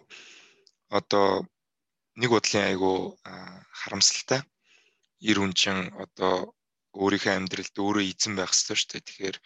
одоо 0.98 1.26
нэг 2.20 2.30
бодлын 2.32 2.64
айгу 2.70 2.92
харамсалтай. 3.80 4.40
Ир 5.28 5.36
үнчин 5.44 5.78
одоо 6.04 6.34
өөрийнхөө 7.02 7.34
амьдралд 7.36 7.74
өөрөө 7.84 8.04
эзэн 8.12 8.34
байх 8.36 8.52
ёстой 8.56 8.76
шүү 8.76 8.90
дээ. 8.92 9.06
Тэгэхээр 9.08 9.36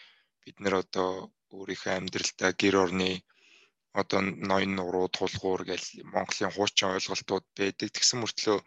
бид 0.42 0.56
нэр 0.62 0.74
одоо 0.82 1.10
өөрийнхөө 1.56 1.92
амьдралдаа 1.96 2.50
гэр 2.60 2.76
орны 2.84 3.10
одоо 4.00 4.20
ноён 4.50 4.72
нуруу 4.76 5.06
тулгуур 5.16 5.62
гэл 5.70 5.86
Монголын 6.14 6.52
хуучин 6.54 6.92
ойлголтууд 6.94 7.44
байдаг. 7.56 7.88
Тэгсэн 7.92 8.20
мөртлөө 8.20 8.58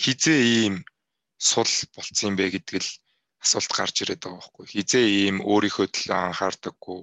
хизээ 0.00 0.40
ийм 0.62 0.74
сул 1.50 1.72
болцсон 1.94 2.28
юм 2.30 2.36
бэ 2.38 2.46
гэдэг 2.54 2.78
л 2.78 2.90
асуулт 3.44 3.72
гарч 3.74 3.96
ирээд 4.02 4.22
байгаа 4.22 4.38
байхгүй. 4.38 4.66
Хизээ 4.74 5.06
ийм 5.22 5.36
өөрийнхөө 5.42 5.86
төлөө 5.90 6.18
анхаардаггүй. 6.30 7.00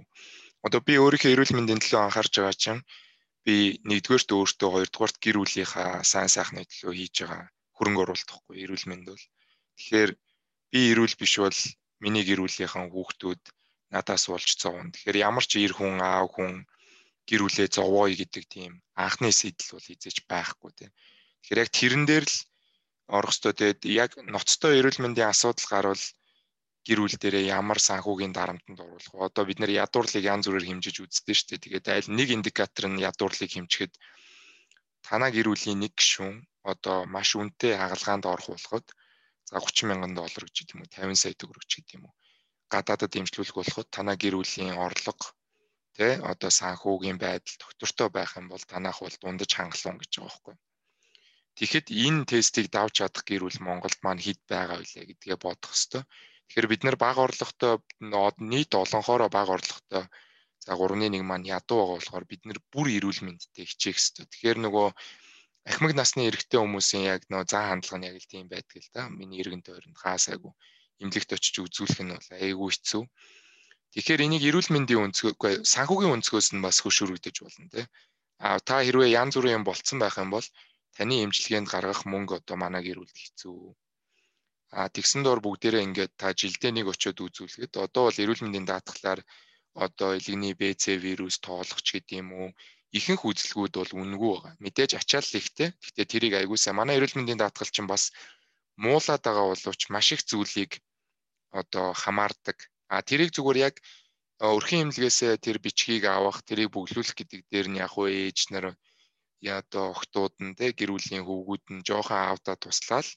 Одоо 0.66 0.82
би 0.88 0.94
өөрийнхөө 1.04 1.34
эрүүл 1.36 1.56
мэндийн 1.56 1.84
төлөө 1.84 2.02
анхаарч 2.08 2.34
байгаа 2.40 2.56
чинь 2.64 2.82
би 3.46 3.56
нэгдүгээрт 3.90 4.30
өөртөө 4.32 4.70
хоёрдугаарт 4.72 5.18
гэр 5.24 5.38
бүлийнхаа 5.40 5.92
сайн 6.12 6.30
сайхны 6.32 6.64
төлөө 6.64 6.94
хийж 6.96 7.16
байгаа 7.24 7.44
хөрөнгө 7.76 8.04
оруулалт 8.04 8.30
байхгүй 8.32 8.56
эрүүл 8.64 8.86
мэнд 8.88 9.06
бол. 9.12 9.26
Тэгэхээр 9.76 10.12
би 10.72 10.80
эрүүл 10.92 11.16
биш 11.20 11.34
бол 11.44 11.60
миний 12.04 12.24
гэр 12.28 12.40
бүлийнхэн 12.44 12.88
хүүхдүүд 12.92 13.42
надаас 13.92 14.24
болж 14.32 14.50
зовно. 14.62 14.92
Тэгэхээр 14.92 15.18
ямар 15.28 15.46
ч 15.50 15.52
ир 15.64 15.74
хүн 15.76 16.00
аав 16.00 16.28
хүн 16.36 16.64
гэр 17.30 17.42
бүлээ 17.46 17.68
зовоё 17.78 18.16
гэдэг 18.18 18.44
тийм 18.50 18.72
анхны 19.06 19.30
сэтэл 19.30 19.78
бол 19.78 19.86
хизээч 19.86 20.18
байхгүй 20.26 20.72
тийм. 20.74 20.92
Тэгэхээр 21.42 21.62
яг 21.64 21.70
тэрэн 21.70 22.04
дээр 22.10 22.26
л 22.26 22.38
орох 23.18 23.34
ёстой. 23.34 23.54
Тэгээд 23.54 23.82
яг 23.86 24.12
ноцтой 24.34 24.74
эрүүл 24.80 25.00
мэндийн 25.02 25.30
асуудал 25.30 25.68
гарвал 25.70 26.06
гэр 26.88 27.00
бүл 27.06 27.18
дээрээ 27.22 27.54
ямар 27.60 27.80
санхүүгийн 27.88 28.34
дарамтанд 28.34 28.80
оруулах 28.82 29.14
вэ? 29.14 29.26
Одоо 29.30 29.44
бид 29.46 29.60
нэр 29.62 29.72
ядуурлыг 29.84 30.26
янз 30.34 30.46
бүрээр 30.50 30.70
хэмжиж 30.70 30.96
үздэг 31.06 31.36
шүү 31.38 31.48
дээ. 31.50 31.64
Тэгээд 31.66 31.86
аль 31.94 32.10
нэг 32.18 32.28
индикатор 32.34 32.86
нь 32.90 33.02
ядуурлыг 33.10 33.52
хэмжихэд 33.54 33.94
танаа 35.06 35.30
гэр 35.36 35.48
бүлийн 35.54 35.80
нэг 35.86 35.94
гишүүн 35.98 36.36
одоо 36.72 36.98
маш 37.16 37.30
үнэтэй 37.40 37.74
хагалгаанд 37.78 38.26
орох 38.34 38.48
болоход 38.54 38.86
за 39.50 39.58
30 39.58 39.90
мянган 39.90 40.14
доллар 40.14 40.44
гэж 40.46 40.68
юм 40.74 40.82
уу 40.84 40.90
50 40.92 41.22
сая 41.22 41.34
төгрөг 41.38 41.66
ч 41.70 41.72
гэдэг 41.78 41.98
юм 41.98 42.06
уу 42.08 42.14
гадаадад 42.74 43.12
дэмжлүүлэх 43.14 43.56
болоход 43.58 43.88
танаа 43.96 44.16
гэр 44.20 44.36
бүлийн 44.38 44.78
орлого 44.78 45.34
тий 46.00 46.14
одоо 46.32 46.52
санхүүгийн 46.60 47.20
байдал 47.20 47.56
доктортой 47.60 48.10
байх 48.18 48.32
юм 48.40 48.48
бол 48.52 48.64
танах 48.72 48.98
бол 49.04 49.16
дундаж 49.22 49.52
хангалуун 49.54 49.98
гэж 50.00 50.12
байгаа 50.16 50.32
байхгүй. 50.32 50.56
Тэгэхэд 51.60 51.88
энэ 52.06 52.24
тестийг 52.32 52.68
давж 52.72 52.94
чадах 53.04 53.24
гэр 53.28 53.44
бүл 53.44 53.60
Монголд 53.68 54.00
маань 54.06 54.24
хэд 54.24 54.40
байгаа 54.54 54.80
вэ 54.80 55.12
гэдгээ 55.12 55.38
бодох 55.44 55.74
хэвээр. 55.76 56.08
Тэгэхээр 56.48 56.72
бид 56.72 56.82
нар 56.88 56.98
бага 57.04 57.20
орлоготой 57.28 57.74
нийт 58.52 58.72
олонхоороо 58.84 59.30
бага 59.38 59.52
орлоготой 59.58 60.06
за 60.64 60.72
3.1 60.80 61.20
маань 61.30 61.50
ядуу 61.58 61.78
байгаа 61.80 61.98
болохоор 62.00 62.26
бид 62.32 62.42
нар 62.48 62.60
бүр 62.72 62.88
эрүүл 62.98 63.20
мэндтэй 63.28 63.66
хичээх 63.68 63.98
хэвээр. 64.00 64.30
Тэгэхээр 64.32 64.60
нөгөө 64.64 64.88
ахмад 65.72 65.94
насны 66.00 66.22
эрэгтэй 66.32 66.60
хүмүүсийн 66.64 67.04
яг 67.14 67.22
нөө 67.28 67.44
зан 67.52 67.66
хандлага 67.68 68.00
нь 68.00 68.08
яг 68.10 68.16
л 68.24 68.32
тийм 68.32 68.46
байдаг 68.48 68.80
л 68.80 68.90
да. 68.96 69.02
Миний 69.20 69.44
эргэн 69.44 69.64
тойронд 69.68 70.00
хаасаагүй 70.00 70.54
эмнэлэгт 71.04 71.36
очиж 71.36 71.56
үзүүлэх 71.64 72.00
нь 72.04 72.14
бол 72.16 72.30
айгүй 72.36 72.70
хэцүү. 72.72 73.04
Тэгэхээр 73.94 74.26
энийг 74.26 74.44
эрүүл 74.50 74.70
мэндийн 74.74 75.04
өнцгөөгүй 75.06 75.54
санхүүгийн 75.74 76.14
өнцгөөс 76.16 76.48
нь 76.54 76.64
бас 76.66 76.78
хөшөөрөгдөж 76.82 77.36
болно 77.42 77.68
тий. 77.74 77.86
А 78.46 78.62
та 78.68 78.76
хэрвээ 78.86 79.18
янз 79.22 79.34
бүрийн 79.36 79.58
юм 79.60 79.66
болцсон 79.66 79.98
байх 80.00 80.16
юм 80.24 80.30
бол 80.36 80.48
таны 80.96 81.16
эмчилгээнд 81.26 81.72
гаргах 81.74 82.02
мөнгө 82.12 82.34
одоо 82.40 82.56
манай 82.64 82.82
гэр 82.86 83.02
бүлд 83.02 83.18
хэцүү. 83.20 83.58
А 84.78 84.86
тэгсэн 84.96 85.22
доор 85.26 85.40
бүгдээрээ 85.42 85.86
ингээд 85.88 86.14
та 86.22 86.28
жилдээ 86.40 86.72
нэг 86.74 86.86
очиод 86.94 87.18
үзүүлэхэд 87.26 87.74
одоо 87.86 88.04
бол 88.08 88.22
эрүүл 88.24 88.44
мэндийн 88.46 88.70
даатгалаар 88.70 89.22
одоо 89.86 90.10
элэгний 90.20 90.54
БЦ 90.60 90.84
вирус 91.04 91.36
тоологч 91.46 91.88
гэдэг 91.90 92.22
юм 92.22 92.30
уу 92.40 92.50
ихэнх 92.98 93.24
үзэлгүүд 93.26 93.74
бол 93.80 93.92
үнэгүй 94.02 94.32
байгаа. 94.34 94.54
Мэдээж 94.64 94.92
ачаал 95.02 95.30
ихтэй. 95.40 95.70
Гэхдээ 95.82 96.06
тэрийг 96.12 96.34
аягуулсаа 96.38 96.74
манай 96.78 96.98
эрүүл 96.98 97.18
мэндийн 97.18 97.42
даатгал 97.42 97.74
чинь 97.74 97.90
бас 97.90 98.04
муулаад 98.84 99.22
байгаа 99.26 99.46
боловч 99.50 99.82
маш 99.94 100.08
их 100.14 100.22
зүйлийг 100.30 100.72
одоо 101.62 101.94
хамаардаг 102.04 102.58
А 102.94 102.96
тэрийг 103.08 103.32
зүгээр 103.34 103.58
яг 103.68 103.76
өрхийн 104.40 104.84
имлгээс 104.88 105.20
тэр 105.46 105.58
бичгийг 105.66 106.04
авах, 106.08 106.40
тэрийг 106.48 106.70
бүглүүлэх 106.74 107.16
гэдэг 107.18 107.42
дээр 107.52 107.68
нь 107.70 107.80
яг 107.86 107.94
уу 108.00 108.08
ээж 108.08 108.40
нар 108.54 108.66
яа 109.50 109.60
одоо 109.64 109.86
охтууд 109.94 110.36
нь 110.46 110.56
те 110.60 110.66
гэр 110.80 110.92
бүлийн 110.94 111.24
хөвгүүд 111.26 111.66
нь 111.74 111.86
жоохон 111.88 112.20
аавда 112.20 112.54
туслаад 112.64 113.08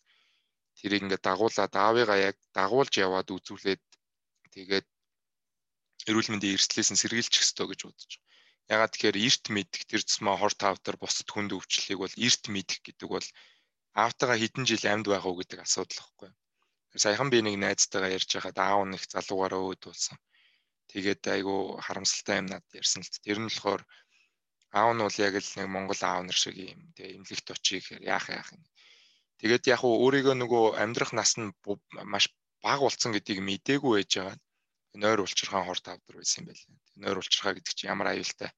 тэрийг 0.79 1.03
ингээ 1.05 1.21
дагуулад 1.27 1.73
аавыгаа 1.85 2.19
яг 2.31 2.37
дагуулж 2.57 2.95
яваад 3.07 3.29
үзүүлээд 3.37 3.83
тэгээд 4.55 4.87
эрүүл 6.09 6.31
мэндийн 6.31 6.55
эрсдлээс 6.57 6.91
нь 6.93 7.01
сэргийлчих 7.03 7.43
ёстой 7.47 7.67
гэж 7.71 7.81
бодож. 7.87 8.13
Ягаад 8.75 8.93
тэгэхээр 8.93 9.19
эрт 9.27 9.45
мэдэх 9.55 9.83
тэр 9.91 10.03
цэсмээ 10.07 10.37
хор 10.39 10.55
тавтар 10.63 10.97
бусад 10.99 11.29
хүнд 11.31 11.51
өвчлөлийг 11.57 11.99
бол 12.03 12.15
эрт 12.27 12.45
мэдэх 12.55 12.79
гэдэг 12.87 13.09
бол 13.15 13.29
аавтайгаа 14.03 14.39
хэдэн 14.41 14.65
жил 14.71 14.85
амьд 14.93 15.07
байх 15.11 15.25
уу 15.27 15.39
гэдэг 15.39 15.59
асуудал 15.63 15.99
واخгүй. 16.01 16.31
Саяхан 16.93 17.31
би 17.33 17.41
нэг 17.41 17.57
найзтайгаа 17.57 18.15
ярьж 18.19 18.31
байхад 18.35 18.59
аав 18.61 18.83
нэг 18.93 19.03
залуугаараа 19.15 19.63
өөд 19.65 19.83
болсон. 19.89 20.17
Тэгээд 20.93 21.23
айгу 21.35 21.81
харамсалтай 21.85 22.37
юм 22.41 22.49
надад 22.53 22.79
ярьсан 22.81 23.01
л 23.01 23.23
тэр 23.25 23.39
нь 23.41 23.49
болохоор 23.49 23.83
аав 24.79 24.91
нь 24.93 25.05
бол 25.05 25.19
яг 25.27 25.35
л 25.41 25.53
нэг 25.57 25.69
Монгол 25.73 26.03
аав 26.05 26.23
нар 26.25 26.39
шиг 26.43 26.57
юм 26.57 26.81
тэгээ 26.97 27.17
эмнэлэгт 27.17 27.49
очийг 27.55 27.85
яах 28.13 28.27
яах 28.29 28.49
юм. 28.57 28.63
Тэгээд 29.41 29.65
яг 29.75 29.81
уу 29.85 30.01
өөрийгөө 30.05 30.35
нөгөө 30.37 30.67
амьдрах 30.83 31.13
нас 31.17 31.33
нь 31.41 31.49
маш 32.13 32.25
бага 32.65 32.85
болсон 32.85 33.11
гэдгийг 33.13 33.41
мдээгүй 33.41 33.93
байж 33.97 34.13
байгаа. 34.17 34.37
Нойр 35.03 35.21
улчирхаан 35.25 35.65
хор 35.67 35.81
тавдар 35.81 36.17
байсан 36.21 36.45
юм 36.45 36.47
байна. 36.53 36.77
Нойр 37.03 37.17
улчирхаа 37.19 37.53
гэдэг 37.57 37.75
чинь 37.75 37.93
ямар 37.93 38.09
аюултай. 38.13 38.51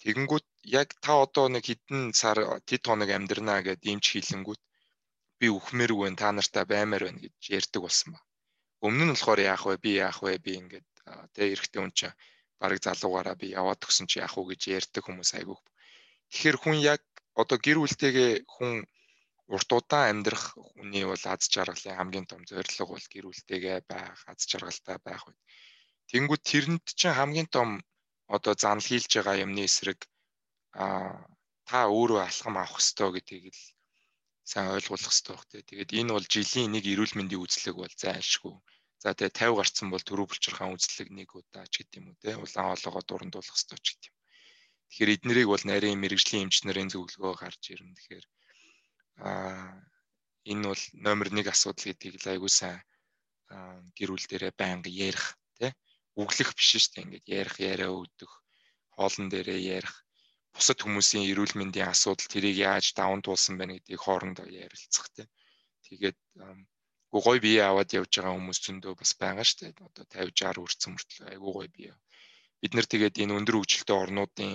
Тэгэнгүүт 0.00 0.46
яг 0.80 0.88
та 1.04 1.12
одоо 1.24 1.46
нэг 1.48 1.64
хідэн 1.68 2.12
сар 2.20 2.38
тэд 2.68 2.82
хоног 2.84 3.10
амьдрнаа 3.16 3.60
гэд 3.64 3.80
эмч 3.92 4.04
хийлэнгүүт 4.12 4.62
би 5.40 5.46
үхмээргүй 5.52 6.04
байна 6.04 6.20
та 6.22 6.28
нартай 6.32 6.64
баймаар 6.72 7.04
байна 7.06 7.20
гэж 7.24 7.36
ярьдаг 7.58 7.80
болсон 7.82 8.08
ба. 8.14 8.20
Өмнө 8.86 9.04
нь 9.04 9.12
болохоор 9.12 9.40
яах 9.52 9.64
вэ 9.66 9.76
би 9.84 9.90
яах 10.06 10.18
вэ 10.22 10.38
би 10.44 10.52
ингээд 10.60 10.86
тэгээ 11.34 11.52
эрэхтэй 11.54 11.80
хүн 11.80 11.92
чинь 11.98 12.18
бараг 12.60 12.80
залуугаараа 12.82 13.36
би 13.42 13.46
яваад 13.60 13.84
өгсөн 13.86 14.06
чи 14.10 14.16
яах 14.24 14.34
вэ 14.36 14.42
гэж 14.50 14.62
ярьдаг 14.78 15.02
хүмүүс 15.04 15.30
айгүйх. 15.38 15.62
Тэгэхээр 16.30 16.56
хүн 16.62 16.76
яг 16.94 17.02
одоо 17.42 17.58
гэр 17.60 17.78
бүлтэйгээ 17.80 18.32
хүн 18.54 18.72
урт 19.54 19.70
удаан 19.78 20.08
амьдрах 20.10 20.44
хүний 20.74 21.04
бол 21.06 21.24
аз 21.32 21.42
жаргалын 21.54 21.98
хамгийн 21.98 22.26
том 22.30 22.42
зорилго 22.48 22.92
бол 22.96 23.06
гэр 23.12 23.26
бүлтэйгээ 23.28 23.78
байх, 23.92 24.18
аз 24.30 24.40
жаргалтай 24.50 24.98
байх 25.04 25.22
үед. 25.28 25.40
Тэнгүүд 26.10 26.42
тэрэнд 26.50 26.84
чинь 26.98 27.18
хамгийн 27.18 27.48
том 27.56 27.68
одоо 28.26 28.54
занл 28.62 28.82
хийлж 28.88 29.10
байгаа 29.14 29.42
юмны 29.44 29.62
эсрэг 29.68 30.00
а 30.72 30.86
та 31.68 31.78
өөрөө 31.96 32.20
алхам 32.26 32.54
авах 32.58 32.80
ёстой 32.82 33.10
гэдгийг 33.14 33.54
л 33.54 33.62
сайн 34.46 34.70
ойлгуулах 34.70 35.10
хэрэгтэй 35.10 35.34
баг 35.34 35.44
тий. 35.50 35.62
Тэгээд 35.66 35.90
энэ 35.98 36.14
бол 36.14 36.26
жилийн 36.34 36.70
нэг 36.70 36.84
эрүүл 36.86 37.14
мэндийн 37.18 37.42
үзлэг 37.42 37.74
бол 37.82 37.94
зайлшгүй. 38.02 38.54
За 39.02 39.10
тэгээ 39.10 39.50
50 39.50 39.58
гарцсан 39.58 39.88
бол 39.90 40.04
төрөө 40.06 40.26
булчирхаан 40.30 40.74
үзлэг 40.78 41.08
нэг 41.10 41.28
удаа 41.34 41.66
ч 41.66 41.82
гэдэм 41.82 42.04
үү 42.14 42.16
тий. 42.22 42.34
Улаан 42.38 42.66
хоолоогоо 42.70 43.02
дурандуулах 43.02 43.50
хэрэгтэй 43.50 43.80
ч 43.82 43.86
гэдэм. 43.90 44.14
Тэгэхээр 44.86 45.14
эднэрийг 45.18 45.48
бол 45.50 45.64
нарийн 45.66 45.98
мэрэгжлийн 45.98 46.44
эмч 46.46 46.56
нарын 46.62 46.90
зөвлөгөө 46.94 47.34
гарч 47.42 47.62
ирнэ. 47.74 47.98
Тэгэхээр 47.98 48.26
аа 49.26 49.82
энэ 50.46 50.64
бол 50.70 50.82
номер 50.94 51.26
1 51.34 51.50
асуудал 51.50 51.86
гэдгийг 51.90 52.14
л 52.22 52.30
айгуу 52.30 52.50
сайн 52.50 52.78
гэр 53.98 54.10
бүл 54.14 54.26
дээрээ 54.30 54.54
байнга 54.54 54.90
ярих 54.90 55.26
тий. 55.58 55.74
Үглэх 56.14 56.54
биш 56.54 56.70
шүү 56.70 56.94
дээ. 56.94 57.02
Ингээд 57.02 57.26
ярих 57.26 57.56
яриа 57.58 57.90
өгдөх, 57.90 58.32
хоолн 58.94 59.26
дээрээ 59.26 59.60
ярих 59.82 60.05
бусад 60.56 60.78
хүмүүсийн 60.80 61.28
эрүүл 61.30 61.54
мэндийн 61.60 61.92
асуудал 61.92 62.32
тэрийг 62.32 62.56
яаж 62.68 62.86
даван 62.96 63.20
туулсан 63.20 63.54
байна 63.60 63.76
гэдгийг 63.76 64.00
хоорондоо 64.00 64.46
ярилцах 64.64 65.06
тийм. 65.12 65.28
Тэгээд 65.84 66.16
гоо 67.12 67.20
гой 67.26 67.38
бие 67.44 67.60
аваад 67.60 67.92
явж 67.98 68.10
байгаа 68.16 68.36
хүмүүс 68.36 68.58
зөндөө 68.64 68.92
бас 69.00 69.12
байгаа 69.20 69.44
шүү 69.44 69.58
дээ. 69.60 69.72
Одоо 69.88 70.04
50 70.08 70.32
60 70.32 70.60
хүрсэн 70.64 70.90
мөртлөө 70.96 71.26
айгуу 71.32 71.52
гой 71.58 71.68
бие. 71.76 71.92
Бид 72.60 72.72
нар 72.74 72.86
тэгээд 72.88 73.20
энэ 73.22 73.36
өндөр 73.38 73.56
хөгжилтэй 73.60 73.96
орнуудын 74.04 74.54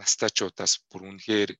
настайчуудаас 0.00 0.72
бүр 0.90 1.02
үнэхээр 1.08 1.50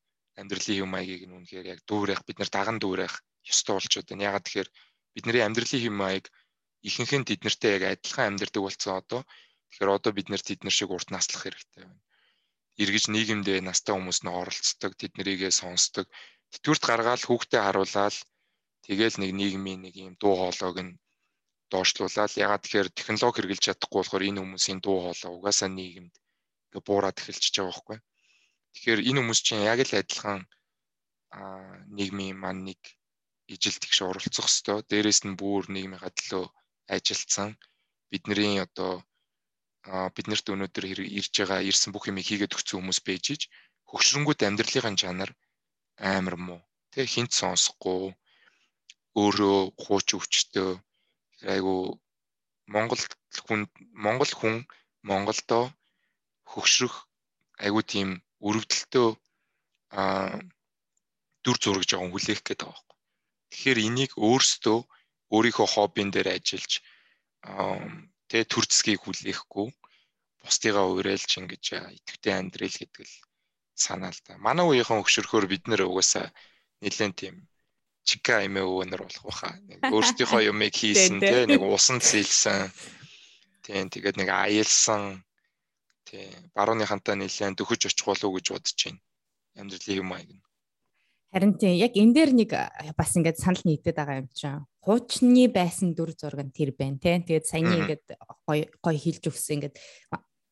амьдралын 0.40 0.76
хэм 0.76 0.90
маягийг 0.92 1.24
нь 1.24 1.36
үнэхээр 1.38 1.66
яг 1.72 1.80
дүүрэх 1.88 2.20
бид 2.28 2.38
нар 2.38 2.50
даган 2.52 2.76
дүүрэх 2.76 3.14
ёстой 3.52 3.74
болчиход 3.80 4.08
байна. 4.08 4.26
Ягаад 4.28 4.44
тэгэхээр 4.44 4.70
бидний 5.16 5.44
амьдралын 5.48 5.82
хэм 5.84 5.96
маяг 5.96 6.24
ихэнх 6.88 7.12
нь 7.16 7.28
тэднэртэй 7.28 7.72
яг 7.76 7.82
адилхан 7.88 8.28
амьдардаг 8.36 8.62
болсон 8.62 8.92
одоо. 9.00 9.20
Тэгэхээр 9.72 9.96
одоо 9.96 10.12
бид 10.12 10.28
нар 10.28 10.42
тэднэр 10.44 10.74
шиг 10.76 10.92
урт 10.92 11.08
наслах 11.08 11.40
хэрэгтэй 11.48 11.88
байна 11.88 12.05
эргэж 12.82 13.04
нийгэмдээ 13.14 13.58
настай 13.64 13.94
хүмүүс 13.94 14.20
нь 14.22 14.34
оролцдог, 14.40 14.92
тэд 15.00 15.12
нэрийгээ 15.16 15.52
сонсдог. 15.60 16.06
Тэтгэврт 16.52 16.84
гаргаал 16.86 17.24
хүүхдээ 17.26 17.62
харуулаад 17.64 18.16
тэгэл 18.86 19.16
нэг 19.22 19.30
нийгмийн 19.40 19.80
нэг 19.84 19.94
юм 19.96 20.14
дуу 20.20 20.34
хоолойг 20.38 20.76
нь 20.86 20.98
доошлуулаад 21.72 22.32
ягаад 22.44 22.62
тэгэхээр 22.62 22.88
технологи 22.98 23.36
хэрэгжилж 23.36 23.64
чадахгүй 23.66 23.98
болохоор 24.00 24.28
энэ 24.28 24.40
хүмүүсийн 24.42 24.80
дуу 24.84 24.98
хоолой 25.02 25.32
угаасаа 25.34 25.70
нийгэмд 25.72 26.14
ингээ 26.14 26.86
буураад 26.86 27.20
эхэлчихэж 27.20 27.54
байгаа 27.56 27.72
байхгүй. 27.72 27.98
Тэгэхээр 28.72 29.00
энэ 29.08 29.18
хүмүүс 29.20 29.40
чинь 29.46 29.66
яг 29.72 29.80
л 29.82 29.98
адилхан 30.00 30.40
аа 31.38 31.82
нийгмийн 31.96 32.36
маань 32.42 32.62
нэг 32.68 32.80
ижил 33.54 33.76
тэгш 33.80 33.98
оролцох 34.08 34.48
хэвээр 34.50 34.86
дээрэс 34.90 35.20
нь 35.26 35.38
бүр 35.40 35.64
нийгмийн 35.74 36.14
төлөө 36.18 36.44
ажилдсан 36.96 37.48
бидний 38.10 38.60
одоо 38.66 38.92
биднэрт 40.14 40.46
өнөөдөр 40.54 40.84
ирж 41.18 41.34
байгаа 41.38 41.60
ирсэн 41.70 41.90
бүх 41.92 42.08
юмыг 42.10 42.26
хийгээд 42.26 42.56
өгсөн 42.56 42.78
хүмүүс 42.78 43.00
байж 43.06 43.24
ич 43.34 43.42
хөгшрөнгүүд 43.90 44.40
амьдралын 44.48 44.96
чанар 45.00 45.30
амар 46.12 46.36
муу 46.46 46.60
тэг 46.92 47.06
хинт 47.14 47.32
сонсохгүй 47.40 48.14
өөрөө 49.22 49.58
хууч 49.82 50.08
өвчтөө 50.18 50.70
айгу 51.54 51.76
Монгол 52.74 53.02
хүн 53.46 53.60
Монгол 54.04 54.32
хүн 54.38 54.54
Монголдо 55.08 55.60
хөгшрөх 56.50 56.94
айгу 57.64 57.80
тийм 57.92 58.08
өрөвдөлтөө 58.46 59.08
а 60.00 60.02
дүр 61.44 61.56
зургаж 61.62 61.90
байгаа 61.94 62.12
хүлээх 62.12 62.40
гээд 62.42 62.60
байгаа 62.62 62.74
байхгүй. 62.74 62.96
Тэгэхээр 63.50 63.78
энийг 63.86 64.12
өөрсдөө 64.28 64.78
өөрийнхөө 65.34 65.68
хоббин 65.74 66.08
дээр 66.10 66.28
ажиллаж 66.36 66.72
тэ 68.30 68.44
төр 68.50 68.64
зэсгийг 68.66 69.00
хүлээхгүй 69.02 69.68
бусдыгаа 70.42 70.86
уриалж 70.94 71.30
ингэж 71.38 71.64
идэвхтэй 71.96 72.34
амьдрал 72.34 72.76
гэдэг 72.78 73.04
л 73.06 73.16
санаа 73.74 74.12
л 74.14 74.20
да. 74.26 74.38
Манай 74.46 74.64
үеийнхэн 74.66 75.02
өгшөрхөөр 75.02 75.46
бид 75.50 75.64
нэр 75.68 75.86
угаасаа 75.90 76.32
нэлээд 76.82 77.14
тийм 77.20 77.36
чика 78.06 78.40
эмээ 78.46 78.64
өвөнөр 78.64 79.02
болох 79.04 79.24
баха. 79.28 79.50
Нэг 79.68 79.78
өөрсдийнхөө 79.94 80.42
юмыг 80.50 80.74
хийсэн 80.74 81.18
тий 81.20 81.44
нэг 81.50 81.60
усан 81.60 81.98
зэлсэн. 81.98 82.70
Тийм 83.66 83.90
тэгээд 83.90 84.16
нэг 84.22 84.28
аялсан. 84.30 85.02
Тий 86.06 86.30
барууныхантай 86.54 87.18
нэлээд 87.18 87.58
дөхөж 87.58 87.90
очих 87.90 88.06
болов 88.06 88.26
уу 88.30 88.36
гэж 88.38 88.46
бодож 88.54 88.78
байна. 88.86 89.00
Амьдралын 89.58 90.00
юм 90.02 90.10
аяг 90.14 90.30
нь. 90.30 90.42
Харин 91.32 91.58
тийм 91.58 91.74
яг 91.76 91.92
энэ 91.98 92.14
дээр 92.14 92.30
нэг 92.32 92.50
бас 92.96 93.10
ингээд 93.18 93.42
санал 93.42 93.62
нийтэд 93.66 93.96
байгаа 93.98 94.22
юм 94.22 94.28
чинь. 94.30 94.62
Хуучны 94.80 95.50
байсан 95.50 95.92
дүр 95.92 96.14
зураг 96.14 96.46
нь 96.46 96.54
тэр 96.54 96.70
байна 96.72 96.98
тий. 97.02 97.18
Тэгээд 97.18 97.46
саяны 97.50 97.74
ингээд 97.82 98.04
гой 98.46 98.70
гой 98.80 98.96
хилж 98.96 99.26
өгсөн 99.26 99.58
ингээд 99.58 99.76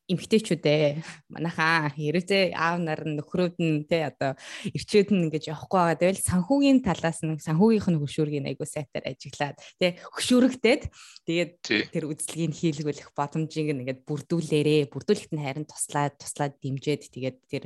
эмгтээчүүдээ 0.05 1.01
манайхаа 1.33 1.89
хэрэгцээ 1.97 2.53
аав 2.53 2.77
нар 2.77 3.01
нь 3.09 3.17
нөхрүүд 3.17 3.57
нь 3.57 3.89
те 3.89 4.05
одоо 4.05 4.37
ирчүүд 4.69 5.09
нь 5.09 5.25
ингэж 5.25 5.49
явахгүй 5.49 5.81
байгаа. 5.81 5.97
Тэгвэл 5.97 6.29
санхүүгийн 6.29 6.79
талаас 6.85 7.19
нь 7.25 7.41
санхүүгийнх 7.41 7.89
нь 7.89 8.01
хөшүүргийн 8.05 8.45
айгуу 8.45 8.69
сайтаар 8.69 9.09
ажиглаад 9.09 9.57
те 9.81 9.97
хөшүүрэгдээд 10.13 10.83
тэгээд 11.25 11.53
тэр 11.89 12.03
үзлэгийг 12.05 12.53
хийлгүүлэх 12.53 13.09
боломжийг 13.17 13.73
ингээд 13.73 14.05
бүрдүүлээрээ 14.05 14.93
бүрдүүлэхэд 14.93 15.33
нь 15.33 15.41
харин 15.41 15.65
туслаад 15.65 16.13
туслаад 16.21 16.53
дэмжиж 16.61 17.09
тэгээд 17.09 17.37
тэр 17.49 17.63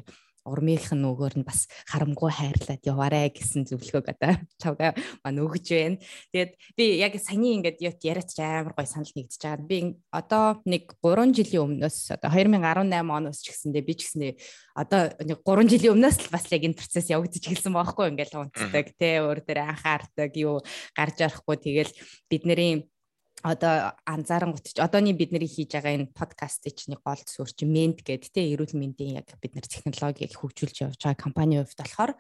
урмынх 0.49 0.89
нь 0.91 1.03
нөгөөр 1.05 1.35
нь 1.39 1.47
бас 1.47 1.69
харамгүй 1.85 2.31
хайрлаад 2.33 2.81
яваарэ 2.81 3.29
гэсэн 3.31 3.69
зөвлөгөөг 3.69 4.07
одоо 4.17 4.33
чавга 4.57 4.97
маань 5.23 5.39
өгж 5.45 5.65
байна. 5.69 5.97
Тэгээд 6.33 6.51
би 6.73 6.85
яг 6.97 7.13
саяны 7.21 7.61
ингээд 7.61 7.79
яриач 7.79 8.33
амар 8.41 8.73
гой 8.73 8.87
санал 8.89 9.13
нэгдэж 9.13 9.39
байгаа. 9.39 9.69
Би 9.69 9.77
одоо 10.09 10.59
нэг 10.65 10.97
3 10.99 11.31
жилийн 11.37 11.63
өмнөөс 11.79 11.97
одоо 12.17 12.29
2018 12.33 12.89
оноос 12.97 13.39
ч 13.45 13.53
гэсэндээ 13.53 13.83
би 13.85 13.93
ч 13.93 14.01
гэсэндээ 14.09 14.33
одоо 14.75 15.01
нэг 15.21 15.39
3 15.45 15.69
жилийн 15.69 15.93
өмнөөс 15.95 16.17
л 16.25 16.33
бас 16.33 16.45
яг 16.49 16.63
энэ 16.65 16.79
процесс 16.79 17.07
явагдаж 17.13 17.43
эхэлсэн 17.45 17.73
байхгүй 17.73 18.05
ингээд 18.09 18.33
унтдаг 18.35 18.87
те 18.97 19.21
өөр 19.21 19.39
дээр 19.45 19.69
анхаардаг 19.69 20.31
юу 20.39 20.63
гарч 20.95 21.17
арахгүй 21.21 21.57
тэгэл 21.59 21.93
бидний 22.31 22.89
одоо 23.43 23.95
анзаарангууд 24.03 24.65
ч 24.67 24.79
одооний 24.83 25.15
бид 25.15 25.31
нарыг 25.31 25.51
хийж 25.51 25.71
байгаа 25.71 25.95
энэ 25.95 26.11
подкастыг 26.11 26.75
чинь 26.75 26.99
гол 26.99 27.21
төсөөр 27.23 27.51
чи 27.55 27.65
мент 27.65 28.03
гэдэг 28.03 28.31
те 28.35 28.41
эрүүл 28.51 28.75
мэндийн 28.75 29.23
яг 29.23 29.31
бид 29.39 29.55
нар 29.55 29.67
технологиг 29.67 30.35
хөгжүүлж 30.35 30.77
явж 30.83 30.99
байгаа 30.99 31.23
компани 31.23 31.63
хувьд 31.63 31.79
болохоор 31.79 32.11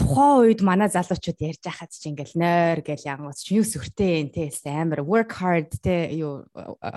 тухайн 0.00 0.42
үед 0.48 0.60
манай 0.64 0.88
залуучууд 0.90 1.38
ярьж 1.38 1.62
байхад 1.62 1.92
чи 1.92 2.08
ингээл 2.10 2.34
нойр 2.40 2.80
гэл 2.82 3.04
янгууд 3.04 3.38
чи 3.38 3.60
юу 3.60 3.66
сүртэй 3.68 4.24
юм 4.24 4.28
те 4.32 4.48
амар 4.66 5.04
work 5.04 5.30
hard 5.38 5.70
те 5.84 6.10
юу 6.16 6.48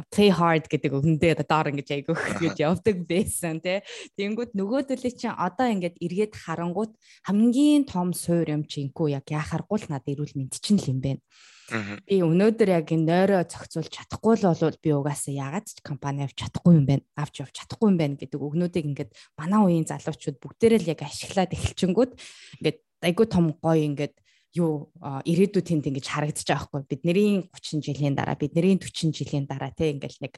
play 0.09 0.31
hard 0.31 0.65
гэдэг 0.71 0.91
өгөндөө 0.97 1.43
доор 1.45 1.69
ингэж 1.69 1.89
айгүйх 1.93 2.23
гэж 2.41 2.55
явдаг 2.63 2.97
байсан 3.05 3.59
те. 3.59 3.83
Тэнгүүд 4.17 4.55
нөгөөдөлөө 4.55 5.13
чи 5.19 5.27
одоо 5.29 5.67
ингээд 5.67 5.99
эргээд 5.99 6.33
харангууд 6.33 6.95
хамгийн 7.27 7.83
том 7.85 8.15
суур 8.15 8.47
юм 8.49 8.63
чи 8.65 8.87
инкүү 8.87 9.19
яг 9.19 9.27
яхааргүй 9.27 9.77
л 9.83 9.91
надад 9.91 10.09
эрүүл 10.09 10.33
мэнд 10.39 10.57
чинь 10.63 10.79
л 10.79 10.89
юм 10.89 10.99
байна 11.03 11.21
Би 12.05 12.21
өнөөдөр 12.21 12.69
яг 12.69 12.87
энэ 12.93 13.07
нойроо 13.07 13.41
зохицуулж 13.43 13.89
чадахгүй 13.89 14.33
л 14.37 14.47
болвол 14.49 14.77
би 14.77 14.89
угаасаа 14.93 15.33
яагаад 15.33 15.67
ч 15.67 15.81
компани 15.81 16.23
авч 16.23 16.37
чадахгүй 16.37 16.73
юм 16.77 16.85
байна. 16.85 17.05
Авч 17.17 17.41
явж 17.41 17.53
чадахгүй 17.57 17.87
юм 17.89 17.97
байна 17.97 18.15
гэдэг 18.19 18.39
өгнүүдийг 18.39 18.85
ингээд 18.93 19.11
манай 19.37 19.59
үеийн 19.65 19.89
залуучууд 19.89 20.37
бүгдээрээ 20.37 20.79
л 20.85 20.91
яг 20.93 21.01
ашиглаад 21.01 21.51
эхэлчингүүд 21.53 22.11
ингээд 22.61 22.77
айгүй 23.03 23.27
том 23.27 23.45
гоё 23.57 23.81
ингээд 23.89 24.15
юу 24.53 24.93
ирээдүйд 25.25 25.65
тэнд 25.65 25.89
ингэж 25.89 26.05
харагдаж 26.05 26.45
байгаа 26.45 26.65
хгүй 26.69 26.81
бидний 26.85 27.49
30 27.49 27.81
жилийн 27.81 28.13
дараа 28.13 28.37
бидний 28.37 28.77
40 28.77 29.09
жилийн 29.17 29.45
дараа 29.49 29.73
те 29.73 29.89
ингээл 29.89 30.21
нэг 30.21 30.37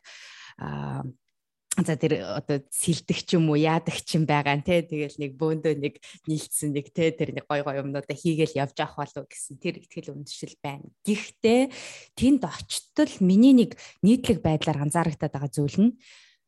за 1.84 2.00
тэр 2.00 2.24
одоо 2.24 2.64
сэлдэг 2.72 3.20
ч 3.28 3.36
юм 3.36 3.52
уу 3.52 3.60
яадаг 3.60 4.00
ч 4.00 4.16
юм 4.16 4.24
байгаа 4.24 4.64
нэ 4.64 4.88
тэгэл 4.88 5.20
нэг 5.20 5.32
бөөндөө 5.36 5.74
нэг 5.76 6.00
нийлцсэн 6.24 6.72
нэг 6.72 6.96
те 6.96 7.12
тэр 7.12 7.36
нэг 7.36 7.44
гой 7.52 7.68
гой 7.68 7.84
юмнуудаа 7.84 8.16
хийгээл 8.16 8.56
явж 8.64 8.80
авах 8.80 9.04
болов 9.04 9.28
гэсэн 9.28 9.60
тэр 9.60 9.84
ихтгэл 9.84 10.16
үндэшил 10.16 10.56
байна. 10.64 10.88
Гэхдээ 11.04 11.62
тэнд 12.16 12.42
очтол 12.48 13.14
миний 13.20 13.52
нэг 13.52 13.76
нийтлэг 14.00 14.40
байдлаар 14.40 14.88
анзаарэгдаад 14.88 15.34
байгаа 15.36 15.52
зүйл 15.52 15.78
нь 15.84 15.92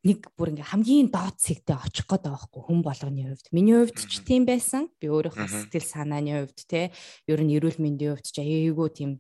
нэг 0.08 0.32
бүр 0.40 0.56
ингээ 0.56 0.72
хамгийн 0.72 1.12
доод 1.12 1.36
цэгтээ 1.36 1.76
очих 1.76 2.08
гээд 2.08 2.24
байгаа 2.24 2.48
хгүй 2.48 2.64
хүн 2.64 2.80
болгоны 2.86 3.24
хувьд. 3.28 3.48
Миний 3.52 3.76
хувьд 3.76 4.00
ч 4.08 4.24
тийм 4.24 4.48
байсан. 4.48 4.88
Би 5.02 5.12
өөрийнхөө 5.12 5.44
сэтгэл 5.44 5.84
санааны 5.84 6.48
хувьд 6.48 6.60
те 6.64 6.96
ер 7.28 7.40
нь 7.44 7.52
эрүүл 7.52 7.82
мэндийн 7.84 8.16
хувьд 8.16 8.28
ч 8.32 8.40
аяйгуу 8.40 8.88
тийм 8.88 9.20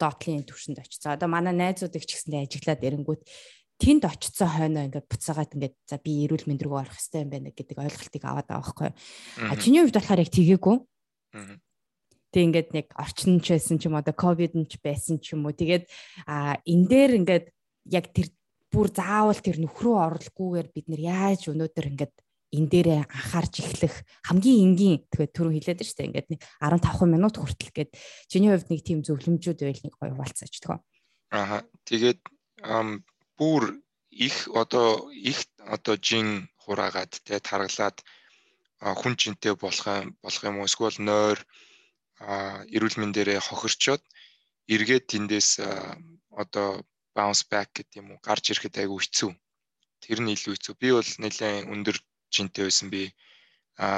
доотлын 0.00 0.46
төвшөнд 0.46 0.80
очицсан. 0.80 1.16
Одоо 1.16 1.28
манай 1.28 1.52
найзуудыг 1.56 2.04
ч 2.06 2.16
гэсэндээ 2.16 2.46
ажиглаад 2.46 2.80
эрэнгүүт 2.84 3.22
тэнд 3.80 4.04
очицсан 4.04 4.48
хойноо 4.52 4.84
ингээд 4.86 5.08
буцаагаад 5.08 5.56
ингээд 5.56 5.76
за 5.88 5.96
би 5.96 6.28
эрүүл 6.28 6.44
мэнд 6.44 6.62
рүү 6.68 6.76
орох 6.84 6.92
хэрэгтэй 6.92 7.24
юм 7.24 7.30
байна 7.32 7.48
гэдэг 7.48 7.76
ойлголтыг 7.80 8.22
аваад 8.28 8.48
байгаа 8.52 8.60
байхгүй. 8.60 8.90
А 9.48 9.56
чиний 9.56 9.80
хувьд 9.80 9.96
болохоор 9.96 10.20
яг 10.20 10.30
тгээгүй. 10.30 10.76
Тэг 12.30 12.42
ингээд 12.44 12.68
нэг 12.76 12.86
орчин 12.94 13.40
ч 13.40 13.56
байсан 13.56 13.80
ч 13.80 13.88
юм 13.88 13.96
одоо 13.96 14.12
ковид 14.12 14.52
нь 14.52 14.68
ч 14.68 14.76
байсан 14.84 15.16
ч 15.16 15.32
юм 15.32 15.48
уу. 15.48 15.56
Тэгээд 15.56 15.88
а 16.28 16.60
энэ 16.68 16.86
дээр 16.86 17.12
ингээд 17.24 17.46
яг 17.88 18.12
тэр 18.12 18.28
бүр 18.68 18.92
заавал 18.92 19.40
тэр 19.40 19.58
нөхрөө 19.58 19.96
орлоггүйгээр 19.96 20.68
бид 20.70 20.86
нэр 20.86 21.02
яаж 21.10 21.50
өнөөдөр 21.50 21.90
ингээд 21.90 22.14
энэ 22.50 22.70
дээрээ 22.70 23.00
анхаарч 23.06 23.54
эхлэх 23.62 23.94
хамгийн 24.26 24.74
энгийн 24.74 24.98
тэгэхээр 25.10 25.34
түрүү 25.34 25.52
хэлээд 25.58 25.86
штэ 25.86 26.06
ингээд 26.10 26.28
нэг 26.34 26.40
15 26.62 27.06
минут 27.06 27.34
хүртэл 27.38 27.70
гээд 27.74 27.90
чиний 28.26 28.50
хувьд 28.50 28.70
нэг 28.70 28.82
тийм 28.82 29.00
зөвлөмжүүд 29.06 29.58
байл 29.62 29.82
нэг 29.86 29.94
гоё 29.94 30.12
хуваалцаач 30.14 30.54
тгөө. 30.58 30.78
Аа 31.30 31.62
тэгээд 31.86 32.20
бүр 33.40 33.64
их 34.26 34.36
одоо 34.62 35.08
их 35.30 35.38
одоо 35.74 35.96
жин 36.08 36.28
хураагаад 36.62 37.12
те 37.26 37.40
таргалаад 37.48 37.96
хүн 39.00 39.14
чинтэй 39.20 39.54
болох 39.64 39.86
болох 40.22 40.42
юм 40.50 40.56
уу 40.60 40.68
эсвэл 40.68 40.98
нойр 41.08 41.38
эрүүл 42.74 42.96
мэндээрээ 43.00 43.40
хохирчоод 43.48 44.02
эргээд 44.74 45.04
тэндээс 45.12 45.50
одоо 46.42 46.68
bounce 47.16 47.44
back 47.50 47.68
гэдэг 47.74 48.00
юм 48.00 48.08
уу 48.12 48.18
гарч 48.28 48.44
ирэхэд 48.52 48.80
айгүй 48.80 49.00
хэцүү. 49.02 49.32
Тэр 50.04 50.18
нь 50.22 50.32
илүү 50.34 50.54
хэцүү. 50.54 50.74
Би 50.80 50.88
бол 50.96 51.10
нэлээд 51.22 51.68
өндөр 51.72 51.96
жинтэй 52.34 52.64
байсан 52.68 52.88
би 52.94 53.02
а 53.80 53.88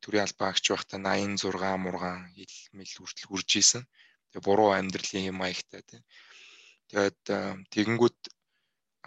төрийн 0.00 0.24
албан 0.26 0.48
агч 0.50 0.64
байхдаа 0.72 0.98
86 1.00 1.84
мургаан 1.84 2.32
хил 2.36 2.56
мэл 2.76 2.92
хүртэл 2.96 3.28
хүрж 3.28 3.50
исэн. 3.60 3.82
Тэгээ 4.32 4.46
буруу 4.48 4.70
амьдралын 4.72 5.28
юм 5.30 5.36
маягтай 5.40 5.82
тий. 5.84 6.00
Тэгээд 6.88 7.20
тэгэнгүүт 7.72 8.18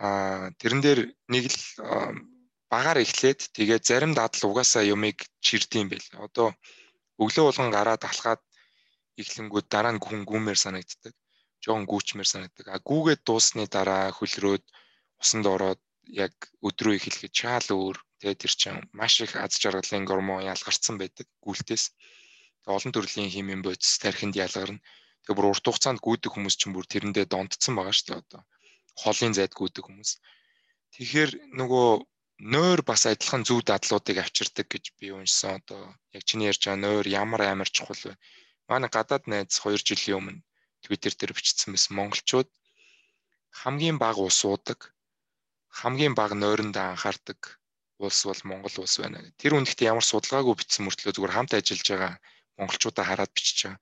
а 0.01 0.49
тэрэн 0.57 0.81
дээр 0.81 0.99
нэг 1.29 1.45
л 1.53 1.61
багаар 2.73 2.97
эхлээд 3.05 3.53
тэгээ 3.53 3.79
зарим 3.85 4.17
дадал 4.17 4.49
угаасаа 4.49 4.83
юмыг 4.95 5.17
чирдэм 5.45 5.93
байл. 5.93 6.07
Одоо 6.25 6.47
өглөө 7.21 7.45
болгон 7.45 7.69
гараад 7.69 8.01
алхаад 8.09 8.41
эхлэнгүүд 9.21 9.67
дараа 9.69 9.93
нь 9.93 10.01
хүн 10.01 10.25
гүмээр 10.25 10.57
санагддаг. 10.57 11.13
Жон 11.61 11.85
гүүчмээр 11.85 12.29
санагддаг. 12.33 12.65
А 12.73 12.81
гүүгээд 12.89 13.21
дуусны 13.27 13.69
дараа 13.69 14.09
хөлрөөд 14.17 14.65
усанд 15.21 15.45
ороод 15.45 15.81
яг 16.09 16.33
өдрөө 16.65 16.97
эхлэхэд 16.97 17.37
чаал 17.39 17.67
өөр 17.69 17.97
тэгээ 18.19 18.41
тэр 18.41 18.53
чинь 18.61 18.81
маш 18.97 19.21
их 19.21 19.37
аз 19.37 19.53
жаргалын 19.61 20.09
гормон 20.09 20.41
ялгарсан 20.53 20.97
байдаг 20.97 21.29
гүйлтээс. 21.45 21.93
Тэгээ 22.65 22.77
олон 22.77 22.93
төрлийн 22.93 23.29
химийн 23.29 23.61
бодис 23.61 24.01
тархинд 24.01 24.33
ялгарна. 24.33 24.81
Тэгээ 25.29 25.37
бүр 25.37 25.51
урт 25.53 25.65
хугацаанд 25.67 26.01
гүйдэг 26.01 26.33
хүмүүс 26.33 26.57
чинь 26.57 26.73
бүр 26.73 26.89
тэрэндээ 26.89 27.25
донтцсон 27.29 27.77
байгаа 27.77 27.93
шүү 27.93 28.07
дээ 28.09 28.21
одоо 28.25 28.41
холын 28.95 29.34
зайд 29.38 29.54
гүйдэг 29.56 29.84
хүмүүс. 29.86 30.12
Тэгэхээр 30.93 31.32
нөгөө 31.60 31.89
нойр 32.54 32.82
бас 32.82 33.06
адилхан 33.06 33.43
зөв 33.47 33.62
дадлуудыг 33.63 34.17
авчирдаг 34.19 34.67
гэж 34.67 34.86
би 34.99 35.12
уншсан. 35.12 35.62
Одоо 35.62 35.95
яг 36.15 36.23
чиний 36.25 36.49
ярьж 36.51 36.65
байгаа 36.65 36.82
нойр 36.82 37.06
ямар 37.08 37.41
амар 37.45 37.69
чухал 37.69 38.01
вэ? 38.04 38.13
Манай 38.67 38.89
гадаад 38.89 39.23
найз 39.32 39.60
2 39.62 39.77
жилийн 39.88 40.17
өмнө 40.19 40.43
Twitter 40.84 41.13
дээр 41.15 41.34
бичсэн 41.38 41.73
байсан 41.73 41.93
монголчууд 41.95 42.49
хамгийн 43.51 43.97
бага 44.04 44.21
ус 44.30 44.39
уудаг, 44.47 44.80
хамгийн 45.80 46.15
бага 46.15 46.36
нойрондоо 46.36 46.84
анхаардаг 46.91 47.39
улс 47.99 48.19
бол 48.25 48.41
Монгол 48.49 48.75
улс 48.82 48.95
байна. 48.97 49.19
Тэр 49.38 49.54
үндэгт 49.58 49.82
ямар 49.91 50.06
судалгаагүй 50.08 50.56
бичсэн 50.58 50.84
мөртлөө 50.86 51.13
зүгээр 51.13 51.36
хамт 51.36 51.54
ажиллаж 51.54 51.88
байгаа 51.91 52.13
монголчуудаа 52.58 53.06
хараад 53.06 53.32
бичиж 53.36 53.58
байгаа 53.63 53.80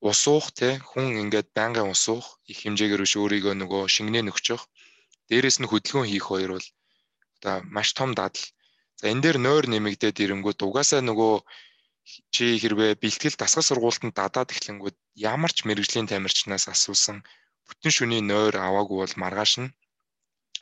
ус 0.00 0.20
уух 0.28 0.52
те 0.58 0.68
хүн 0.90 1.06
ингээд 1.22 1.48
байнгын 1.56 1.90
ус 1.94 2.04
уух 2.12 2.26
их 2.50 2.58
хэмжээгээр 2.62 3.02
биш 3.04 3.14
өөрийгөө 3.16 3.54
нөгөө 3.56 3.82
шингэнэ 3.94 4.28
нөхчих. 4.28 4.62
Дээрээс 5.28 5.58
нь 5.60 5.70
хөдөлгөөн 5.70 6.10
хийх 6.10 6.26
хоёр 6.28 6.50
бол 6.56 6.68
одоо 7.36 7.56
маш 7.74 7.88
том 7.98 8.10
дадал. 8.18 8.44
За 9.00 9.04
энэ 9.12 9.22
дээр 9.24 9.38
нойр 9.46 9.64
нэмэгдээд 9.68 10.22
ирэнгүүт 10.24 10.60
угаасаа 10.66 11.00
нөгөө 11.04 11.34
чи 12.34 12.44
хэрвээ 12.62 12.92
бэлтгэл 13.02 13.36
дасгал 13.38 13.66
сургуультанд 13.66 14.14
дадаад 14.14 14.52
эхлэнгүүд 14.54 14.96
ямар 15.32 15.52
ч 15.56 15.58
мэрэгжлийн 15.66 16.06
тамирчнаас 16.10 16.64
асуусан 16.74 17.18
бүтэн 17.66 17.92
шүний 17.96 18.22
нойр 18.30 18.54
аваагүй 18.68 18.98
бол 19.02 19.14
маргааш 19.22 19.52
нь 19.62 19.74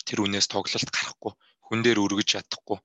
тэр 0.06 0.18
үнээс 0.24 0.46
тоглолт 0.48 0.90
гарахгүй 0.96 1.32
хүн 1.66 1.80
дээр 1.84 1.98
өргөж 2.04 2.28
чадахгүй 2.32 2.78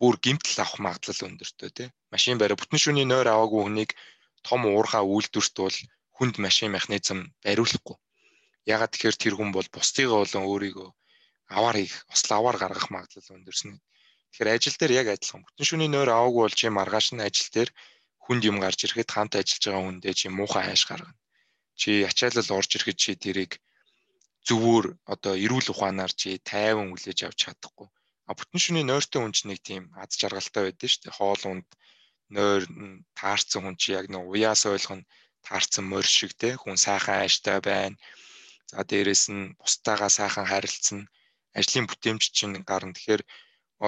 бүр 0.00 0.14
гимтэл 0.24 0.58
авах 0.62 0.78
магадлал 0.84 1.26
өндөртэй 1.28 1.70
тий 1.76 1.88
машин 2.12 2.40
бариа 2.40 2.60
бүтэн 2.60 2.80
шүний 2.84 3.06
нойр 3.08 3.28
аваагүй 3.30 3.60
хүнийг 3.64 3.90
том 4.46 4.60
уурхаа 4.66 5.02
үйлдвэрт 5.04 5.54
бол 5.58 5.76
хүнд 6.16 6.34
машин 6.44 6.74
механизм 6.76 7.18
бариулахгүй. 7.44 7.96
Ягаад 8.74 8.92
тэгэхээр 8.92 9.16
тэр 9.22 9.34
хүн 9.36 9.50
бол 9.54 9.68
бусдыгаа 9.74 10.18
болон 10.22 10.44
өөрийгөө 10.50 10.88
аваар 11.56 11.76
хийх, 11.80 11.96
ослоо 12.12 12.36
аваар 12.38 12.58
гаргах 12.60 12.88
магадлал 12.92 13.36
өндөрсөн. 13.36 13.80
Тэгэхээр 14.28 14.52
ажил 14.52 14.76
дээр 14.78 14.92
яг 15.00 15.06
адилхан. 15.08 15.42
Бүтэн 15.46 15.68
шүний 15.68 15.90
нойр 15.90 16.10
аваагүй 16.12 16.42
бол 16.44 16.56
чи 16.60 16.68
маргааш 16.68 17.06
нь 17.16 17.24
ажил 17.24 17.48
дээр 17.56 17.70
хүнд 18.24 18.42
юм 18.50 18.56
гарч 18.60 18.78
ирэхэд 18.84 19.10
хамт 19.14 19.32
ажиллаж 19.40 19.64
байгаа 19.64 19.84
хүндээ 19.88 20.14
чи 20.20 20.26
муухай 20.28 20.64
хайш 20.68 20.82
гаргана. 20.84 21.16
Чи 21.80 21.90
ачаалал 22.10 22.56
орж 22.58 22.70
ирэхэд 22.76 22.98
чи 23.00 23.10
тэрийг 23.16 23.52
зөвөр 24.44 24.84
одоо 25.14 25.34
эрүүл 25.44 25.72
ухаанаар 25.72 26.12
чи 26.20 26.36
тайван 26.50 26.92
хүлээж 26.92 27.18
авч 27.24 27.38
чадахгүй. 27.48 27.88
А 28.28 28.36
бүтэн 28.36 28.60
шүний 28.60 28.84
нойртой 28.84 29.20
хүн 29.24 29.32
чинь 29.32 29.50
нэг 29.50 29.60
тийм 29.64 29.84
аз 29.96 30.12
жаргалтай 30.20 30.62
байдаг 30.68 30.88
шүү 30.92 31.02
дээ. 31.08 31.16
Хоол 31.16 31.42
унд 31.48 31.68
нойр 32.36 32.62
таарсан 33.18 33.60
хүн 33.62 33.76
чи 33.80 33.88
яг 33.98 34.06
нэг 34.12 34.22
уяас 34.32 34.62
ойлгоно 34.72 35.04
таарсан 35.46 35.84
морь 35.92 36.10
шиг 36.16 36.32
те 36.40 36.48
хүн 36.62 36.76
сайхан 36.84 37.16
ааштай 37.22 37.58
байна. 37.70 37.96
За 38.70 38.80
дээрэс 38.90 39.24
нь 39.34 39.52
бусдаагаа 39.60 40.10
сайхан 40.18 40.46
харилцсан 40.50 41.00
ажлын 41.58 41.86
бүтээмж 41.88 42.22
чинь 42.36 42.56
гарна. 42.70 42.94
Тэгэхээр 42.96 43.22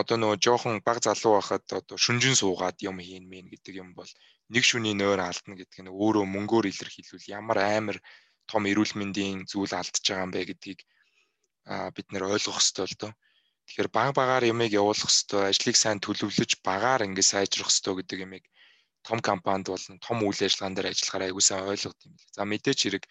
одоо 0.00 0.16
нөгөө 0.18 0.38
жоохон 0.44 0.76
баг 0.87 0.98
залуу 1.07 1.33
байхад 1.37 1.64
одоо 1.81 1.96
шүнжин 2.05 2.37
суугаад 2.38 2.79
юм 2.88 2.96
хийн 3.07 3.24
мэн 3.33 3.46
гэдэг 3.53 3.74
юм 3.83 3.90
бол 3.98 4.11
нэг 4.55 4.64
шүний 4.70 4.94
нойр 4.96 5.20
алдна 5.20 5.55
гэдэг 5.59 5.81
нь 5.83 5.94
өөрөө 6.03 6.24
мөнгөөр 6.35 6.66
илэрхийлвэл 6.70 7.31
ямар 7.38 7.59
амар 7.79 7.98
том 8.50 8.62
эрүүл 8.70 8.94
мэндийн 8.98 9.38
зүйл 9.50 9.74
алдж 9.81 10.05
байгаа 10.07 10.24
юм 10.26 10.33
бэ 10.35 10.40
гэдгийг 10.48 10.81
бид 11.94 12.07
нэр 12.11 12.24
ойлгох 12.33 12.59
хэрэгтэй 12.59 12.87
л 12.90 12.96
доо. 13.00 13.12
Тэгэхээр 13.70 13.90
баг 13.94 14.11
багаар 14.18 14.44
ямыг 14.50 14.74
явуулах 14.74 15.06
хэрэгтэй, 15.06 15.42
ажлыг 15.46 15.76
сайн 15.78 16.02
төлөвлөж 16.02 16.59
багаар 16.66 17.06
ингэ 17.06 17.22
сайжрах 17.22 17.70
хэрэгтэй 17.70 17.94
гэдэг 18.02 18.18
ямыг 18.26 18.44
том 19.06 19.18
компанид 19.22 19.70
болон 19.70 19.96
том 20.02 20.18
үйл 20.26 20.42
ажиллагаан 20.42 20.74
дээр 20.74 20.90
ажиллахаар 20.90 21.24
аягүй 21.30 21.44
сайн 21.46 21.70
ойлгох 21.70 21.94
юм 22.02 22.12
байна. 22.18 22.35
За 22.35 22.42
мэдээч 22.50 22.78
хэрэг 22.83 23.04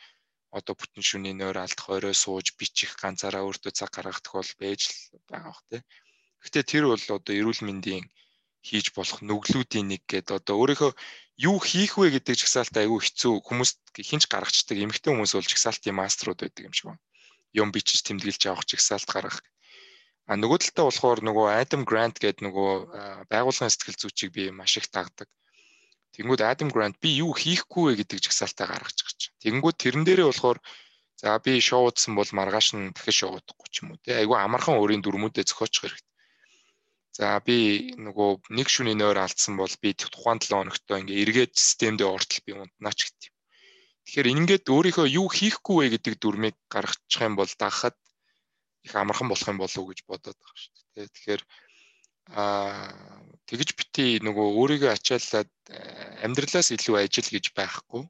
одоо 0.57 0.73
бүтэн 0.75 1.03
шүний 1.09 1.31
нойр 1.31 1.57
алдах, 1.63 1.87
орой 1.95 2.15
сууж 2.23 2.59
бичих 2.59 2.91
ганцаараа 2.99 3.47
өөртөө 3.47 3.71
цаг 3.71 3.89
гаргах 3.95 4.19
тохиол 4.19 4.51
байж 4.59 4.81
л 4.91 5.23
байгаа 5.31 5.51
бах 5.55 5.63
тий. 5.71 5.81
Гэхдээ 6.43 6.65
тэр 6.71 6.83
бол 6.91 7.05
одоо 7.07 7.33
эрүүл 7.39 7.61
мэндийн 7.63 8.05
хийж 8.67 8.91
болох 8.97 9.19
нүглүүдийн 9.23 9.87
нэг 9.95 10.03
гэдэг 10.11 10.43
одоо 10.43 10.55
өөрийнхөө 10.59 10.91
юу 11.39 11.57
хийх 11.63 11.95
вэ 11.95 12.19
гэдэг 12.19 12.35
жагсаалт 12.35 12.75
айгүй 12.75 12.99
хэцүү 12.99 13.33
хүмүүст 13.47 13.79
хинч 13.95 14.23
гаргацдаг 14.27 14.75
эмэгтэй 14.75 15.11
хүмүүс 15.15 15.33
бол 15.39 15.47
жагсаалтын 15.51 15.95
маструуд 15.95 16.39
байдаг 16.43 16.63
юм 16.67 16.75
шиг 16.75 16.87
байна. 16.91 17.03
Юм 17.55 17.69
бичиж 17.71 18.03
тэмдэглэж 18.03 18.41
авах 18.51 18.67
жагсаалт 18.67 19.07
гаргах. 19.07 19.39
А 20.29 20.37
нөгөө 20.37 20.57
талдаа 20.61 20.85
болохоор 20.87 21.19
нөгөө 21.25 21.47
Adam 21.57 21.81
Grant 21.89 22.21
гэдэг 22.21 22.45
нөгөө 22.45 22.71
байгууллагын 23.33 23.73
сэтгэл 23.73 23.97
зүйчийг 23.97 24.31
би 24.37 24.43
маш 24.53 24.77
их 24.77 24.87
тагдаг. 24.93 25.25
Тэнгүүд 26.13 26.41
Adam 26.45 26.69
Grant 26.69 27.01
би 27.01 27.09
юу 27.25 27.33
хийхгүй 27.33 27.83
вэ 27.89 27.93
гэдэг 28.05 28.21
жагсаалтаа 28.29 28.69
гаргаж 28.69 28.97
байгаа 29.01 29.17
чинь. 29.17 29.35
Тэнгүүд 29.41 29.77
тэрэн 29.81 30.03
дээрээ 30.05 30.29
болохоор 30.29 30.59
за 31.17 31.33
би 31.41 31.57
шоу 31.57 31.89
удсан 31.89 32.13
бол 32.13 32.29
маргааш 32.29 32.67
нь 32.77 32.93
дахиж 32.93 33.25
шоу 33.25 33.41
удахгүй 33.41 33.67
ч 33.73 33.75
юм 33.81 33.97
уу 33.97 34.01
те. 34.05 34.21
Айгүй 34.21 34.37
амархан 34.37 34.77
өөрийн 34.77 35.01
дүрмүүдээ 35.01 35.49
зохиочих 35.49 35.81
хэрэгтэй 35.89 36.09
За 37.19 37.35
би 37.43 37.91
нөгөө 37.99 38.55
нэг 38.57 38.67
шүний 38.71 38.95
нойр 38.95 39.17
алдсан 39.19 39.57
бол 39.59 39.73
би 39.83 39.91
тухайн 39.91 40.39
7 40.39 40.55
хоногтой 40.55 41.01
ингээ 41.01 41.21
эргээд 41.23 41.53
системдээ 41.59 42.07
ортол 42.15 42.41
би 42.47 42.51
унтнаач 42.55 42.99
гэт 43.03 43.19
юм. 43.27 43.35
Тэгэхээр 44.05 44.31
ингээд 44.33 44.65
өөрийнхөө 44.71 45.07
юу 45.19 45.27
хийхгүй 45.27 45.75
вэ 45.79 45.87
гэдэг 45.99 46.15
дүрмийг 46.15 46.55
гаргачих 46.71 47.21
юм 47.27 47.35
бол 47.35 47.51
дагахад 47.59 47.97
их 48.85 48.93
амархан 48.95 49.27
болох 49.29 49.47
юм 49.47 49.59
болов 49.59 49.77
уу 49.77 49.89
гэж 49.91 49.99
бодоод 50.07 50.37
байгаа 50.39 50.59
шүү 50.59 50.73
дээ. 50.95 51.07
Тэгэхээр 51.13 51.41
аа 52.29 52.93
тэгж 53.49 53.69
бити 53.79 54.05
нөгөө 54.25 54.47
өөрийгөө 54.59 54.91
ачааллаад 54.93 55.51
э, 55.73 55.79
амьдралаас 56.25 56.69
илүү 56.75 56.95
ажил 57.01 57.29
гэж 57.35 57.45
байхгүй. 57.57 58.03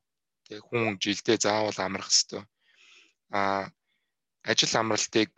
Тэг 0.47 0.59
хүн 0.67 0.97
жилдээ 1.03 1.37
заавал 1.45 1.79
амрах 1.79 2.11
хэвээр. 2.11 2.45
Аа 3.37 3.71
ажил 4.43 4.73
амралтыг 4.81 5.31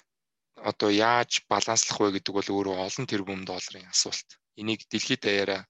одоо 0.69 0.89
яаж 0.89 1.41
баланслах 1.49 1.99
вэ 1.99 2.07
гэдэг 2.15 2.33
бол 2.35 2.49
өөрөө 2.53 2.75
олон 2.85 3.05
тэрбум 3.09 3.41
долларын 3.45 3.89
асуулт. 3.93 4.29
Энийг 4.59 4.85
дэлхийд 4.91 5.21
даяараа 5.25 5.61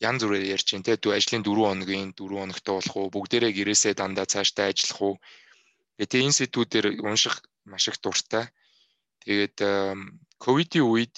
янз 0.00 0.22
бүрээр 0.22 0.52
ярьж 0.54 0.66
байна 0.72 0.86
те 0.86 0.94
дүү 1.00 1.12
ажлын 1.16 1.42
4 1.42 1.70
хоногийн 1.70 2.10
4 2.12 2.40
хоногтой 2.40 2.74
болох 2.76 2.96
уу 2.96 3.14
бүгдээрээ 3.14 3.52
гэрээсээ 3.58 3.94
дандаа 3.96 4.26
цаашдаа 4.32 4.66
ажиллах 4.70 5.00
уу 5.02 5.14
гэдэг 5.98 6.20
энэ 6.24 6.38
сэдвүүдээр 6.38 6.86
унших 7.08 7.34
маш 7.64 7.88
их 7.88 7.98
дуртай. 8.04 8.44
Тэгээд 9.26 9.56
ковидын 10.38 10.86
үед 10.86 11.14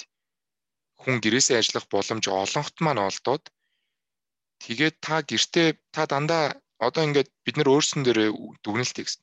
хүн 1.00 1.16
гэрээсээ 1.22 1.60
ажиллах 1.60 1.86
боломж 1.92 2.24
олонхт 2.42 2.76
маань 2.80 3.04
олдоод 3.08 3.44
тэгээд 4.64 4.96
та 5.06 5.16
гэртээ 5.30 5.68
та 5.94 6.02
дандаа 6.12 6.44
одоо 6.86 7.02
ингээд 7.04 7.28
бид 7.44 7.56
нар 7.56 7.68
өөрсдөн 7.74 8.02
дээр 8.04 8.20
дүгнэлт 8.64 8.96
хийсэн 8.96 9.22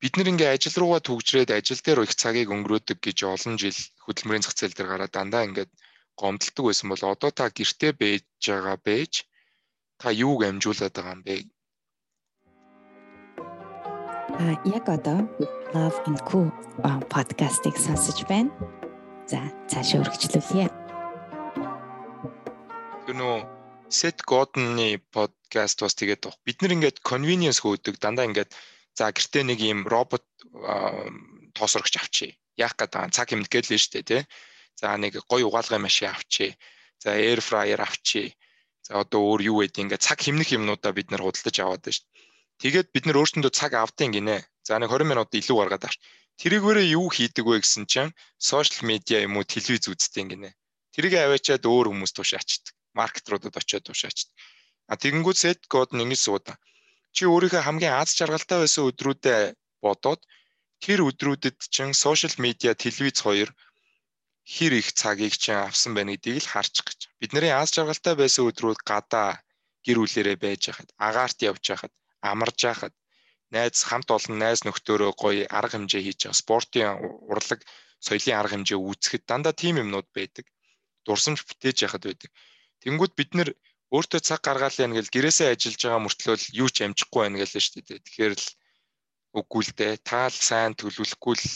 бид 0.00 0.12
нэр 0.16 0.30
ингээ 0.32 0.52
ажил 0.54 0.76
руугаа 0.80 1.00
төгжрээд 1.04 1.50
ажил 1.58 1.80
дээр 1.84 2.04
их 2.04 2.14
цагийг 2.20 2.48
өнгөрөөдөг 2.52 2.98
гэж 3.00 3.18
олон 3.34 3.54
жил 3.62 3.78
хөдөлмөрийн 4.04 4.44
зах 4.44 4.56
зээл 4.56 4.76
дээр 4.76 4.90
гараад 4.92 5.12
дандаа 5.16 5.42
ингээд 5.48 5.70
гомдолдог 6.20 6.64
байсан 6.66 6.88
бол 6.90 7.04
одоо 7.12 7.30
та 7.32 7.46
гэртээ 7.56 7.92
байж 8.02 8.24
байгаа 8.44 8.76
байж 8.88 9.12
та 10.00 10.08
юуг 10.12 10.40
амжуулаад 10.44 10.92
байгаа 10.96 11.16
юм 11.16 11.22
бэ? 11.24 11.34
А 14.38 14.60
яг 14.64 14.88
одоо 14.88 15.24
Love 15.72 15.98
and 16.06 16.20
Co 16.28 16.52
подкастыг 17.08 17.76
сонсож 17.76 18.20
байна. 18.28 18.52
За 19.30 19.40
цаашаа 19.70 20.04
үргэлжлүүлье. 20.04 20.68
Тэр 23.06 23.16
нөө 23.16 23.36
Seth 23.88 24.20
Godin-ы 24.28 25.00
подкаст 25.10 25.80
бас 25.80 25.94
тэгээд 25.96 26.28
бид 26.44 26.58
нар 26.60 26.74
ингээд 26.76 27.00
convenience 27.00 27.64
хөөдөг 27.64 27.96
дандаа 27.96 28.28
ингээд 28.28 28.52
За 28.96 29.12
гэртээ 29.12 29.44
нэг 29.44 29.60
ийм 29.60 29.84
робот 29.84 30.24
тоосрогч 31.52 32.00
авчи. 32.00 32.40
Яах 32.56 32.76
гэдэг 32.80 33.12
цаг 33.12 33.28
хэмнэ 33.28 33.48
гэлээ 33.52 33.80
штэ 33.80 34.00
тий. 34.08 34.22
За 34.80 34.96
нэг 34.96 35.20
гоё 35.28 35.52
угаалгын 35.52 35.84
машин 35.84 36.08
авчи. 36.08 36.56
За 36.96 37.12
air 37.12 37.44
fryer 37.44 37.80
авчи. 37.84 38.32
За 38.80 39.04
одоо 39.04 39.20
өөр 39.20 39.40
юу 39.52 39.56
вэ 39.60 39.68
ингээд 39.68 40.00
цаг 40.00 40.24
хэмнэх 40.24 40.48
юмнуудаа 40.56 40.96
бид 40.96 41.12
нар 41.12 41.20
худалдаж 41.20 41.56
аваад 41.60 41.84
байна 41.84 41.96
штэ. 42.00 42.08
Тэгээд 42.62 42.88
бид 42.94 43.04
нар 43.06 43.20
өөрсөндөө 43.20 43.52
цаг 43.52 43.72
авдیں 43.76 44.10
гинэ. 44.14 44.44
За 44.66 44.78
нэг 44.80 44.90
20 44.90 45.10
минут 45.10 45.30
илүү 45.32 45.56
гаргаад 45.60 45.86
авч. 45.86 46.00
Тэрийгээрээ 46.40 46.96
юу 46.98 47.08
хийдэг 47.12 47.44
вэ 47.46 47.60
гэсэн 47.62 47.84
чинь 47.92 48.16
сошиал 48.36 48.88
медиа 48.90 49.24
юм 49.26 49.36
уу 49.36 49.44
телевиз 49.44 49.88
үздэг 49.92 50.26
гинэ. 50.32 50.50
Тэрийг 50.94 51.14
аваачаад 51.16 51.64
өөр 51.64 51.86
хүмүүс 51.92 52.12
тушаачдаг. 52.16 52.74
Маркетруудад 52.98 53.54
очиод 53.56 53.84
тушаачдаг. 53.88 54.32
А 54.90 54.94
тэгэнгүүт 55.00 55.38
set 55.42 55.60
code 55.72 55.92
нь 55.96 56.04
ингэж 56.04 56.20
суудаа 56.24 56.56
чи 57.16 57.24
өөрийнхөө 57.24 57.62
хамгийн 57.64 57.96
аз 57.96 58.10
жаргалтай 58.18 58.58
байсан 58.60 58.88
өдрүүдэд 58.92 59.56
бодоод 59.84 60.20
тэр 60.84 61.00
өдрүүдэд 61.08 61.56
чин 61.74 61.90
сошиал 62.02 62.36
медиа, 62.44 62.76
телевиз 62.76 63.18
хоёр 63.24 63.48
хэр 64.44 64.72
их 64.80 64.88
цагийг 65.00 65.34
чинь 65.40 65.64
авсан 65.68 65.96
байна 65.96 66.12
гэдгийг 66.12 66.44
л 66.44 66.52
харчих 66.52 66.84
гэж. 66.84 67.00
Бидний 67.20 67.52
аз 67.62 67.72
жаргалтай 67.72 68.14
байсан 68.20 68.44
өдрүүд 68.50 68.80
гадаа 68.90 69.40
гэр 69.84 69.98
бүлэрээ 70.00 70.36
байж 70.44 70.62
хахад, 70.68 70.88
агаарт 71.08 71.38
явж 71.48 71.64
хахад, 71.64 71.92
амарж 72.32 72.58
хахад, 72.62 72.94
найз 73.54 73.82
хамт 73.88 74.08
олон 74.10 74.36
найз 74.42 74.60
нөхдөөрөө 74.66 75.12
гоё 75.22 75.44
арга 75.58 75.78
хэмжээ 75.78 76.02
хийж 76.04 76.20
байгаа, 76.26 76.40
спортын 76.42 76.88
урлаг, 77.30 77.60
соёлын 78.06 78.38
арга 78.40 78.54
хэмжээ 78.54 78.78
үүсгэхэд 78.78 79.24
дандаа 79.30 79.54
тийм 79.54 79.80
юмнууд 79.82 80.08
байдаг. 80.16 80.46
Дурсамж 81.06 81.40
бүтээж 81.46 81.86
яхад 81.86 82.02
байдаг. 82.06 82.30
Тэнгүүд 82.82 83.12
бид 83.18 83.30
нэр 83.38 83.48
өөртөө 83.94 84.20
цаг 84.28 84.40
гаргаал 84.42 84.78
яа 84.82 84.90
гэл 84.98 85.14
гэрээсээ 85.14 85.54
ажиллаж 85.54 85.82
байгаа 85.82 86.04
мөртлөө 86.04 86.36
юу 86.62 86.68
ч 86.74 86.76
амжихгүй 86.82 87.20
байна 87.22 87.38
гэлээ 87.40 87.62
шүү 87.62 87.82
дээ. 87.86 88.04
Тэгэхээр 88.04 88.34
л 88.34 88.46
үгүй 89.38 89.62
л 89.62 89.72
дээ. 89.78 89.94
Таал 90.02 90.34
сайн 90.34 90.72
төлөвлөхгүй 90.74 91.34
л 91.38 91.46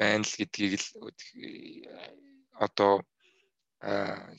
байна 0.00 0.24
л 0.24 0.34
гэдгийг 0.40 0.74
л 0.80 0.88
одоо 2.56 3.04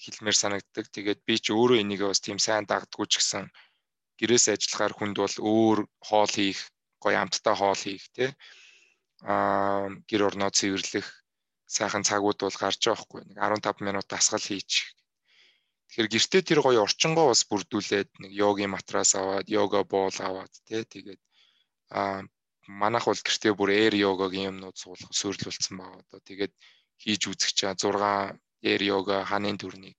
хэлмээр 0.04 0.38
санагддаг. 0.42 0.86
Тэгээд 0.90 1.20
би 1.28 1.36
ч 1.38 1.54
өөрөө 1.54 1.78
энийг 1.80 2.02
бас 2.10 2.20
тийм 2.20 2.42
сайн 2.42 2.66
дагдгүй 2.66 3.06
ч 3.08 3.22
гэсэн 3.22 3.46
гэрээс 4.20 4.46
ажиллахаар 4.54 4.94
хүнд 4.96 5.18
бол 5.24 5.36
өөр 5.52 5.80
хоол 6.08 6.32
хийх, 6.38 6.60
гоё 7.04 7.18
амттай 7.20 7.56
хоол 7.58 7.82
хийх 7.86 8.06
тий. 8.16 8.30
Аа 9.24 9.88
гэр 10.10 10.22
орноо 10.30 10.52
цэвэрлэх 10.58 11.08
сайхан 11.76 12.04
цагууд 12.10 12.40
бол 12.42 12.58
гарч 12.62 12.80
байгаа 12.84 13.04
хгүй. 13.04 13.22
Нэг 13.28 13.38
15 13.40 13.88
минут 13.88 14.08
дасгал 14.12 14.44
хийчих 14.44 14.88
Тэгэхээр 15.90 16.14
гэртээ 16.14 16.42
тэр 16.46 16.60
гоё 16.62 16.86
орчингоо 16.86 17.34
бас 17.34 17.42
бүрдүүлээд 17.50 18.10
нэг 18.22 18.32
йогийн 18.42 18.70
матрас 18.70 19.18
аваад, 19.18 19.50
йога 19.50 19.82
боол 19.94 20.14
аваад 20.22 20.54
тий 20.70 20.86
тэгээд 20.86 21.22
аа 21.98 22.22
манайх 22.82 23.10
бол 23.10 23.18
гэртээ 23.26 23.54
бүр 23.58 23.74
air 23.74 23.94
yogaгийн 23.98 24.50
юмнууд 24.54 24.78
суулгах 24.78 25.14
суйрлуулсан 25.18 25.76
байгаа 25.82 26.02
одоо 26.06 26.22
тэгээд 26.30 26.54
хийж 27.02 27.22
үзэх 27.32 27.52
чаа 27.58 27.74
6 27.74 28.38
air 28.70 28.82
yoga 28.94 29.26
ханын 29.26 29.58
төрнийг 29.58 29.98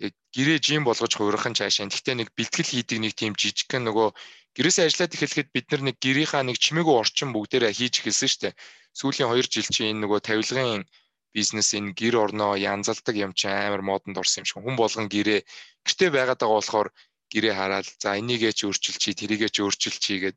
тэгээд 0.00 0.16
гэрээ 0.32 0.58
жим 0.64 0.82
болгож 0.88 1.12
хувирхан 1.12 1.52
цаашаа. 1.52 1.92
Гэхдээ 1.92 2.16
нэг 2.16 2.28
бэлтгэл 2.32 2.72
хийдэг 2.72 2.98
нэг 3.04 3.12
тийм 3.20 3.36
жижигхэн 3.36 3.84
нөгөө 3.84 4.08
гэрээсээ 4.56 4.88
ажиллаад 4.88 5.12
эхлэхэд 5.12 5.48
бид 5.52 5.66
нар 5.68 5.82
нэг 5.92 5.96
гэрийнхаа 6.00 6.42
нэг 6.48 6.56
чимээгүй 6.56 6.96
орчин 6.96 7.36
бүгдээрээ 7.36 7.76
хийж 7.76 7.94
эхэлсэн 8.00 8.28
шүү 8.32 8.40
дээ. 8.48 8.54
Сүүлийн 8.96 9.28
2 9.28 9.52
жил 9.52 9.68
чинь 9.68 9.90
энэ 9.92 10.02
нөгөө 10.08 10.20
тавилгын 10.24 10.88
бизнес 11.36 11.68
энэ 11.76 11.92
гэр 12.00 12.16
орноо 12.24 12.56
янзалдаг 12.56 13.14
юм 13.24 13.32
чи 13.36 13.46
амар 13.52 13.82
модонд 13.84 14.16
орсон 14.16 14.40
юм 14.42 14.48
шиг 14.48 14.58
хүн 14.64 14.76
болгон 14.80 15.06
гэрээ 15.12 15.40
гэртээ 15.84 16.10
байгаад 16.16 16.40
байгаа 16.40 16.58
болохоор 16.58 16.88
гэрээ 17.32 17.54
хараад 17.54 17.86
за 18.02 18.18
энийгээ 18.20 18.52
ч 18.58 18.60
өөрчил 18.66 18.96
чи 19.02 19.10
тэрийгээ 19.20 19.50
ч 19.54 19.56
өөрчил 19.62 19.96
чи 20.04 20.14
гэд 20.22 20.36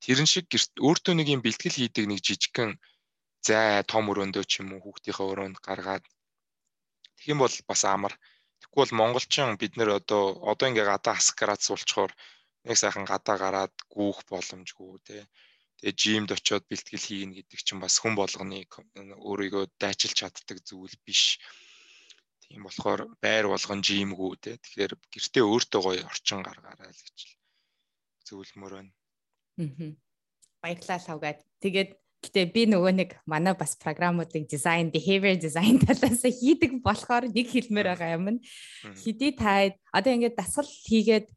тэрэн 0.00 0.28
шиг 0.30 0.46
өөртөө 0.86 1.14
нэг 1.18 1.28
юм 1.34 1.40
бэлтгэл 1.44 1.76
хийдэг 1.78 2.04
нэг 2.08 2.20
жижигхэн 2.24 2.70
зай 3.46 3.84
том 3.90 4.08
өрөөндөө 4.10 4.44
ч 4.48 4.64
юм 4.64 4.72
уу 4.72 4.80
хүүхдийнхээ 4.80 5.26
өрөөнд 5.32 5.56
гаргаад 5.66 6.04
тэгэх 7.16 7.32
юм 7.32 7.38
бол 7.44 7.54
бас 7.68 7.82
амар 7.84 8.14
тэгвэл 8.62 8.92
монголчин 9.00 9.56
бид 9.60 9.72
нэр 9.76 9.90
одоо 10.00 10.24
одоо 10.52 10.66
ингээ 10.68 10.86
гадаа 10.92 11.14
хасах 11.16 11.36
градус 11.40 11.68
болчоор 11.72 12.12
нэг 12.66 12.76
сайхан 12.78 13.04
гадаа 13.12 13.36
гараад 13.44 13.74
гүүх 13.94 14.18
боломжгүй 14.30 14.94
те 15.08 15.18
тэгээ 15.80 16.00
жимд 16.00 16.30
очиод 16.32 16.64
бэлтгэл 16.66 17.06
хийнэ 17.06 17.36
гэдэг 17.36 17.60
чинь 17.60 17.82
бас 17.84 18.00
хүн 18.00 18.16
болгоны 18.16 18.64
өөрийгөө 19.28 19.64
дайчилж 19.76 20.16
чаддаг 20.16 20.58
зүйл 20.64 20.96
биш. 21.04 21.36
Тийм 22.40 22.64
болохоор 22.64 23.12
байр 23.20 23.46
болгон 23.52 23.84
жимгүү 23.84 24.32
те. 24.40 24.52
Тэгэхээр 24.56 24.92
гэртээ 25.12 25.44
өөртөө 25.44 25.80
гоё 25.84 26.02
орчин 26.08 26.40
гаргаарай 26.40 26.88
л 26.88 27.04
гэж 27.04 27.18
зөвлөмөр 28.24 28.72
байна. 28.72 28.92
Аа. 29.60 29.92
Баярлалаа 30.64 31.00
савгаад. 31.04 31.38
Тэгээд 31.60 31.90
Гэтэ 32.26 32.50
би 32.50 32.66
нөгөө 32.66 32.92
нэг 32.98 33.10
манай 33.22 33.54
бас 33.54 33.78
програмуудыг 33.78 34.50
дизайн, 34.50 34.90
behavior 34.90 35.38
design 35.38 35.78
талаас 35.78 36.26
хийдэг 36.26 36.82
болохоор 36.82 37.30
нэг 37.30 37.46
хэлмээр 37.46 37.94
байгаа 37.94 38.18
юм. 38.18 38.42
Хэдий 38.82 39.32
та 39.38 39.70
одоо 39.94 40.10
ингээд 40.10 40.34
дасгал 40.34 40.66
хийгээд 40.66 41.30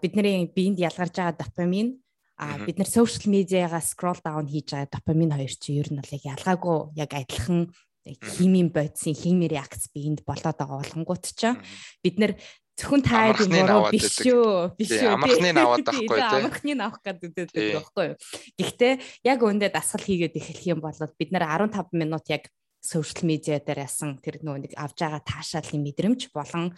бидний 0.00 0.48
биед 0.48 0.80
ялгарч 0.80 1.14
байгаа 1.20 1.36
допамин 1.36 2.00
а 2.40 2.56
бид 2.64 2.80
нар 2.80 2.88
social 2.88 3.28
media-га 3.28 3.84
scroll 3.84 4.16
down 4.24 4.48
хийж 4.48 4.72
байгаа 4.72 4.88
допамин 4.96 5.36
хоёр 5.36 5.52
чи 5.60 5.76
ер 5.76 5.92
нь 5.92 6.00
бол 6.00 6.16
яг 6.16 6.24
ялгаагүй 6.24 6.78
яг 6.96 7.12
адилхан 7.12 7.68
химийн 8.08 8.72
бодисын 8.72 9.12
хими 9.12 9.44
реакц 9.44 9.92
биед 9.92 10.24
болоод 10.24 10.56
байгаа 10.56 10.80
болгонгууд 10.80 11.24
ч 11.36 11.52
бид 12.00 12.16
нар 12.16 12.32
зөвхөн 12.80 13.02
таад 13.04 13.38
юм 13.44 13.52
буруу 13.52 13.92
биш 13.92 14.08
шүү 14.24 14.72
биш 14.80 14.90
шүү 14.96 15.12
амархныг 15.12 15.56
аваад 15.60 15.84
байхгүй 15.84 16.18
тийм 16.18 16.40
амархныг 16.40 16.80
авах 16.80 17.00
гэдэг 17.04 17.48
байхгүй 17.52 18.06
юу? 18.08 18.16
Гэхдээ 18.56 18.92
яг 19.28 19.38
үүндээ 19.44 19.70
дасгал 19.70 20.04
хийгээд 20.08 20.38
эхлэх 20.40 20.64
юм 20.72 20.80
бол 20.80 20.96
бид 20.96 21.30
нэр 21.30 21.44
15 21.44 21.92
минут 21.92 22.24
яг 22.32 22.48
сошиал 22.80 23.28
медиа 23.28 23.60
дээр 23.60 23.84
ясан 23.84 24.16
тэр 24.24 24.40
нөгөө 24.40 24.60
нэг 24.64 24.72
авж 24.80 24.96
байгаа 25.04 25.20
таашаалын 25.20 25.84
мэдрэмж 25.84 26.32
болон 26.32 26.72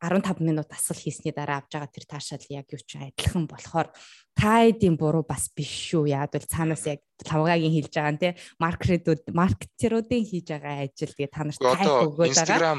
15 0.00 0.40
минут 0.40 0.68
асал 0.72 0.96
хийсний 0.96 1.32
дараа 1.34 1.60
авж 1.62 1.72
байгаа 1.72 1.90
тэр 1.92 2.06
таашаал 2.08 2.46
яг 2.50 2.66
юу 2.72 2.82
ч 2.82 2.96
адилхан 2.96 3.46
болохоор 3.46 3.88
тайдын 4.34 4.96
буруу 4.96 5.22
бас 5.22 5.50
биш 5.54 5.70
шүү. 5.90 6.10
Яг 6.10 6.34
бол 6.34 6.44
цаанаас 6.44 6.84
яг 6.90 7.00
лавгагийн 7.22 7.74
хэлж 7.74 7.92
байгаа 7.94 8.14
нь 8.14 8.22
те 8.22 8.30
маркетерүүд 8.58 9.22
маркетеруудын 9.30 10.24
хийж 10.24 10.46
байгаа 10.50 10.84
ажил 10.84 11.14
тэгээ 11.14 11.34
та 11.34 11.42
нарт 11.44 11.60
тайх 11.60 11.94
өгөөд 12.08 12.34
байгаа. 12.34 12.34
Instagram 12.34 12.78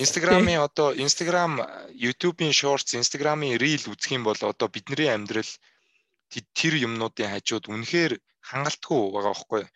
Instagram-ийн 0.00 0.60
одоо 0.64 0.88
Instagram 0.94 1.52
YouTube-ийн 1.92 2.54
Shorts, 2.56 2.96
Instagram-ийн 2.96 3.60
Reel 3.60 3.84
үзэх 3.90 4.16
юм 4.16 4.24
бол 4.24 4.38
одоо 4.40 4.68
бидний 4.68 5.10
амьдрал 5.10 5.50
тэр 6.30 6.74
юмнуудын 6.86 7.30
хажууд 7.30 7.70
үнэхээр 7.70 8.12
хангалтгүй 8.48 9.00
байгаа 9.12 9.32
байхгүй 9.34 9.60
юу? 9.62 9.70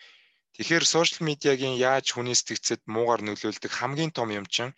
Тэгэхээр 0.59 0.85
сошиал 0.91 1.23
медиагийн 1.23 1.79
яаж 1.79 2.11
хүний 2.11 2.35
сэтгцэд 2.35 2.83
муугар 2.91 3.23
нөлөөлдөг 3.23 3.71
хамгийн 3.71 4.11
том 4.11 4.35
юм 4.35 4.47
чинь 4.55 4.75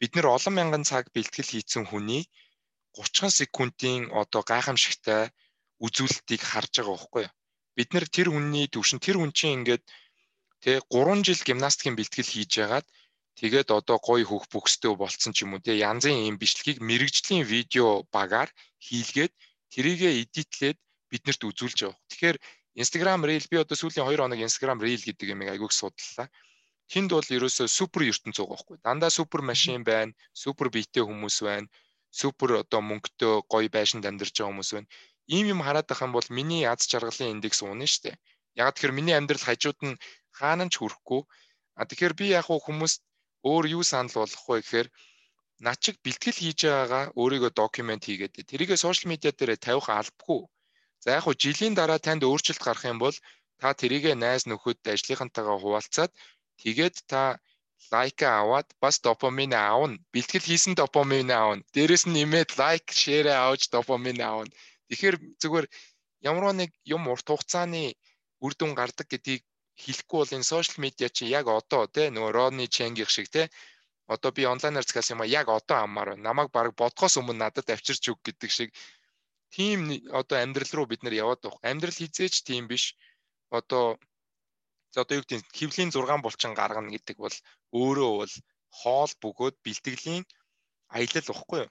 бид 0.00 0.16
нэр 0.16 0.26
олон 0.36 0.54
мянган 0.56 0.84
цаг 0.90 1.04
бэлтгэл 1.14 1.52
хийцэн 1.52 1.84
хүний 1.86 2.24
30 2.96 3.30
секундын 3.40 4.08
одоо 4.22 4.42
гайхамшигтай 4.50 5.22
үзүүлэлтийг 5.84 6.42
харж 6.50 6.72
байгаа 6.80 6.96
байхгүй 6.96 7.22
юу? 7.28 7.34
Бид 7.76 7.88
нэр 7.92 8.06
тэр 8.16 8.28
хүний 8.32 8.66
төвшин 8.72 8.98
тэр 9.04 9.16
хүн 9.20 9.32
чинь 9.36 9.60
ингээд 9.60 9.84
тэ 10.64 10.72
3 10.88 11.20
жил 11.26 11.40
гимнастикийн 11.48 11.96
бэлтгэл 11.96 12.32
хийж 12.32 12.52
ягаад 12.64 12.86
тэгээд 13.40 13.68
одоо 13.78 13.98
гоё 14.08 14.24
хөх 14.28 14.44
бөхстэй 14.52 14.92
болцсон 14.96 15.32
ч 15.36 15.44
юм 15.44 15.52
уу 15.54 15.64
тэ 15.64 15.80
янзын 15.90 16.16
юм 16.28 16.36
бичлэгийг 16.40 16.78
мэрэгжлийн 16.88 17.44
видео 17.44 18.02
багаар 18.16 18.50
хийлгээд 18.86 19.32
тэрийгэ 19.72 20.08
эдитлээд 20.22 20.78
биднэрт 21.10 21.42
үзүүлж 21.48 21.78
байгаа. 21.84 22.00
Тэгэхээр 22.10 22.36
Instagram 22.82 23.20
Reel 23.28 23.44
би 23.52 23.56
одоо 23.62 23.76
сүүлийн 23.76 24.08
2 24.08 24.16
хоног 24.16 24.40
Instagram 24.40 24.78
Reel 24.80 25.02
гэдэг 25.04 25.28
юм 25.32 25.40
айгүйг 25.44 25.72
судаллаа 25.76 26.28
тэнд 26.92 27.10
бол 27.14 27.28
ерөөсөө 27.36 27.68
супер 27.78 28.02
ертөнц 28.10 28.36
байгаа 28.38 28.54
байхгүй. 28.54 28.76
Дандаа 28.86 29.10
супер 29.18 29.40
машин 29.50 29.84
байна, 29.90 30.12
супер 30.42 30.66
биетэй 30.74 31.04
хүмүүс 31.06 31.36
байна, 31.46 31.70
супер 32.20 32.50
одоо 32.62 32.80
мөнгөтэй 32.90 33.34
гоё 33.52 33.68
байшинд 33.76 34.04
амьдарч 34.10 34.34
байгаа 34.34 34.50
хүмүүс 34.50 34.70
байна. 34.74 34.88
Ийм 35.36 35.46
юм 35.54 35.60
хараад 35.66 35.86
байх 35.86 36.02
юм 36.02 36.12
бол 36.16 36.28
миний 36.38 36.64
аз 36.66 36.90
жаргалын 36.90 37.34
индекс 37.38 37.62
уунаа 37.62 37.86
штэ. 37.86 38.18
Яг 38.58 38.74
тэгэхээр 38.74 38.96
миний 38.98 39.14
амьдрал 39.14 39.46
хажууд 39.46 39.78
нь 39.86 40.00
хаана 40.38 40.66
ч 40.72 40.74
хүрэхгүй. 40.82 41.22
А 41.78 41.86
тэгэхээр 41.86 42.14
би 42.18 42.26
яг 42.34 42.46
хүмүүс 42.50 42.92
өөр 43.46 43.64
юу 43.76 43.82
санал 43.86 44.16
болгох 44.20 44.46
вэ 44.50 44.58
гэхээр 44.60 44.88
над 45.66 45.78
чиг 45.82 45.96
бэлтгэл 46.04 46.40
хийж 46.40 46.60
байгаагаа 46.66 47.04
өөрийгөө 47.20 47.52
докюмент 47.54 48.02
хийгээд 48.04 48.34
тэрийгээ 48.50 48.82
сошиал 48.82 49.10
медиа 49.12 49.32
дээр 49.32 49.54
тавих 49.66 49.86
албагүй. 49.88 50.42
За 51.04 51.08
яг 51.16 51.24
хуу 51.24 51.34
жилийн 51.44 51.74
дараа 51.78 52.00
танд 52.02 52.22
өөрчлөлт 52.24 52.62
гарах 52.66 52.84
юм 52.92 52.98
бол 53.04 53.16
та 53.60 53.68
тэрийгээ 53.80 54.14
найз 54.24 54.42
нөхөд 54.50 54.80
ажлынхантайгаа 54.94 55.58
хуваалцаад 55.60 56.12
Тэгээд 56.62 56.96
та 57.10 57.40
лайк 57.92 58.22
аваад 58.22 58.68
бас 58.82 59.00
допамин 59.00 59.52
аавна. 59.56 59.98
Бэлтгэл 60.12 60.46
хийсэн 60.48 60.74
допамин 60.76 61.30
аавна. 61.30 61.64
Дээрэс 61.74 62.04
нь 62.06 62.14
нэмээд 62.16 62.50
лайк, 62.60 62.84
шеэр 63.00 63.26
авч 63.32 63.62
допамин 63.74 64.20
аавна. 64.20 64.52
Тэгэхээр 64.88 65.16
зүгээр 65.40 65.66
ямар 66.28 66.52
нэг 66.60 66.70
юм 66.84 67.08
урт 67.12 67.26
хугацааны 67.28 67.96
үр 68.44 68.52
дүн 68.58 68.72
гардаг 68.78 69.06
гэдгийг 69.08 69.42
хэлэхгүй 69.82 70.18
бол 70.20 70.34
энэ 70.36 70.50
сошиал 70.50 70.82
медиа 70.84 71.08
чи 71.08 71.24
яг 71.38 71.46
одоо 71.48 71.82
тий 71.94 72.08
нөгөө 72.12 72.32
Родни 72.36 72.66
Ченгих 72.68 73.10
шиг 73.10 73.28
тий 73.34 73.46
одоо 74.14 74.30
би 74.36 74.42
онлайнаар 74.52 74.84
захиас 74.84 75.12
юм 75.14 75.22
а 75.22 75.26
яг 75.26 75.46
одоо 75.48 75.78
аммаар 75.84 76.08
байна. 76.10 76.26
Намайг 76.28 76.50
баг 76.52 76.74
бодхоос 76.76 77.16
өмнө 77.20 77.40
надад 77.40 77.70
авчирч 77.70 78.04
өг 78.12 78.18
гэдэг 78.26 78.50
шиг 78.50 78.70
тийм 79.54 79.88
одоо 80.20 80.36
амьдрал 80.42 80.72
руу 80.74 80.86
бид 80.90 81.02
нар 81.02 81.14
яваад 81.14 81.40
байгаа. 81.42 81.62
Амьдрал 81.70 81.96
хизээч 81.96 82.34
тийм 82.48 82.68
биш. 82.68 82.84
Одоо 83.58 83.98
За 84.94 85.02
одоо 85.02 85.16
юу 85.18 85.24
гэдэг 85.24 85.38
нь 85.38 85.48
хэвлийн 85.58 85.90
6 85.94 86.24
булчин 86.24 86.52
гаргана 86.58 86.90
гэдэг 86.94 87.16
бол 87.24 87.36
өөрөө 87.80 88.12
бол 88.20 88.34
хоол 88.80 89.12
бөгөөд 89.22 89.56
бэлтгэлийн 89.64 90.24
аялал 90.96 91.26
واخгүй 91.30 91.60
юу. 91.64 91.70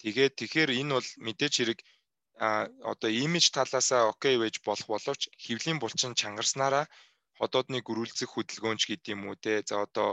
Тэгээд 0.00 0.32
тэгэхээр 0.38 0.70
энэ 0.80 0.94
бол 0.96 1.08
мэдээж 1.26 1.54
хэрэг 1.56 1.80
а 2.38 2.70
одоо 2.92 3.10
имиж 3.24 3.44
талаасаа 3.50 4.02
окей 4.12 4.36
байж 4.38 4.56
болох 4.68 4.86
боловч 4.92 5.22
хэвлийн 5.44 5.78
булчин 5.82 6.12
чангарснараа 6.20 6.84
ходоодны 7.38 7.78
гөрүүлцэх 7.88 8.30
хөдөлгөөнч 8.32 8.82
гэдэг 8.86 9.12
юм 9.14 9.22
уу 9.26 9.36
те? 9.44 9.52
За 9.68 9.74
одоо 9.86 10.08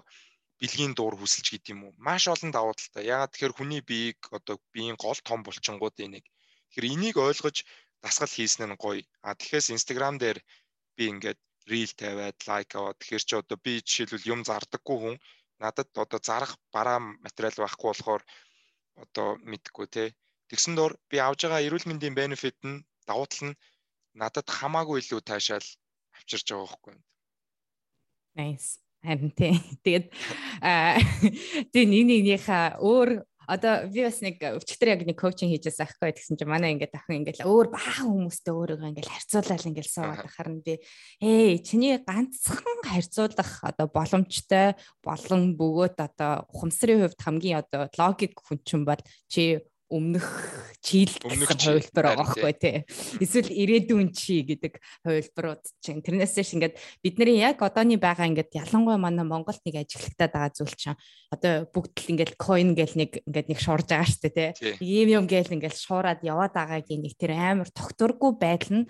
бэлгийн 0.59 0.93
дуур 0.97 1.15
хүсэлч 1.17 1.47
гэдэг 1.51 1.71
юм 1.73 1.81
уу? 1.85 1.93
Маш 2.07 2.23
олон 2.33 2.51
давуу 2.53 2.73
талтай 2.75 3.03
ягаад 3.13 3.31
тэгэхээр 3.31 3.57
хүний 3.57 3.81
биеийг 3.89 4.19
одоо 4.37 4.55
биеийн 4.73 4.97
гол 5.03 5.19
том 5.27 5.39
булчингууд 5.45 5.95
энийг 6.05 6.25
тэгэхээр 6.69 6.91
энийг 6.93 7.15
ойлгож 7.27 7.57
дасгал 8.03 8.33
хийсэн 8.35 8.69
нь 8.69 8.81
гоё. 8.83 9.01
А 9.25 9.37
тэгэхээр 9.37 9.73
инстаграм 9.75 10.15
дээр 10.17 10.37
би 10.97 11.03
ингээд 11.13 11.39
рил 11.71 11.91
тавиад 12.01 12.37
лайк 12.47 12.69
аваад 12.75 12.97
тэгэхээр 12.99 13.23
чи 13.27 13.35
одоо 13.41 13.57
би 13.65 13.73
жишээлбэл 13.81 14.29
юм 14.33 14.41
зардаггүй 14.47 14.97
хүн 15.01 15.15
надад 15.59 15.89
одоо 15.95 16.19
зарах 16.21 16.53
бараа 16.73 16.99
материал 16.99 17.57
байхгүй 17.57 17.87
болохоор 17.89 18.21
одоо 19.03 19.27
мэдхгүй 19.49 19.87
те 19.95 20.03
тэгсэн 20.49 20.75
дор 20.75 20.91
би 21.09 21.17
авж 21.17 21.39
байгаа 21.43 21.65
эрүүл 21.65 21.89
мэндийн 21.89 22.17
бенефит 22.19 22.59
нь 22.63 22.83
давуу 23.07 23.27
тал 23.27 23.49
нь 23.49 23.59
надад 24.21 24.47
хамаагүй 24.57 24.99
илүү 25.01 25.21
таашаал 25.25 25.67
авчирч 26.17 26.47
байгаа 26.51 26.67
байхгүй. 26.67 26.95
Nice. 28.35 28.79
Харин 29.05 29.31
тий. 29.37 29.53
Тэгээд 29.85 30.05
аа 30.61 30.97
тий 31.73 31.85
нэг 31.85 32.03
нэгнийхээ 32.09 32.81
өөр 32.81 33.09
одоо 33.47 33.87
би 33.89 34.05
бас 34.05 34.21
нэг 34.21 34.41
өчтөр 34.41 34.89
яг 34.91 35.01
нэг 35.05 35.17
коучинг 35.19 35.53
хийжээс 35.53 35.83
ахгүй 35.85 36.13
гэсэн 36.15 36.37
чинь 36.39 36.49
манай 36.49 36.73
ингээд 36.73 36.97
ахын 36.97 37.21
ингээд 37.21 37.45
өөр 37.45 37.67
баахан 37.73 38.09
хүмүүстэй 38.09 38.53
өөрийгөө 38.53 38.89
ингээд 38.91 39.11
харьцуулаад 39.11 39.67
ингээд 39.69 39.89
суугаад 39.89 40.29
харна 40.31 40.61
би 40.65 40.73
ээ 41.21 41.61
чиний 41.61 41.97
ганцхан 42.01 42.79
харьцуулах 42.85 43.51
одоо 43.61 43.87
боломжтой 43.91 44.73
болон 45.03 45.41
бөгөөд 45.59 45.97
одоо 45.99 46.47
ухамсарын 46.49 47.05
хувьд 47.05 47.21
хамгийн 47.21 47.61
одоо 47.61 47.89
логик 47.99 48.33
хүн 48.41 48.59
чинь 48.65 48.85
бол 48.87 49.01
чи 49.29 49.61
өмнөх 49.89 50.25
чийл 50.81 51.13
хувилбар 51.13 52.17
байхгүй 52.17 52.53
тий. 52.57 52.77
Эсвэл 53.21 53.53
ирээдүйн 53.53 54.09
чи 54.11 54.41
гэдэг 54.41 54.81
хувилбарууд 55.05 55.63
чинь 55.81 56.01
тэрнээс 56.01 56.41
ш 56.41 56.57
ингээд 56.57 56.79
бидний 57.05 57.37
яг 57.41 57.61
одооний 57.61 58.01
байгаа 58.01 58.25
ингээд 58.25 58.53
ялангуяа 58.65 58.97
манай 58.97 59.25
Монголд 59.25 59.61
нэг 59.61 59.85
ажиглагтаад 59.85 60.33
байгаа 60.33 60.51
зүйл 60.57 60.73
чинь 60.73 60.97
одоо 61.29 61.69
бүгд 61.69 61.93
л 62.01 62.11
ингээд 62.17 62.33
coin 62.41 62.73
гэл 62.73 62.97
нэг 62.97 63.21
ингээд 63.29 63.49
нэг 63.53 63.59
шуурж 63.61 63.87
байгаа 63.93 64.09
дээ 64.25 64.53
тий. 64.57 64.73
Ийм 64.81 65.21
юм 65.21 65.25
гээл 65.29 65.53
ингээд 65.53 65.77
шуураад 65.77 66.25
яваад 66.25 66.53
байгаагийн 66.57 67.05
нэг 67.05 67.13
тэр 67.13 67.37
амар 67.37 67.69
тогтургүй 67.69 68.33
байдал 68.41 68.73
нь 68.81 68.89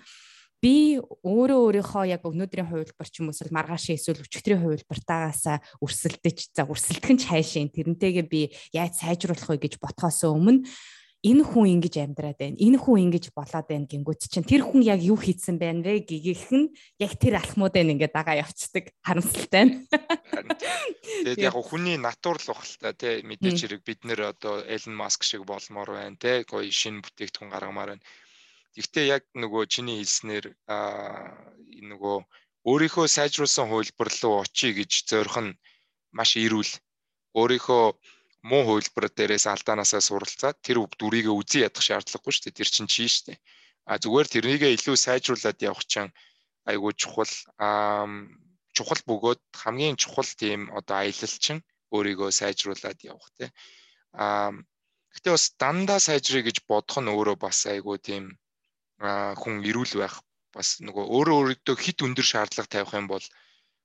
би 0.62 0.98
өөрөө 1.00 1.58
өөрийнхөө 1.68 2.04
яг 2.08 2.22
өнөөдрийн 2.24 2.68
хувилбар 2.70 3.08
ч 3.08 3.20
юм 3.20 3.28
уу 3.28 3.36
маргааш 3.52 3.92
эсвэл 3.92 4.24
өчигдрийн 4.24 4.64
хувилбартаагаас 4.64 5.60
өрсөлдөж 5.84 6.38
за 6.56 6.64
өрсөлдөх 6.64 7.12
нь 7.12 7.24
хайшин 7.28 7.68
тэрнтэйгээ 7.70 8.26
би 8.26 8.52
яаж 8.72 9.04
сайжруулах 9.04 9.52
вэ 9.52 9.68
гэж 9.68 9.76
ботхоос 9.76 10.24
өмнө 10.24 10.64
энэ 11.26 11.42
хүн 11.42 11.66
ингэж 11.80 11.94
амьдраад 12.06 12.38
байна. 12.38 12.56
Энэ 12.60 12.78
хүн 12.78 13.10
ингэж 13.10 13.34
болоод 13.34 13.66
байна 13.66 13.88
гингүүт 13.90 14.30
чинь 14.30 14.46
тэр 14.46 14.62
хүн 14.62 14.84
яг 14.86 15.00
юу 15.02 15.18
хийсэн 15.18 15.58
байна 15.58 15.82
вэ 15.82 16.06
гэгийнх 16.06 16.50
нь 16.54 16.66
яг 17.02 17.12
тэр 17.18 17.40
алхмуудыг 17.40 17.82
ингээд 17.82 18.14
дагаа 18.14 18.46
явцдаг 18.46 18.94
харамсалтай 19.02 19.50
байна. 19.50 20.54
Тэгээд 21.26 21.40
яг 21.50 21.56
хүний 21.56 21.98
натур 21.98 22.38
л 22.38 22.78
та 22.78 22.94
тий 22.94 23.26
мэдээч 23.26 23.58
хэрэг 23.64 23.82
бид 23.82 24.06
нэр 24.06 24.36
одоо 24.36 24.62
Элен 24.62 24.94
Маск 24.94 25.26
шиг 25.26 25.42
болмоор 25.42 25.90
байна 25.98 26.16
тий 26.20 26.46
гоё 26.46 26.68
шинэ 26.70 27.02
бүтээгдэхүүн 27.02 27.50
гаргамаар 27.50 27.96
байна 27.96 28.04
Гэхдээ 28.76 29.06
яг 29.16 29.24
нөгөө 29.42 29.64
чиний 29.72 29.98
хэлснээр 30.04 30.46
нөгөө 31.90 32.16
өөрийнхөө 32.70 33.06
сайжруулсан 33.16 33.66
хувилбар 33.72 34.10
руу 34.20 34.44
очие 34.44 34.72
гэж 34.76 34.92
зорих 35.10 35.36
нь 35.40 35.56
маш 36.12 36.30
эрүүл. 36.36 36.72
Өөрийнхөө 37.40 37.84
муу 38.50 38.62
хувилбар 38.68 39.06
дээрээс 39.08 39.46
алдаанаасаа 39.48 40.02
суралцаад 40.04 40.56
тэр 40.66 40.78
дүрийг 41.00 41.26
үзий 41.32 41.64
ядах 41.64 41.84
шаардлагагүй 41.86 42.32
шүү 42.32 42.44
дээ. 42.44 42.58
Тэр 42.58 42.68
чинь 42.74 42.92
чи 42.92 43.08
шүү 43.08 43.24
дээ. 43.32 43.38
А 43.90 43.96
зүгээр 44.02 44.28
тэрнийгээ 44.34 44.74
илүү 44.76 44.96
сайжруулад 44.98 45.58
явах 45.62 45.84
чинь 45.92 46.12
айгүй 46.70 46.92
чухал 47.00 47.32
чухал 48.76 49.00
бөгөөд 49.08 49.42
хамгийн 49.62 49.96
чухал 49.96 50.30
тийм 50.42 50.60
одоо 50.78 50.96
аялал 51.00 51.36
чинь 51.44 51.64
өөрийгөө 51.94 52.30
сайжруулад 52.40 52.98
явах 53.06 53.28
тий. 53.38 53.48
Аа 54.12 54.50
гэтээ 55.14 55.32
бас 55.32 55.46
дандаа 55.62 56.00
сайжрыг 56.02 56.44
гэж 56.50 56.58
бодох 56.68 56.98
нь 57.00 57.12
өөрөө 57.14 57.36
бас 57.40 57.58
айгүй 57.72 57.96
тийм 58.08 58.24
хүн 59.00 59.60
эрүүл 59.68 59.94
байх 60.00 60.16
бас 60.56 60.80
нөгөө 60.80 61.04
өөрөө 61.16 61.36
өөртөө 61.40 61.76
хит 61.84 62.00
өндөр 62.06 62.26
шаардлага 62.32 62.72
тавих 62.72 62.92
юм 62.96 63.06
бол 63.12 63.24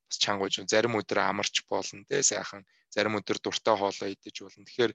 бас 0.08 0.18
чангууж 0.24 0.64
зарим 0.72 0.96
өдөр 1.00 1.20
амарч 1.20 1.56
болно 1.68 2.04
те 2.08 2.24
сайхан. 2.24 2.64
Зарим 2.96 3.20
өдөр 3.20 3.38
дуртай 3.44 3.76
хоолоо 3.76 4.08
идэж 4.12 4.36
болно. 4.44 4.64
Тэгэхээр 4.68 4.94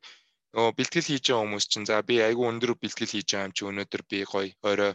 нөгөө 0.57 0.73
бэлтгэл 0.79 1.09
хийж 1.09 1.25
байгаа 1.29 1.45
хүмүүс 1.45 1.67
чинь 1.69 1.89
за 1.89 2.01
би 2.09 2.17
айгүй 2.25 2.47
өндөр 2.49 2.73
бэлтгэл 2.81 3.13
хийж 3.13 3.29
байгаа 3.29 3.49
юм 3.49 3.55
чи 3.57 3.63
өнөөдөр 3.69 4.03
би 4.09 4.19
гоё 4.33 4.53
орой 4.65 4.93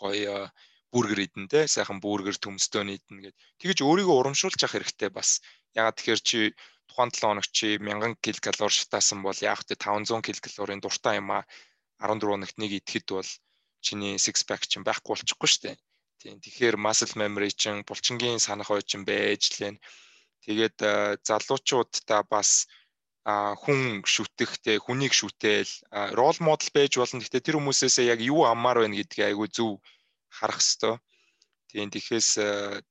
гоё 0.00 0.48
бүргэр 0.92 1.20
идэн 1.26 1.46
те 1.52 1.60
сайхан 1.74 1.98
бүргэр 2.00 2.36
төмстөө 2.40 2.82
идэн 2.96 3.18
гэд. 3.24 3.36
Тэгэж 3.60 3.78
өөрийгөө 3.84 4.16
урамшуулж 4.20 4.60
явах 4.62 4.74
хэрэгтэй 4.78 5.10
бас. 5.12 5.42
Ягаад 5.76 5.96
тэгэхээр 5.98 6.20
чи 6.28 6.38
тухайн 6.88 7.10
7 7.10 7.28
хоног 7.28 7.46
чи 7.50 7.68
1000 7.76 8.14
ккал 8.40 8.70
шатаасан 8.70 9.20
бол 9.26 9.38
яг 9.42 9.60
тэ 9.66 9.74
500 9.74 10.40
ккал-ын 10.40 10.80
дуртай 10.80 11.18
юм 11.20 11.28
а 11.34 11.42
14 11.98 12.30
хоногт 12.30 12.56
нэг 12.62 12.70
идэхэд 12.78 13.08
бол 13.10 13.30
чиний 13.86 14.16
six 14.16 14.42
pack 14.48 14.64
чинь 14.70 14.86
байхгүй 14.86 15.12
болчихгүй 15.12 15.48
шүү 15.50 15.62
дээ. 15.64 15.76
Тийм. 16.24 16.36
Тэгэхээр 16.40 16.76
muscle 16.80 17.14
memory 17.20 17.52
чинь 17.52 17.84
булчингийн 17.88 18.40
санах 18.40 18.72
ой 18.72 18.82
чинь 18.82 19.04
байж 19.04 19.42
лэн. 19.60 19.76
Тэгээд 20.44 20.76
залуучуудаа 21.28 22.22
бас 22.24 22.64
хүн 23.24 24.04
шүтэх 24.04 24.50
те 24.64 24.76
хүнийг 24.80 25.12
шүтэл 25.16 25.68
рол 26.16 26.36
модел 26.40 26.70
байж 26.76 26.92
болно. 26.96 27.20
Гэхдээ 27.20 27.44
тэр 27.44 27.56
хүмүүсээс 27.60 27.96
яг 28.04 28.20
юу 28.20 28.44
аммаар 28.48 28.84
байна 28.84 28.96
гэдгийг 28.96 29.28
айгүй 29.28 29.48
зөв 29.48 29.80
харах 30.28 30.60
хэвээр. 30.60 31.00
Тийм 31.68 31.88
тэгэхээр 31.92 32.84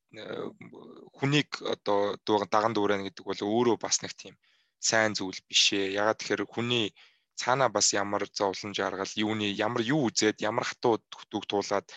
хүнийг 1.17 1.49
одоо 1.73 2.17
даган 2.49 2.73
дүүрэн 2.73 3.05
гэдэг 3.07 3.25
бол 3.25 3.41
өөрөө 3.41 3.77
бас 3.81 4.01
нэг 4.01 4.13
тийм 4.13 4.35
сайн 4.81 5.13
зүйл 5.17 5.39
биш 5.47 5.73
ээ. 5.73 5.95
Ягаад 6.01 6.17
тэгэхээр 6.19 6.43
хүний 6.49 6.93
цаана 7.41 7.67
бас 7.69 7.93
ямар 7.93 8.23
зовлон 8.39 8.73
жаргал 8.77 9.11
юуны 9.15 9.47
ямар 9.67 9.81
юу 9.81 10.07
үзээд 10.09 10.41
ямар 10.41 10.65
хатуу 10.69 11.01
төг 11.31 11.43
туулаад 11.49 11.87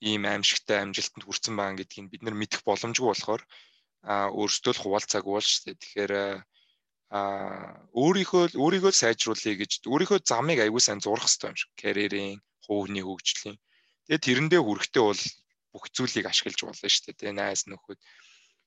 ийм 0.00 0.22
аимшигтай 0.24 0.78
амжилтанд 0.82 1.24
хүрсэн 1.26 1.54
байгаа 1.56 1.78
гэдгийг 1.80 2.06
бид 2.12 2.22
нар 2.22 2.36
мэдэх 2.38 2.62
боломжгүй 2.68 3.06
болохоор 3.08 3.42
а 4.02 4.30
өөрсдөө 4.30 4.72
л 4.74 4.82
хуваалцаагүй 4.82 5.32
бол 5.34 5.48
шүү 5.48 5.64
дээ. 5.66 5.80
Тэгэхээр 5.82 6.12
а 7.18 7.20
өөрийнхөө 7.96 8.44
өөрийгөө 8.62 8.92
сайжруулъя 8.94 9.54
гэж 9.58 9.72
өөрийнхөө 9.88 10.20
замыг 10.22 10.58
аягүй 10.60 10.82
сайн 10.84 11.00
зурах 11.02 11.26
хэрэгтэй 11.26 11.50
юм 11.50 11.56
шиг. 11.58 11.70
Карьерийн, 11.82 12.38
хувийн 12.62 13.04
хөгжлийн. 13.08 13.56
Тэгээд 14.06 14.26
тэрэндээ 14.26 14.60
хүрэхтэй 14.62 15.02
бол 15.02 15.22
бүх 15.72 15.84
зүйлийг 15.96 16.26
ашиглаж 16.28 16.60
болно 16.62 16.88
шүү 16.88 17.04
дээ. 17.10 17.16
Тэ 17.18 17.32
найз 17.32 17.64
нөхөд. 17.66 17.98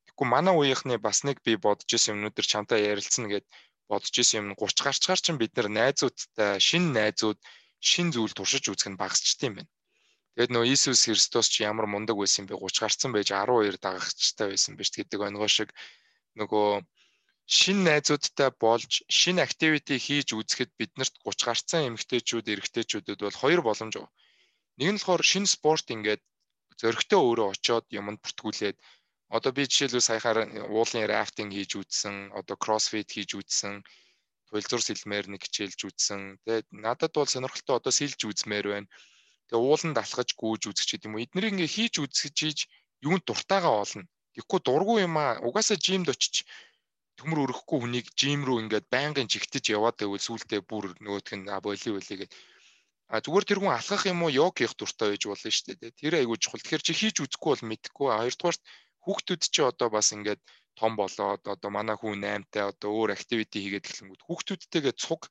Тэгэхгүй 0.06 0.28
манай 0.28 0.54
үеийнхний 0.58 0.99
бас 0.99 1.24
нэг 1.24 1.38
би 1.45 1.56
бодож 1.56 1.89
исэн 1.93 2.18
өнөөдөр 2.18 2.45
чамтай 2.49 2.80
ярилцсан 2.91 3.30
гэд 3.30 3.45
бодож 3.90 4.16
исэн 4.22 4.38
юм 4.42 4.48
30 4.60 4.86
гарчгаар 4.86 5.20
чинь 5.22 5.42
бид 5.42 5.54
нар 5.56 5.70
найзуудтай 5.80 6.60
шин 6.68 6.94
найзууд 6.98 7.40
шин 7.90 8.08
зүйл 8.14 8.34
туршиж 8.36 8.66
үзэх 8.70 8.90
нь 8.92 9.02
багасчт 9.02 9.42
юм 9.48 9.54
байна. 9.58 9.72
Тэгээд 10.36 10.54
нөө 10.54 10.66
Иесус 10.70 11.06
Христос 11.06 11.48
ч 11.52 11.66
ямар 11.72 11.88
мундаг 11.90 12.16
байсан 12.20 12.46
бэ 12.48 12.56
30 12.56 12.84
гарцсан 12.84 13.12
байж 13.12 13.30
12 13.36 13.82
дагагчтай 13.84 14.48
байсан 14.50 14.74
биш 14.80 14.90
гэдэг 14.96 15.20
онгоо 15.28 15.50
шиг 15.52 15.70
нөгөө 16.40 16.70
шин 17.58 17.84
найзуудтай 17.84 18.50
болж 18.64 18.92
шин 19.20 19.38
активити 19.44 20.00
хийж 20.06 20.32
үзэхэд 20.40 20.72
биднэрт 20.80 21.16
30 21.26 21.48
гарцсан 21.48 21.82
эмэгтэйчүүд 21.90 22.48
эрэгтэйчүүдэд 22.54 23.20
бол 23.26 23.42
хоёр 23.42 23.62
боломж. 23.68 23.96
Нэг 24.80 24.88
нь 24.92 24.98
болохоор 24.98 25.24
шин 25.32 25.46
спорт 25.56 25.88
ингээд 25.96 26.24
зөрөгтэй 26.80 27.20
өөрөө 27.20 27.48
очиод 27.52 27.86
юмд 28.00 28.24
бүртгүүлээд 28.24 28.78
одоо 29.32 29.52
би 29.56 29.64
жишээлбэл 29.64 30.08
саяхаар 30.10 30.40
уулын 30.76 31.08
рафтинг 31.08 31.52
хийж 31.56 31.72
үзсэн, 31.80 32.16
одоо 32.40 32.56
кроссфит 32.60 33.10
хийж 33.16 33.32
үзсэн, 33.40 33.80
туйлзуур 34.52 34.84
сэлмээр 34.84 35.26
нэг 35.32 35.42
хичээлж 35.48 35.80
үзсэн. 35.88 36.22
Тэгээд 36.44 36.68
надад 36.76 37.16
бол 37.16 37.32
сонирхолтой 37.32 37.76
одоо 37.80 37.94
сэлж 37.96 38.20
үзмээр 38.28 38.68
байна. 38.68 38.92
Тэгээ 39.48 39.64
ууланд 39.64 39.98
алхаж 40.04 40.30
гүйж 40.36 40.62
үзэх 40.68 40.86
ч 40.88 40.90
гэдэм 41.00 41.16
үү. 41.16 41.24
Эднийг 41.24 41.52
ингээ 41.56 41.76
хийж 41.76 41.94
үзэж 42.04 42.36
хийж 42.36 42.60
юунд 43.08 43.24
дуртайгаа 43.24 43.76
олно. 43.84 44.04
Тэгэхгүй 44.36 44.60
дургүй 44.68 44.98
юм 45.08 45.16
аа. 45.16 45.40
Угаасаа 45.48 45.80
жимд 45.80 46.12
очиж 46.12 46.44
төмөр 47.16 47.48
өрөхгүй 47.48 47.78
хүнийг 47.80 48.08
жим 48.20 48.44
рүү 48.48 48.68
ингээд 48.68 48.92
байнгын 48.92 49.32
чигтэж 49.32 49.72
яваад 49.76 49.96
байвал 50.00 50.24
сүултээ 50.24 50.62
бүр 50.68 50.92
нөгөөх 51.04 51.32
нь 51.40 51.48
боли 51.64 51.90
боли 51.96 52.16
гэдэг 52.20 52.32
А 53.12 53.20
зүгээр 53.20 53.44
тэр 53.44 53.60
хүн 53.60 53.76
алхах 53.76 54.08
юм 54.08 54.24
уу 54.24 54.32
йог 54.32 54.56
хийх 54.56 54.72
дуртай 54.80 55.12
байж 55.12 55.24
болно 55.28 55.52
шүү 55.52 55.76
дээ. 55.76 56.00
Тэр 56.00 56.14
айгүй 56.16 56.38
чухал. 56.40 56.64
Тэгэхээр 56.64 56.86
чи 56.88 56.94
хийж 56.96 57.16
үзэхгүй 57.20 57.50
бол 57.52 57.68
мэдэхгүй. 57.68 58.08
Хоёрдугаарт 58.08 58.62
хүүхдүүд 59.06 59.41
чи 59.54 59.62
одоо 59.72 59.89
бас 59.95 60.08
ингээд 60.16 60.41
том 60.80 60.91
болоод 60.99 61.43
одоо 61.54 61.70
манай 61.78 61.97
хүн 61.99 62.22
8-тай 62.24 62.64
одоо 62.72 62.89
өөр 62.97 63.10
активити 63.18 63.58
хийгээд 63.62 63.88
эхлэнгүүт 63.89 64.26
хүүхдүүдтэйгээ 64.26 64.95
цуг 65.04 65.22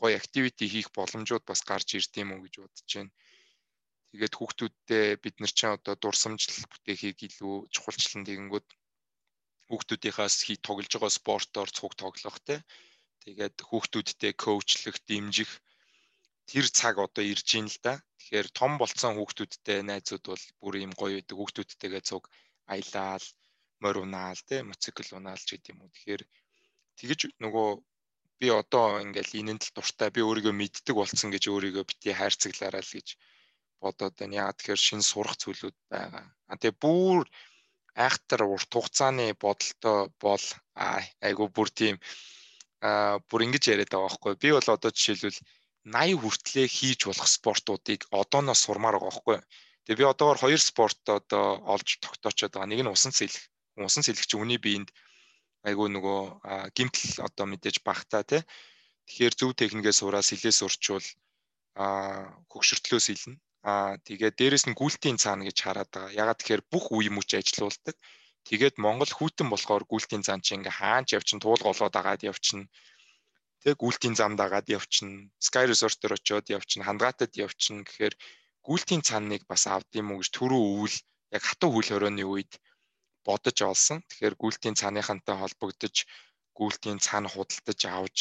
гоё 0.00 0.14
активити 0.20 0.64
хийх 0.72 0.88
боломжууд 0.96 1.44
бас 1.50 1.60
гарч 1.70 1.88
ирд 1.98 2.12
юм 2.22 2.30
уу 2.32 2.44
гэж 2.44 2.54
бодож 2.62 2.90
байна. 2.94 3.12
Тэгээд 4.10 4.34
хүүхдүүдтэй 4.38 5.06
бид 5.24 5.36
нар 5.40 5.52
чинь 5.58 5.76
одоо 5.76 5.94
дурсамжлал 5.98 6.70
бүтээхийг 6.72 7.18
илүү 7.28 7.54
чухалчлан 7.74 8.24
тэгэнгүүт 8.24 8.68
хүүхдүүдийнхээс 9.68 10.36
хий 10.46 10.58
тоглож 10.66 10.92
байгаа 10.94 11.12
спортоор 11.18 11.70
цуг 11.76 11.92
тоглох 12.00 12.38
те. 12.48 12.56
Тэгээд 13.24 13.56
хүүхдүүдтэй 13.68 14.32
коучлох, 14.44 14.96
дэмжих 15.08 15.52
тэр 16.48 16.66
цаг 16.78 16.96
одоо 17.04 17.24
ирж 17.32 17.48
ийн 17.58 17.68
л 17.68 17.78
да. 17.84 18.00
Тэгэхээр 18.16 18.48
том 18.58 18.72
болцсон 18.80 19.12
хүүхдүүдтэй 19.20 19.78
найзууд 19.84 20.24
бол 20.24 20.44
бүр 20.60 20.74
юм 20.86 20.92
гоё 20.96 21.20
байдаг. 21.20 21.36
Хүүхдүүдтэйгээ 21.36 22.02
цуг 22.08 22.24
аялал, 22.72 23.24
морь 23.82 24.00
унаал, 24.04 24.40
тэ 24.48 24.62
моцикл 24.68 25.16
унаал 25.18 25.42
ч 25.46 25.56
гэдэм 25.56 25.78
үү. 25.82 25.90
Тэгэхээр 25.94 26.22
тэгэж 26.98 27.20
нөгөө 27.42 27.68
би 28.40 28.48
одоо 28.60 29.02
ингээл 29.02 29.38
энэнд 29.40 29.62
л 29.66 29.74
дуртай 29.74 30.08
би 30.14 30.20
өөрийгөө 30.22 30.54
мэддэг 30.54 30.94
болцсон 30.94 31.30
гэж 31.34 31.44
өөрийгөө 31.50 31.84
бити 31.88 32.14
хайрцаглаарай 32.14 32.82
л 32.86 32.94
гэж 32.96 33.08
бодоод 33.82 34.14
байна. 34.18 34.38
Яа 34.42 34.54
тэгэхээр 34.54 34.80
шин 34.86 35.02
сурах 35.02 35.36
зүйлүүд 35.42 35.76
байгаа. 35.90 36.24
А 36.50 36.54
тэгээ 36.60 36.82
бүр 36.82 37.26
айхтар 38.06 38.42
урт 38.46 38.70
хугацааны 38.70 39.34
бодолтой 39.44 39.98
бол 40.22 40.44
айгу 41.28 41.44
бүр 41.56 41.68
тийм 41.80 41.96
а 42.80 43.18
бүр 43.28 43.46
ингэж 43.46 43.64
яриад 43.74 43.90
байгаа 43.90 44.06
байхгүй. 44.06 44.34
Би 44.42 44.48
бол 44.54 44.68
одоо 44.70 44.90
жишээлбэл 44.94 45.38
80 45.82 46.22
хүртлээр 46.22 46.70
хийж 46.78 47.00
болох 47.08 47.28
спортуудыг 47.36 48.00
одооноос 48.20 48.60
сурмаар 48.62 48.96
байгаа 48.98 49.10
байхгүй. 49.10 49.38
Тэгээ 49.88 50.04
би 50.04 50.04
одоогоор 50.04 50.36
хоёр 50.36 50.60
спорт 50.60 51.00
одоо 51.08 51.64
олж 51.64 51.96
тогтоочод 52.04 52.52
байгаа. 52.52 52.68
Нэг 52.68 52.84
нь 52.84 52.92
усан 52.92 53.08
сэлэх. 53.08 53.40
Усан 53.80 54.04
сэлэх 54.04 54.28
чинь 54.28 54.44
үний 54.44 54.60
биеинд 54.60 54.92
айгүй 55.64 55.88
нөгөө 55.88 56.20
гимтэл 56.76 57.24
одоо 57.24 57.48
мэдээж 57.48 57.80
багтаа 57.88 58.20
тий. 58.20 58.44
Тэгэхээр 59.08 59.34
зөв 59.40 59.50
техникээ 59.56 59.96
сураа 59.96 60.20
сэлээ 60.20 60.52
сурчвал 60.52 61.06
а 61.72 62.28
хөгшөртлөө 62.52 63.00
сэлнэ. 63.00 63.40
А 63.64 63.96
тэгээд 64.04 64.36
дээрэс 64.36 64.68
нь 64.68 64.76
гүйлтийн 64.76 65.16
цаана 65.16 65.48
гэж 65.48 65.56
хараад 65.64 65.88
байгаа. 65.88 66.12
Ягаад 66.12 66.38
тэгэхээр 66.44 66.62
бүх 66.68 66.92
үе 66.92 67.08
мөч 67.08 67.32
ажилуулдаг. 67.40 67.96
Тэгээд 68.44 68.76
Монгол 68.76 69.08
хүүтэн 69.08 69.48
болохоор 69.48 69.88
гүйлтийн 69.88 70.20
цаан 70.20 70.44
чинь 70.44 70.60
ингээ 70.60 70.78
хаач 70.84 71.16
явчин 71.16 71.40
туул 71.40 71.64
голоод 71.64 71.96
агаад 71.96 72.28
явчин 72.28 72.68
Тэг 73.64 73.74
гүйлтийн 73.82 74.14
зам 74.14 74.36
дагаад 74.38 74.70
явчихна. 74.70 75.32
Sky 75.42 75.64
Resort 75.66 75.98
дээр 75.98 76.14
очиод 76.14 76.46
явчихна. 76.46 76.86
Хангаатад 76.86 77.32
явчихна 77.34 77.82
гэхээр 77.82 78.14
гүйлтийн 78.68 79.02
цааныг 79.08 79.42
бас 79.50 79.64
авдığım 79.74 80.12
уу 80.12 80.20
гэж 80.20 80.28
түрүү 80.36 80.62
өвөл 80.72 80.96
яг 81.36 81.42
хатуу 81.48 81.70
хөл 81.72 81.88
хорионы 81.88 82.24
үед 82.32 82.52
бодож 83.26 83.58
олсон. 83.70 83.98
Тэгэхээр 84.08 84.34
гүйлтийн 84.42 84.76
цааныхантай 84.80 85.36
холбогдож 85.40 85.96
гүйлтийн 86.58 86.98
цаана 87.06 87.28
худалдаж 87.32 87.80
авч 87.98 88.18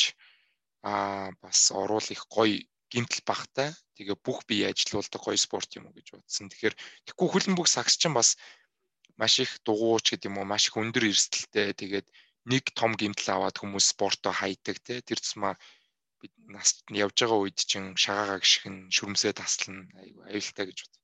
аа 0.92 1.32
бас 1.44 1.60
оруул 1.82 2.08
их 2.16 2.24
гоё 2.32 2.64
гимтэл 2.94 3.24
багтай. 3.28 3.70
Тэгээ 3.96 4.18
бүх 4.26 4.40
бие 4.50 4.72
ажилуулдаг 4.72 5.22
гоё 5.24 5.40
спорт 5.46 5.70
юм 5.78 5.88
уу 5.88 5.96
гэж 5.98 6.08
бодсон. 6.16 6.48
Тэгэхээр 6.48 6.76
тэггүй 7.08 7.28
хөлбөмбөг 7.32 7.68
сагс 7.68 8.00
чинь 8.00 8.16
бас 8.16 8.30
маш 9.20 9.34
их 9.44 9.52
дугуйч 9.68 10.06
гэдэг 10.16 10.30
юм 10.32 10.40
уу 10.40 10.48
маш 10.48 10.72
их 10.72 10.80
өндөр 10.80 11.04
эрсдэлтэй. 11.12 11.76
Тэгээд 11.76 12.08
нэг 12.52 12.64
том 12.72 12.96
гимтэл 12.96 13.36
аваад 13.36 13.60
хүмүүс 13.60 13.92
спортоо 13.92 14.32
хайдаг 14.32 14.78
те 14.80 15.04
тэр 15.04 15.20
тусмаа 15.20 15.60
бид 16.22 16.34
нас 16.48 16.82
явж 16.92 17.16
байгаа 17.18 17.40
үед 17.42 17.60
чинь 17.62 17.96
шагаагаа 17.98 18.40
гიშгэн 18.42 18.90
шүрмсээ 18.92 19.34
таслана 19.36 19.88
аюу 20.02 20.22
аюултай 20.28 20.66
гэж 20.68 20.80
бод. 20.86 20.96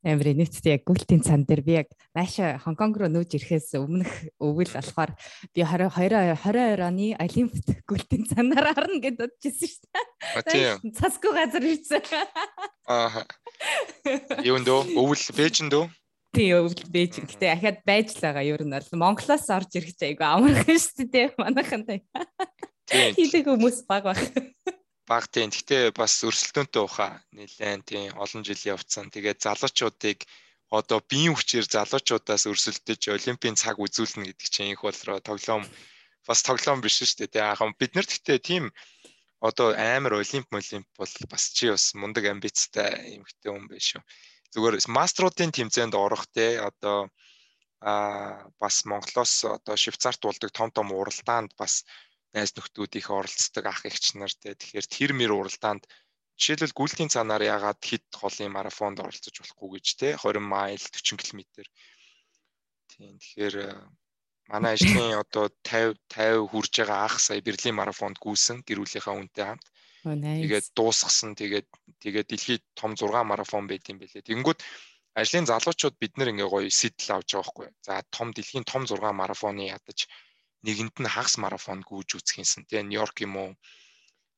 Амир 0.00 0.32
нийтдээ 0.32 0.80
яг 0.80 0.88
гүлтийн 0.88 1.20
цан 1.20 1.44
дээр 1.44 1.60
би 1.60 1.72
яг 1.84 1.88
наашаа 2.16 2.56
Хонконг 2.64 2.96
руу 2.96 3.12
нүүж 3.12 3.36
ирэхээс 3.36 3.76
өмнөх 3.76 4.32
өвөл 4.40 4.72
болохоор 4.72 5.12
би 5.52 5.60
20 5.60 5.92
22 5.92 6.80
оны 6.80 7.12
Олимпиад 7.20 7.84
гүлтийн 7.84 8.24
цанаар 8.32 8.72
харна 8.72 8.96
гэдээ 8.96 9.28
бодчихсон 9.28 9.68
шүү 9.68 10.44
дээ. 10.48 10.80
Цасгүй 10.96 11.32
газар 11.36 11.64
ирсэн. 11.68 12.00
Аа. 12.88 13.28
Юунд 14.40 14.64
дөө 14.64 14.96
өвөл 14.96 15.24
Бээжинд 15.36 15.76
дөө 15.76 15.92
Тийм 16.30 16.62
өвөл 16.62 16.86
бэж. 16.94 17.26
Гэтэ 17.26 17.46
ахаад 17.50 17.78
байж 17.82 18.14
л 18.14 18.22
байгаа. 18.22 18.46
Ер 18.46 18.62
нь 18.62 18.70
бол 18.70 18.90
Монголоос 19.02 19.50
орж 19.50 19.74
ирэх 19.74 19.98
ч 19.98 20.14
айгүй 20.14 20.26
амархан 20.30 20.78
шүү 20.78 21.06
дээ. 21.10 21.34
Манайхан 21.34 21.82
та. 21.82 21.98
Хийдэг 22.90 23.46
хүмүүс 23.46 23.86
баг 23.86 24.10
баг. 24.10 24.18
Баг 25.10 25.24
тийм. 25.30 25.50
Гэтэ 25.50 25.94
бас 25.94 26.22
өрсөлдөөнтэй 26.26 26.82
уха 26.82 27.22
нэлээд 27.34 27.82
тийм 27.86 28.14
олон 28.18 28.42
жил 28.42 28.62
явцсан. 28.74 29.10
Тэгээд 29.10 29.42
залуучуудыг 29.42 30.26
одоо 30.70 30.98
биеийн 31.02 31.34
хүчээр 31.34 31.66
залуучуудаас 31.66 32.46
өрсөлдөж 32.50 33.02
олимпийн 33.10 33.58
цаг 33.58 33.82
үзүүлнэ 33.82 34.30
гэдэг 34.30 34.48
чинь 34.50 34.72
их 34.74 34.82
болроо 34.86 35.18
тоглоом 35.18 35.66
бас 36.26 36.40
тоглоом 36.46 36.80
биш 36.82 37.02
шүү 37.02 37.26
дээ. 37.26 37.42
Яахан 37.42 37.74
бид 37.78 37.94
нар 37.94 38.06
гэхдээ 38.06 38.38
тийм 38.38 38.64
одоо 39.42 39.74
амар 39.74 40.22
олимп 40.22 40.46
олимп 40.54 40.86
бол 40.98 41.14
бас 41.32 41.44
чи 41.56 41.70
бас 41.74 41.94
мундаг 41.94 42.24
амбицтай 42.30 43.18
эмэгтэй 43.18 43.50
хүн 43.50 43.66
биш 43.66 43.86
шүү. 43.96 44.02
Зүгээр 44.54 44.76
маструудын 44.90 45.50
тэмцээнд 45.50 45.94
орох 45.94 46.26
те 46.30 46.60
одоо 46.62 47.10
а 47.80 48.44
бас 48.60 48.84
Монголоос 48.84 49.44
одоо 49.44 49.76
Швейцарт 49.76 50.20
болдог 50.20 50.50
том 50.52 50.70
том 50.70 50.92
уралдаанд 50.92 51.56
бас 51.56 51.84
найз 52.34 52.50
нөхдүүдийнх 52.54 53.10
оролцдог 53.10 53.64
ах 53.66 53.82
эгч 53.88 54.14
нар 54.14 54.32
те 54.42 54.54
тэгэхээр 54.54 54.86
тэр 54.86 55.10
мэр 55.18 55.32
уралдаанд 55.34 55.82
жишээлбэл 56.40 56.78
гүйлтийн 56.78 57.12
цаанаар 57.12 57.42
ягаад 57.44 57.80
хит 57.84 58.06
холын 58.16 58.54
марафонд 58.54 59.02
оролцож 59.02 59.34
болохгүй 59.36 59.68
гэж 59.76 59.86
те 60.00 60.08
20 60.16 60.40
майл 60.40 60.80
40 60.80 61.20
км. 61.20 61.40
Тийм 62.88 63.14
тэгэхээр 63.20 63.56
манай 64.48 64.72
ажлын 64.74 65.20
одоо 65.22 65.46
50 65.62 66.00
50 66.08 66.48
хүрж 66.50 66.72
байгаа 66.80 67.00
ах 67.04 67.16
сая 67.20 67.40
Берлин 67.44 67.76
марафонд 67.76 68.16
гүйсэн 68.24 68.64
гэр 68.66 68.80
бүлийнхаа 68.80 69.20
үнтэй 69.20 69.44
хамт. 69.46 69.66
Тэгээд 70.02 70.66
дуусгасан. 70.72 71.36
Тэгээд 71.36 71.68
тэгээд 72.02 72.28
дэлхийд 72.32 72.64
том 72.72 72.96
6 72.96 73.10
марафон 73.30 73.68
байт 73.68 73.84
юм 73.92 74.00
бэлээ. 74.00 74.24
Тэнгүүд 74.24 74.58
ажлын 75.20 75.44
залуучууд 75.50 75.96
бид 76.00 76.16
нэр 76.16 76.32
ингээ 76.32 76.48
гоё 76.48 76.70
сэтэл 76.72 77.20
авч 77.20 77.36
байгаа 77.36 77.44
байхгүй. 77.44 77.68
За 77.84 78.00
том 78.08 78.28
дэлхийн 78.32 78.64
том 78.64 78.88
6 78.88 78.96
марафоны 79.12 79.68
ядаж 79.68 80.08
нэгэнд 80.66 80.96
нь 81.00 81.12
хагас 81.14 81.40
марафон 81.40 81.80
гүйж 81.80 82.20
үзэх 82.20 82.44
юмсан. 82.44 82.68
Тэгээ 82.68 82.84
Нью-Йорк 82.88 83.16
юм 83.24 83.34
уу 83.36 83.50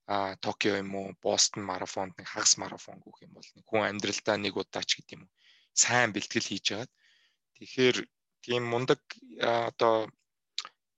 а 0.06 0.36
Токио 0.36 0.78
юм 0.78 0.94
уу 0.94 1.14
Бостон 1.22 1.62
марафонд 1.66 2.14
нэг 2.18 2.26
хагас 2.30 2.58
марафон 2.58 2.98
гүөх 3.02 3.26
юм 3.26 3.32
бол 3.34 3.48
нэг 3.54 3.64
хүн 3.66 3.86
амьдралдаа 3.90 4.36
нэг 4.38 4.54
удаа 4.54 4.82
ч 4.82 4.98
гэдэм 4.98 5.26
юм. 5.26 5.30
Сайн 5.74 6.10
бэлтгэл 6.14 6.46
хийж 6.46 6.66
байгаа. 6.70 6.90
Тэгэхээр 7.58 7.96
тийм 8.42 8.62
мундаг 8.70 9.00
одоо 9.38 10.10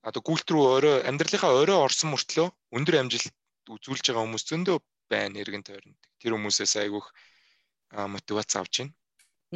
одоо 0.05 0.21
гүйлт 0.25 0.49
рүү 0.49 0.65
өөрөө 0.73 0.97
амьдралынхаа 1.09 1.53
өөрөө 1.57 1.79
орсон 1.85 2.13
мөртлөө 2.13 2.49
өндөр 2.77 2.97
амжилт 3.01 3.33
үзүүлж 3.69 4.05
байгаа 4.05 4.25
хүмүүс 4.25 4.45
зөндөө 4.45 4.77
байна 5.09 5.41
эргэн 5.41 5.65
тойронд. 5.65 6.01
Тэр 6.21 6.37
хүмүүсээс 6.37 6.75
айгүйх 6.85 7.07
мотивац 8.13 8.51
авч 8.57 8.75
байна. 8.85 8.93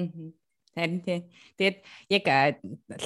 Аа. 0.00 0.32
Харин 0.76 1.00
тий. 1.02 1.20
Тэгээд 1.58 1.76
яг 2.12 2.24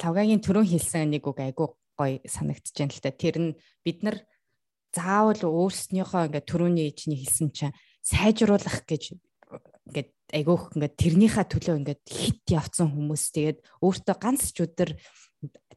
лавгагийн 0.03 0.43
түрүүн 0.43 0.69
хэлсэн 0.71 1.09
нэг 1.11 1.25
үг 1.27 1.39
айгүй 1.39 1.71
гоё 1.97 2.19
санагдчихэв 2.25 2.91
л 2.91 3.03
та. 3.03 3.11
Тэр 3.11 3.35
нь 3.39 3.51
бид 3.85 4.03
нар 4.03 4.17
заавал 4.93 5.41
өөрснийхөө 5.41 6.29
ингээ 6.29 6.43
түрүүний 6.45 6.85
ээжний 6.89 7.19
хэлсэн 7.21 7.49
чинь 7.53 7.77
сайжруулах 8.05 8.85
гэж 8.85 9.17
ингээд 9.89 10.11
айгүйх 10.33 10.63
ингээд 10.77 10.95
тэрнийхээ 10.97 11.45
төлөө 11.49 11.75
ингээд 11.81 12.03
хит 12.05 12.45
явцсан 12.49 12.89
хүмүүс. 12.93 13.23
Тэгээд 13.33 13.59
өөртөө 13.81 14.15
ганц 14.21 14.53
ч 14.53 14.65
өдөр 14.65 14.91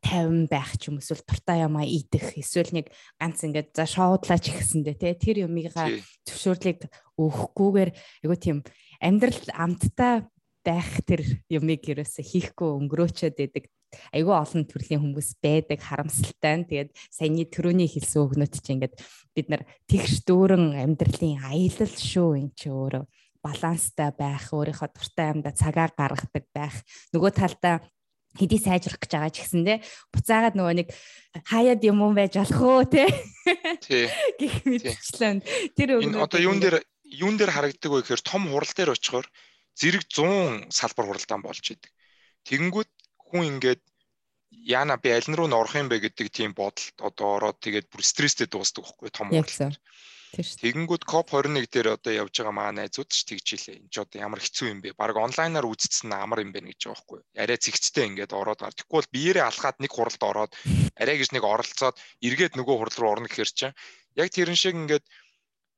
50 0.04 0.46
байх 0.52 0.76
ч 0.78 0.92
юм 0.92 1.00
эсвэл 1.00 1.24
туртаа 1.24 1.66
ямаа 1.66 1.84
идэх 1.88 2.36
эсвэл 2.36 2.70
нэг 2.76 2.92
ганц 3.18 3.42
ингээд 3.42 3.72
за 3.74 3.84
шоудлаач 3.88 4.52
гэсэндээ 4.52 4.96
те. 5.00 5.16
Тэр 5.16 5.48
юмыгаа 5.48 5.96
зөвшөөрлийг 6.28 6.86
өгөхгүйгээр 7.16 7.90
айгуу 8.22 8.38
тийм 8.38 8.58
амьдрал 9.00 9.48
амттай 9.56 10.28
байх 10.66 10.90
тэр 11.06 11.22
юмыг 11.48 11.82
ерөөсө 11.86 12.22
хийхгүй 12.22 12.70
өнгөрөөчөөд 12.74 13.34
байдаг 13.38 13.64
айгүй 14.12 14.34
олон 14.34 14.64
төрлийн 14.66 15.02
хүмүүс 15.02 15.38
байдаг 15.42 15.78
харамсалтай 15.82 16.64
тэгээд 16.66 16.90
саяны 17.10 17.44
төрөний 17.46 17.88
хэлсэн 17.90 18.22
өгнөт 18.24 18.54
чинь 18.60 18.80
ингээд 18.80 18.94
бид 19.36 19.46
нар 19.52 19.62
тэгш 19.90 20.24
дүүрэн 20.24 20.76
амьдралын 20.80 21.42
аялал 21.44 21.94
шүү 21.96 22.30
эн 22.40 22.48
чи 22.56 22.72
өөрөө 22.72 23.04
баланстай 23.46 24.10
байх, 24.10 24.50
өөрийнхөө 24.50 24.90
дуртай 24.90 25.30
юмда 25.30 25.52
цагаа 25.54 25.90
гаргадаг 25.94 26.44
байх. 26.50 26.76
Нөгөө 27.14 27.30
талдаа 27.30 27.76
хэдий 28.36 28.60
сайжрах 28.60 29.00
гэж 29.00 29.12
байгаа 29.14 29.32
ч 29.32 29.36
гэсэндээ 29.44 29.78
буцаагаад 30.12 30.54
нөгөө 30.58 30.74
нэг 30.82 30.88
хаяад 31.46 31.80
юм 31.86 32.02
уу 32.04 32.12
байж 32.12 32.36
болох 32.36 32.60
уу 32.60 32.84
те. 32.84 33.06
Гэх 34.40 34.66
мэтчлэн 34.66 35.40
тэр 35.72 36.00
өгнө. 36.00 36.20
Одоо 36.20 36.40
юун 36.42 36.60
дээр 36.60 36.82
юун 37.06 37.36
дээр 37.40 37.54
харагддаг 37.54 37.90
вэ 37.90 38.02
гэхээр 38.04 38.22
том 38.26 38.50
хурал 38.50 38.72
дээр 38.76 38.92
очихоор 38.92 39.26
зэрэг 39.78 40.04
100 40.10 40.68
салбар 40.72 41.06
хуралдаан 41.06 41.42
болж 41.44 41.64
идэг. 41.64 41.92
Тэгэнгүүт 42.44 42.90
хүн 43.28 43.42
ингээд 43.56 43.82
яана 44.50 44.96
би 44.96 45.10
аль 45.14 45.26
руу 45.38 45.46
н 45.50 45.58
орох 45.58 45.74
юм 45.76 45.88
бэ 45.90 45.98
гэдэг 46.06 46.28
тийм 46.30 46.50
бодолд 46.54 46.96
одоо 47.02 47.28
ороод 47.36 47.58
тэгээд 47.62 47.90
бүр 47.90 48.02
стресстэй 48.02 48.46
дуусдаг 48.50 48.84
байхгүй 48.86 49.10
том 49.10 49.28
хурал. 49.30 49.78
Тэгэнгүүт 50.36 51.06
COP21 51.08 51.70
дээр 51.70 51.88
одоо 51.96 52.12
явж 52.12 52.34
байгаа 52.36 52.52
маа 52.52 52.70
найзууд 52.74 53.08
ч 53.08 53.24
тэгж 53.24 53.46
илээ. 53.56 53.76
Энд 53.80 53.90
ч 53.94 53.96
одоо 54.04 54.18
ямар 54.20 54.40
хэцүү 54.42 54.68
юм 54.68 54.80
бэ? 54.84 54.98
Бараг 54.98 55.16
онлайнаар 55.16 55.64
үзсэн 55.64 56.12
амар 56.12 56.44
юм 56.44 56.52
байна 56.52 56.68
гэж 56.74 56.82
байгаа 56.82 56.98
байхгүй. 56.98 57.20
Арай 57.40 57.56
зэгцтэй 57.56 58.04
ингээд 58.10 58.32
ороод 58.36 58.60
гар. 58.60 58.74
Тэгэхгүй 58.76 58.98
бол 59.00 59.14
биеэрээ 59.16 59.44
алхаад 59.46 59.76
нэг 59.80 59.92
хуралд 59.94 60.22
ороод 60.26 60.52
арай 60.98 61.16
гэж 61.16 61.30
нэг 61.32 61.44
оролцоод 61.46 61.96
эргээд 62.20 62.54
нөгөө 62.58 62.76
хурал 62.76 62.98
руу 63.00 63.12
орно 63.16 63.28
гэхэр 63.30 63.50
чинь 63.54 63.78
яг 64.18 64.28
тэрэн 64.34 64.58
шиг 64.60 64.76
ингээд 64.76 65.04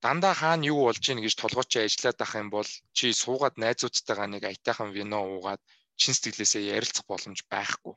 дандаа 0.02 0.34
хаана 0.34 0.66
юу 0.66 0.90
болж 0.90 1.04
ийн 1.06 1.22
гэж 1.22 1.34
толгойч 1.38 1.72
ажиллаад 1.78 2.18
ах 2.24 2.34
юм 2.34 2.48
бол 2.50 2.68
чи 2.96 3.06
суугаад 3.14 3.54
найзуудтайгаа 3.62 4.26
нэг 4.30 4.42
аятайхан 4.48 4.90
вино 4.96 5.22
уугаад 5.22 5.62
чин 6.00 6.14
сэтгэлээсээ 6.14 6.70
ярилцах 6.76 7.04
боломж 7.10 7.40
байхгүй. 7.52 7.94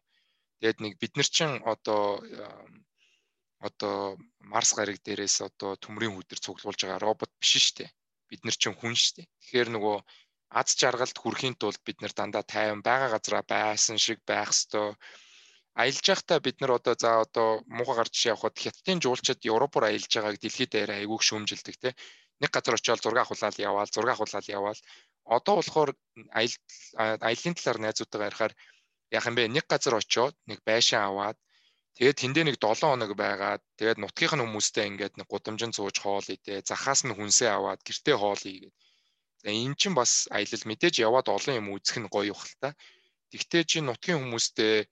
Тэгээд 0.59 0.77
нэг 0.83 0.93
бид 1.01 1.13
нар 1.17 1.29
чин 1.35 1.51
одоо 1.73 2.21
одоо 3.67 4.17
Марс 4.51 4.73
гариг 4.77 4.97
дээрээс 5.05 5.37
одоо 5.47 5.77
төмрийн 5.83 6.13
хөдөр 6.17 6.39
цуглуулж 6.41 6.81
байгаа 6.81 6.99
робот 7.05 7.31
биш 7.39 7.53
шүү 7.61 7.73
дээ. 7.77 7.89
Бид 8.29 8.41
нар 8.43 8.57
чинь 8.57 8.77
хүн 8.77 8.93
шүү 8.97 9.13
дээ. 9.15 9.27
Тэгэхээр 9.41 9.69
нөгөө 9.75 9.97
аз 10.59 10.75
жаргалд 10.81 11.17
хүрэхийн 11.17 11.55
тулд 11.61 11.79
бид 11.87 11.97
нар 12.01 12.13
дандаа 12.17 12.43
тайван 12.43 12.81
байгаа 12.81 13.09
газараа 13.15 13.43
байсан 13.53 13.97
шиг 14.05 14.19
байх 14.29 14.49
ёстой. 14.51 14.97
Аялж 15.81 16.03
байхдаа 16.09 16.39
бид 16.43 16.57
нар 16.59 16.71
одоо 16.77 16.95
за 16.99 17.09
одоо 17.25 17.49
муухай 17.77 17.95
гарч 18.01 18.15
авахад 18.27 18.57
хятадын 18.63 18.99
жуулчид 19.03 19.39
Европоор 19.53 19.85
аялж 19.87 20.11
байгааг 20.11 20.37
дэлхийд 20.41 20.71
дээр 20.73 20.91
айгүйх 20.97 21.23
шүүмжилдэг 21.23 21.75
те. 21.79 21.89
Нэг 22.41 22.51
газар 22.51 22.75
очиод 22.75 22.99
зураг 23.01 23.23
авахлал 23.23 23.57
яваал, 23.69 23.89
зураг 23.93 24.17
авахлал 24.17 24.47
яваал. 24.57 24.79
Одоо 25.25 25.55
болохоор 25.59 25.91
аялал 26.31 27.19
аяллаа 27.27 27.53
талаар 27.55 27.79
найзуудтайгаа 27.81 28.29
ярихаар 28.29 28.53
яах 29.15 29.27
юм 29.29 29.35
бэ? 29.35 29.43
Нэг 29.55 29.65
газар 29.69 29.95
очиод 29.95 30.35
нэг 30.49 30.59
байшин 30.65 30.99
аваад 30.99 31.37
Тэгээд 31.95 32.17
тэндээ 32.23 32.45
нэг 32.47 32.57
7 32.63 32.87
хоног 32.87 33.11
байгаад 33.19 33.61
тэгээд 33.77 33.99
нутгийнх 33.99 34.35
нь 34.35 34.43
хүмүүстэй 34.47 34.85
ингээд 34.91 35.13
нэг 35.19 35.27
гудамжин 35.27 35.75
сууж 35.75 35.95
хоол 35.99 36.23
идэ, 36.35 36.63
захаас 36.69 37.01
нь 37.03 37.15
хүнсээ 37.17 37.51
аваад 37.51 37.83
гэртээ 37.83 38.15
хоол 38.19 38.41
ийгээд. 38.51 38.75
За 39.43 39.49
эн 39.51 39.73
чинь 39.79 39.97
бас 39.99 40.11
аялал 40.35 40.63
мэдээж 40.69 40.95
яваад 41.07 41.27
олон 41.35 41.59
юм 41.59 41.67
үзэх 41.75 41.97
нь 41.99 42.11
гоё 42.15 42.31
ухал 42.31 42.55
та. 42.63 42.69
Тэгтээ 43.31 43.63
чи 43.69 43.77
нутгийн 43.83 44.19
хүмүүстэй 44.23 44.87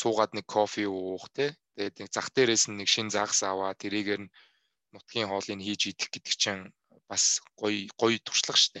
суугаад 0.00 0.32
нэг 0.34 0.46
кофе 0.54 0.84
уух 0.90 1.30
те. 1.36 1.46
Тэгээд 1.78 1.94
нэг 2.00 2.08
зах 2.14 2.28
дээрээс 2.34 2.64
нэг 2.66 2.88
шин 2.90 3.08
загас 3.14 3.40
аваад 3.46 3.78
тэрийгээр 3.82 4.22
нь 4.26 4.32
нутгийн 4.94 5.30
хоолыг 5.30 5.60
хийж 5.62 5.82
идэх 5.90 6.08
гэдэг 6.10 6.34
чинь 6.42 6.62
бас 7.10 7.38
гоё 7.60 7.86
гоё 8.00 8.18
туршлага 8.26 8.58
штэ. 8.58 8.80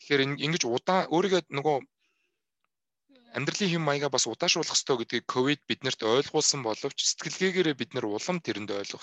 Тэгэхээр 0.00 0.22
ингэж 0.44 0.62
удаа 0.66 1.00
өөригөө 1.14 1.42
нөгөө 1.56 1.76
амьдралын 3.36 3.70
хэм 3.70 3.84
маягаа 3.86 4.10
бас 4.12 4.24
удаашруулах 4.32 4.74
хэрэгтэй 4.74 4.96
гэдгийг 4.98 5.26
ковид 5.34 5.60
биднэрт 5.68 6.00
ойлгуулсан 6.02 6.60
боловч 6.66 6.98
сэтгэлгээгээрээ 7.04 7.76
бид 7.78 7.90
нар 7.94 8.06
улам 8.08 8.38
тэрэнд 8.42 8.70
хэрэгтэй. 8.72 9.02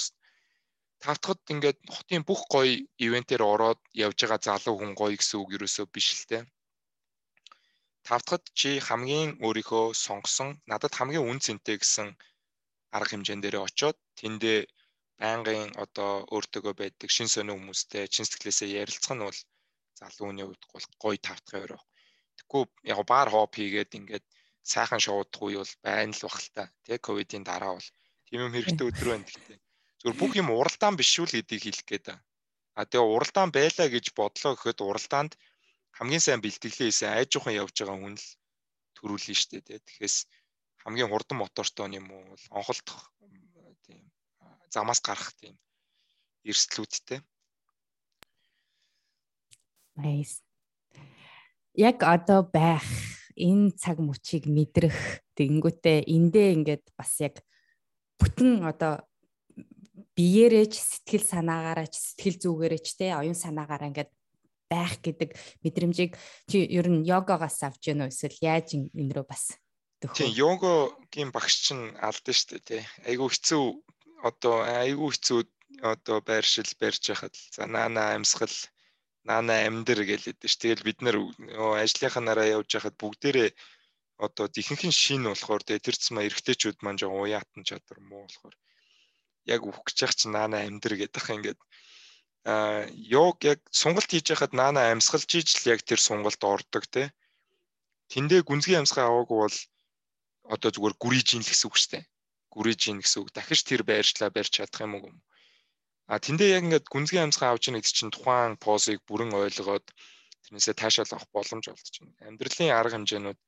Тавтахад 1.03 1.41
ингээд 1.53 1.79
хотын 1.95 2.23
бүх 2.27 2.41
гоё 2.53 2.73
ивентээр 3.05 3.43
ороод 3.53 3.79
явж 4.05 4.17
байгаа 4.21 4.41
залуу 4.47 4.75
хүн 4.77 4.93
гоё 4.99 5.15
гэсэн 5.17 5.37
үг 5.39 5.49
юусоо 5.55 5.85
биш 5.93 6.07
л 6.17 6.25
те. 6.31 6.37
Тавтахад 8.07 8.43
чи 8.59 8.69
хамгийн 8.87 9.29
өөрийнхөө 9.45 9.85
сонгосон 10.05 10.49
надад 10.71 10.93
хамгийн 10.97 11.27
үн 11.29 11.39
цэнтэй 11.45 11.77
гэсэн 11.79 12.07
арга 12.95 13.11
хэмжээн 13.11 13.41
дээр 13.43 13.57
очиод 13.67 13.97
тэндээ 14.19 14.59
байнгын 15.21 15.69
одоо 15.83 16.11
өөртөөгөө 16.33 16.73
байдаг 16.81 17.09
шин 17.15 17.29
сонио 17.33 17.55
хүмүүстэй 17.57 18.03
чин 18.13 18.25
сэтгэлээсээ 18.25 18.69
ярилцах 18.81 19.13
нь 19.15 19.25
бол 19.27 19.39
залууны 19.99 20.43
хувьд 20.45 20.63
гоё 21.01 21.17
тавтахын 21.27 21.65
өрөө 21.65 21.81
Тэгэхгүй 22.37 22.63
яг 22.93 22.99
баар 23.09 23.29
хоп 23.33 23.51
хийгээд 23.57 23.97
ингээд 23.97 24.25
сайхан 24.71 25.01
шуудах 25.01 25.41
үе 25.41 25.57
бол 25.57 25.73
байна 25.81 26.13
л 26.13 26.23
бах 26.25 26.37
л 26.43 26.49
та. 26.55 26.63
Тэг 26.85 27.01
ковидын 27.01 27.43
дараа 27.49 27.73
бол 27.75 27.89
тийм 28.29 28.39
юм 28.45 28.53
хэрэгтэй 28.53 28.87
өдрөө 28.89 29.13
байна 29.13 29.27
гэхдээ. 29.27 29.59
Зүгээр 29.99 30.19
бүх 30.21 30.33
юм 30.41 30.49
уралдаан 30.53 30.95
биш 30.97 31.09
шүү 31.13 31.25
л 31.27 31.35
гэдгийг 31.35 31.63
хэлэх 31.65 31.87
гээд 31.89 32.05
байна. 32.07 32.23
А 32.77 32.85
тэгээ 32.85 33.13
уралдаан 33.15 33.49
байлаа 33.57 33.87
гэж 33.89 34.05
бодлоо 34.13 34.53
гэхэд 34.53 34.79
уралдаанд 34.85 35.33
хамгийн 35.97 36.23
сайн 36.23 36.41
бэлтгэлээ 36.45 36.87
хийсэн 36.93 37.11
айж 37.17 37.31
ухаан 37.33 37.59
явж 37.61 37.75
байгаа 37.81 37.97
хүн 37.97 38.15
л 38.21 38.27
төрүүлнэ 38.95 39.33
шүү 39.33 39.49
дээ. 39.65 39.81
Тэгэхээр 39.81 40.15
хамгийн 40.85 41.09
хурдан 41.09 41.37
мотортой 41.41 41.89
юм 41.97 42.07
уу 42.13 42.37
онхолдох 42.53 43.01
тийм 43.85 44.05
замаас 44.69 45.01
гарах 45.01 45.33
тийм 45.41 45.57
эрсдлүүдтэй. 46.45 47.19
Nice 49.97 50.47
яг 51.77 52.01
одоо 52.01 52.41
байх 52.41 52.83
энэ 53.37 53.77
цаг 53.77 54.01
мөчийг 54.01 54.49
мэдрэх 54.49 55.21
тэгэнгүүтээ 55.37 56.09
эндээ 56.09 56.49
ингээд 56.57 56.85
бас 56.97 57.21
яг 57.21 57.45
бүтэн 58.17 58.65
одоо 58.65 59.05
биеэрээч 60.17 60.73
сэтгэл 60.73 61.21
санаагаараач 61.21 61.93
сэтгэл 61.93 62.41
зүгээрээч 62.41 62.87
те 62.97 63.13
оюун 63.13 63.37
санаагаараа 63.37 63.93
ингээд 63.93 64.11
байх 64.65 64.97
гэдэг 65.05 65.37
мэдрэмжийг 65.61 66.17
чи 66.49 66.65
ер 66.65 66.89
нь 66.89 67.05
йогагаас 67.05 67.61
авч 67.61 67.93
вэ 67.93 68.09
эсвэл 68.09 68.41
яаж 68.41 68.73
энэ 68.73 69.13
рүү 69.13 69.25
бас 69.29 69.61
төхөө. 70.01 70.17
Тийм 70.17 70.33
йогагийн 70.33 71.29
багш 71.29 71.69
чинь 71.69 71.93
алдсан 72.01 72.33
шүү 72.33 72.49
дээ 72.57 72.65
тий. 72.65 72.83
Айгу 73.05 73.29
хэцүү 73.29 73.63
одоо 74.25 74.65
айгу 74.65 75.13
хэцүү 75.13 75.45
одоо 75.85 76.17
байршил 76.25 76.67
барьж 76.81 77.13
яхад 77.13 77.37
за 77.53 77.69
наана 77.69 78.17
амьсгал 78.17 78.51
наана 79.29 79.53
амьдэр 79.67 79.99
гэлээд 80.09 80.39
ш. 80.51 80.55
Тэгэл 80.61 80.87
бид 80.87 80.99
нар 81.05 81.17
ажлынхаа 81.83 82.23
нараа 82.23 82.47
явж 82.57 82.69
яхад 82.79 82.95
бүгдээрээ 83.01 83.49
одоо 84.25 84.45
ихэнх 84.61 84.83
нь 84.89 84.99
шин 85.03 85.23
болохоор 85.27 85.61
тэгээ 85.63 85.85
тэр 85.85 85.97
цэма 86.03 86.25
эргэжтэйчүүд 86.27 86.77
маань 86.81 86.99
жоо 87.01 87.11
уяатан 87.21 87.63
чадвар 87.69 87.99
муу 88.09 88.23
болохоор 88.25 88.55
яг 89.53 89.61
үхэх 89.69 89.83
гэж 89.85 89.97
яах 90.03 90.15
чи 90.19 90.25
наана 90.35 90.57
амьдэр 90.67 90.93
гэдэг 90.97 91.25
ингээд 91.35 91.59
а 92.47 92.87
йог 93.15 93.37
яг 93.51 93.59
сонголт 93.81 94.09
хийж 94.11 94.25
яхад 94.35 94.51
наана 94.59 94.81
амьсгалж 94.91 95.29
ижил 95.39 95.63
яг 95.73 95.81
тэр 95.83 95.99
сонголт 96.07 96.41
ордог 96.53 96.83
те. 96.95 97.03
Тэндээ 98.11 98.41
гүнзгий 98.47 98.79
амьсгаа 98.79 99.05
аваагүй 99.07 99.37
бол 99.43 99.57
одоо 100.53 100.69
зүгээр 100.71 100.95
гүрийжин 101.03 101.43
л 101.43 101.49
гэсэн 101.51 101.67
үг 101.67 101.75
шүү 101.77 101.91
дээ. 101.91 102.03
Гүрийжин 102.55 102.97
гэсэн 103.03 103.19
үг. 103.19 103.29
Дахиж 103.35 103.61
тэр 103.67 103.81
байршлаа 103.83 104.29
барьж 104.31 104.51
чадах 104.55 104.81
юм 104.87 104.95
уу? 104.95 105.11
А 106.11 106.15
тэндээ 106.23 106.49
яг 106.55 106.63
ингээд 106.65 106.87
гүнзгий 106.93 107.21
амьсгаа 107.23 107.51
авч 107.51 107.63
яах 107.67 107.83
чинь 107.83 108.15
тухайн 108.15 108.55
позыг 108.65 108.99
бүрэн 109.07 109.31
ойлгоод 109.35 109.85
тэрнээсээ 110.43 110.75
таашаал 110.79 111.11
авах 111.13 111.27
боломж 111.35 111.65
олдчихно. 111.67 112.15
Амьдралын 112.27 112.71
арга 112.71 112.95
хэмжээнүүд 112.95 113.39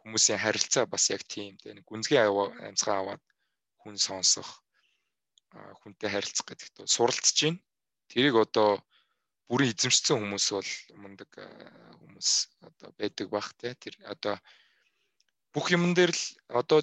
хүмүүсийн 0.00 0.42
харилцаа 0.44 0.84
бас 0.92 1.04
яг 1.08 1.22
тийм 1.24 1.56
дээ. 1.64 1.80
Гүнзгий 1.88 2.20
амьсгаа 2.20 2.96
аваад 3.00 3.22
хүн 3.80 3.96
сонсох, 3.96 4.48
хүнтэй 5.80 6.10
харилцах 6.12 6.46
гэдэгт 6.48 6.76
суралцж 6.94 7.38
байна. 7.40 7.64
Тэрийг 8.12 8.36
одоо 8.44 8.70
бүрэн 9.48 9.72
эзэмшсэн 9.72 10.20
хүмүүс 10.20 10.46
бол 10.56 10.70
мундаг 11.00 11.30
хүмүүс 12.00 12.30
одоо 12.68 12.88
байдаг 13.00 13.26
бах 13.32 13.48
те. 13.56 13.72
Тэр 13.80 13.94
одоо 14.12 14.36
бүх 15.56 15.72
юмн 15.72 15.96
дээр 15.96 16.12
л 16.12 16.24
одоо 16.60 16.80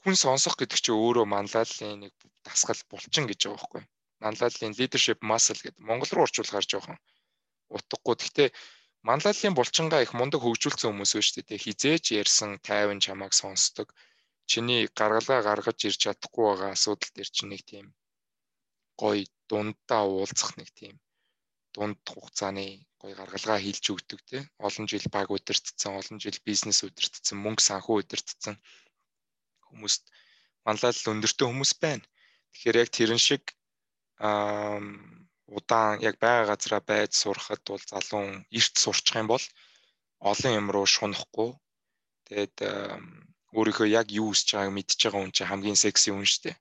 хүн 0.00 0.16
сонсох 0.16 0.56
гэдэг 0.56 0.78
чинь 0.80 0.96
өөрөө 0.96 1.26
манлайллын 1.28 2.00
нэг 2.08 2.14
дасгал 2.46 2.80
булчин 2.88 3.28
гэж 3.28 3.40
байгаа 3.44 3.60
байхгүй. 3.60 3.82
Манлайллын 4.24 4.76
leadership 4.78 5.18
muscle 5.30 5.60
гэдэг 5.62 5.82
Монгол 5.88 6.12
руу 6.12 6.26
орчуулгаар 6.26 6.66
жоохон 6.70 6.98
утгагүй. 7.76 8.14
Гэхдээ 8.18 8.48
манлайллын 9.08 9.54
булчингаа 9.56 10.02
их 10.02 10.12
мундаг 10.18 10.40
хөгжүүлсэн 10.42 10.88
хүмүүс 10.90 11.12
байна 11.14 11.26
шүү 11.26 11.44
дээ. 11.48 11.64
Хизээж 11.64 12.04
ярьсан 12.22 12.50
тайван 12.68 13.00
чамааг 13.04 13.32
сонсдог. 13.40 13.88
Чиний 14.50 14.82
гаргалгаа 14.98 15.40
гаргаж 15.48 15.78
ирч 15.88 16.00
чадахгүй 16.04 16.44
байгаа 16.48 16.70
асуудал 16.74 17.10
дээр 17.14 17.30
чинь 17.36 17.50
нэг 17.52 17.62
тийм 17.70 17.86
гоё 19.00 19.22
дундаа 19.48 20.02
уулзах 20.08 20.52
нэг 20.58 20.70
тийм 20.78 20.94
дунд 21.74 22.00
хугацааны 22.12 22.66
гоё 23.00 23.14
гаргалгаа 23.20 23.58
хийлж 23.62 23.84
өгдөг 23.94 24.20
тий. 24.30 24.42
Олон 24.66 24.86
жил 24.90 25.06
баг 25.14 25.28
удирдцсан, 25.30 25.92
олон 26.00 26.18
жил 26.22 26.38
бизнес 26.48 26.82
удирдцсан, 26.82 27.38
мөнгө 27.44 27.62
санхүү 27.68 27.96
удирдцсан 28.02 28.56
хүмүүст 29.68 30.04
манлайлал 30.66 31.12
өндөртэй 31.12 31.46
хүмүүс 31.46 31.72
байна. 31.84 32.04
Тэгэхээр 32.50 32.80
яг 32.82 32.90
тэрэн 32.96 33.22
шиг 33.28 33.42
аа 34.26 34.78
удаан 35.56 36.00
яг 36.08 36.14
байгаа 36.22 36.50
газараа 36.50 36.82
байж 36.90 37.10
сурахад 37.16 37.62
бол 37.70 37.82
залуун 37.92 38.44
эрт 38.58 38.74
сурчих 38.84 39.16
юм 39.20 39.28
бол 39.32 39.44
олон 40.30 40.52
юм 40.60 40.66
руу 40.74 40.86
шунахгүй 40.94 41.50
тэгээд 42.26 42.56
өөрийнхөө 43.56 43.88
яг 44.00 44.06
юу 44.20 44.28
хийж 44.32 44.48
байгааг 44.52 44.74
мэдж 44.76 44.98
байгаа 45.00 45.20
хүн 45.22 45.34
чинь 45.36 45.50
хамгийн 45.50 45.78
секси 45.84 46.08
хүн 46.12 46.28
шүү 46.28 46.42
дээ. 46.44 46.56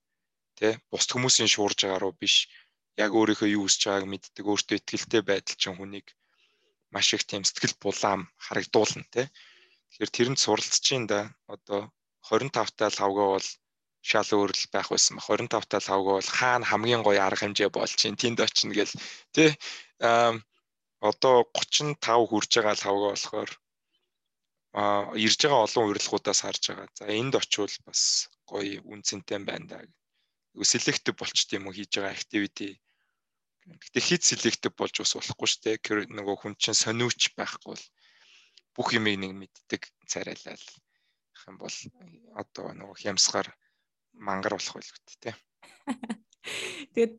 Тэ? 0.58 0.70
Бусд 0.92 1.10
хүмүүсийн 1.12 1.52
шуурж 1.52 1.80
байгаа 1.84 2.00
руу 2.02 2.14
биш 2.22 2.36
яг 3.04 3.12
өөрийнхөө 3.20 3.50
юу 3.58 3.66
хийж 3.68 3.82
байгааг 3.86 4.06
мэддэг, 4.12 4.46
өөртөө 4.48 4.78
ихтэй 4.96 5.22
байдал 5.30 5.58
чинь 5.60 5.78
хүнийг 5.78 6.08
маш 6.94 7.08
их 7.16 7.24
тийм 7.28 7.44
сэтгэл 7.44 7.76
булаам 7.84 8.22
харагдуулна 8.46 9.04
тий. 9.14 9.28
Тэгэхээр 9.92 10.16
тэрэнд 10.16 10.40
суралцж 10.40 10.86
ин 10.96 11.04
да 11.12 11.20
одоо 11.54 11.92
25 12.24 12.80
таа 12.80 12.90
лавгаа 13.00 13.28
бол 13.36 13.48
шал 14.10 14.30
өөрл 14.40 14.64
байх 14.74 14.88
байсан 14.94 15.18
ба 15.18 15.24
25 15.28 15.68
таа 15.72 15.82
лавгаа 15.88 16.16
бол 16.18 16.32
хаана 16.40 16.70
хамгийн 16.70 17.04
гоё 17.04 17.22
арга 17.24 17.44
хэмжээ 17.44 17.70
болж 17.76 17.92
чинь 18.00 18.20
тэнд 18.22 18.40
очино 18.46 18.74
гэл 18.78 18.94
тий. 19.36 19.52
Одоо 21.10 21.36
35 21.54 22.30
хүрж 22.30 22.52
байгаа 22.56 22.76
лавгаа 22.84 23.12
болохоор 23.12 23.52
а 24.80 24.82
ирж 25.26 25.40
байгаа 25.44 25.66
олон 25.68 25.86
урилгуудаас 25.90 26.40
харж 26.44 26.64
байгаа. 26.70 26.88
За 27.00 27.06
энд 27.20 27.34
очивол 27.36 27.76
бас 27.88 28.02
гоё 28.52 28.80
үнцэнтэй 28.92 29.40
байна 29.50 29.66
да. 29.72 29.78
Селектив 30.74 31.14
болчт 31.20 31.50
юм 31.58 31.68
уу 31.68 31.76
хийж 31.76 31.92
байгаа 31.98 32.18
activity 32.18 32.70
Гэтэ 33.68 34.00
хит 34.08 34.24
селектив 34.24 34.72
болж 34.80 34.96
ус 35.04 35.12
болохгүй 35.20 35.48
шүү 35.52 35.62
дээ. 35.64 36.08
Нөгөө 36.18 36.36
хүн 36.40 36.54
чинь 36.56 36.82
сониуч 36.84 37.36
байхгүй 37.36 37.76
бол 37.76 37.84
бүх 38.76 38.88
юмыг 38.96 39.16
нэг 39.20 39.32
мэддэг 39.36 39.82
царайлал 40.12 40.64
юм 41.48 41.56
бол 41.60 41.76
одоо 42.42 42.68
нөгөө 42.80 42.98
хямсгаар 43.04 43.48
мангар 44.18 44.58
болох 44.58 44.74
байлгүй 44.76 45.00
тээ. 45.22 45.36
Тэгэд 46.96 47.14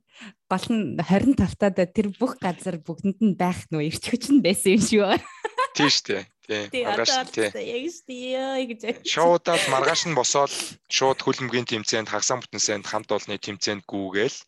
гол 0.48 0.66
нь 0.72 0.96
25 1.00 1.60
таад 1.60 1.78
тэр 1.92 2.08
бүх 2.16 2.40
газар 2.40 2.80
бүгдэнд 2.80 3.18
нь 3.20 3.36
байх 3.38 3.68
нөө 3.70 3.88
ирч 3.88 4.04
хүч 4.08 4.32
нь 4.32 4.42
байсан 4.44 4.76
юм 4.76 4.82
шүү. 4.82 5.16
Тийм 5.76 5.90
шүү 5.92 6.06
дээ. 6.08 6.24
Тийм. 6.72 6.84
Маргааш 6.88 7.12
тийм. 7.30 7.52
Яг 7.54 7.84
шүү 7.92 8.64
гэж. 8.72 8.80
Шоудаад 9.04 9.62
маргааш 9.68 10.08
нь 10.08 10.16
босоод 10.16 10.52
шууд 10.88 11.20
хөлбөмбөгийн 11.20 11.68
тэмцээнд 11.68 12.08
хагсаан 12.08 12.40
бүтэнсэнд 12.40 12.88
хамт 12.88 13.12
олонны 13.12 13.36
тэмцээнд 13.36 13.84
гүүгээл 13.84 14.38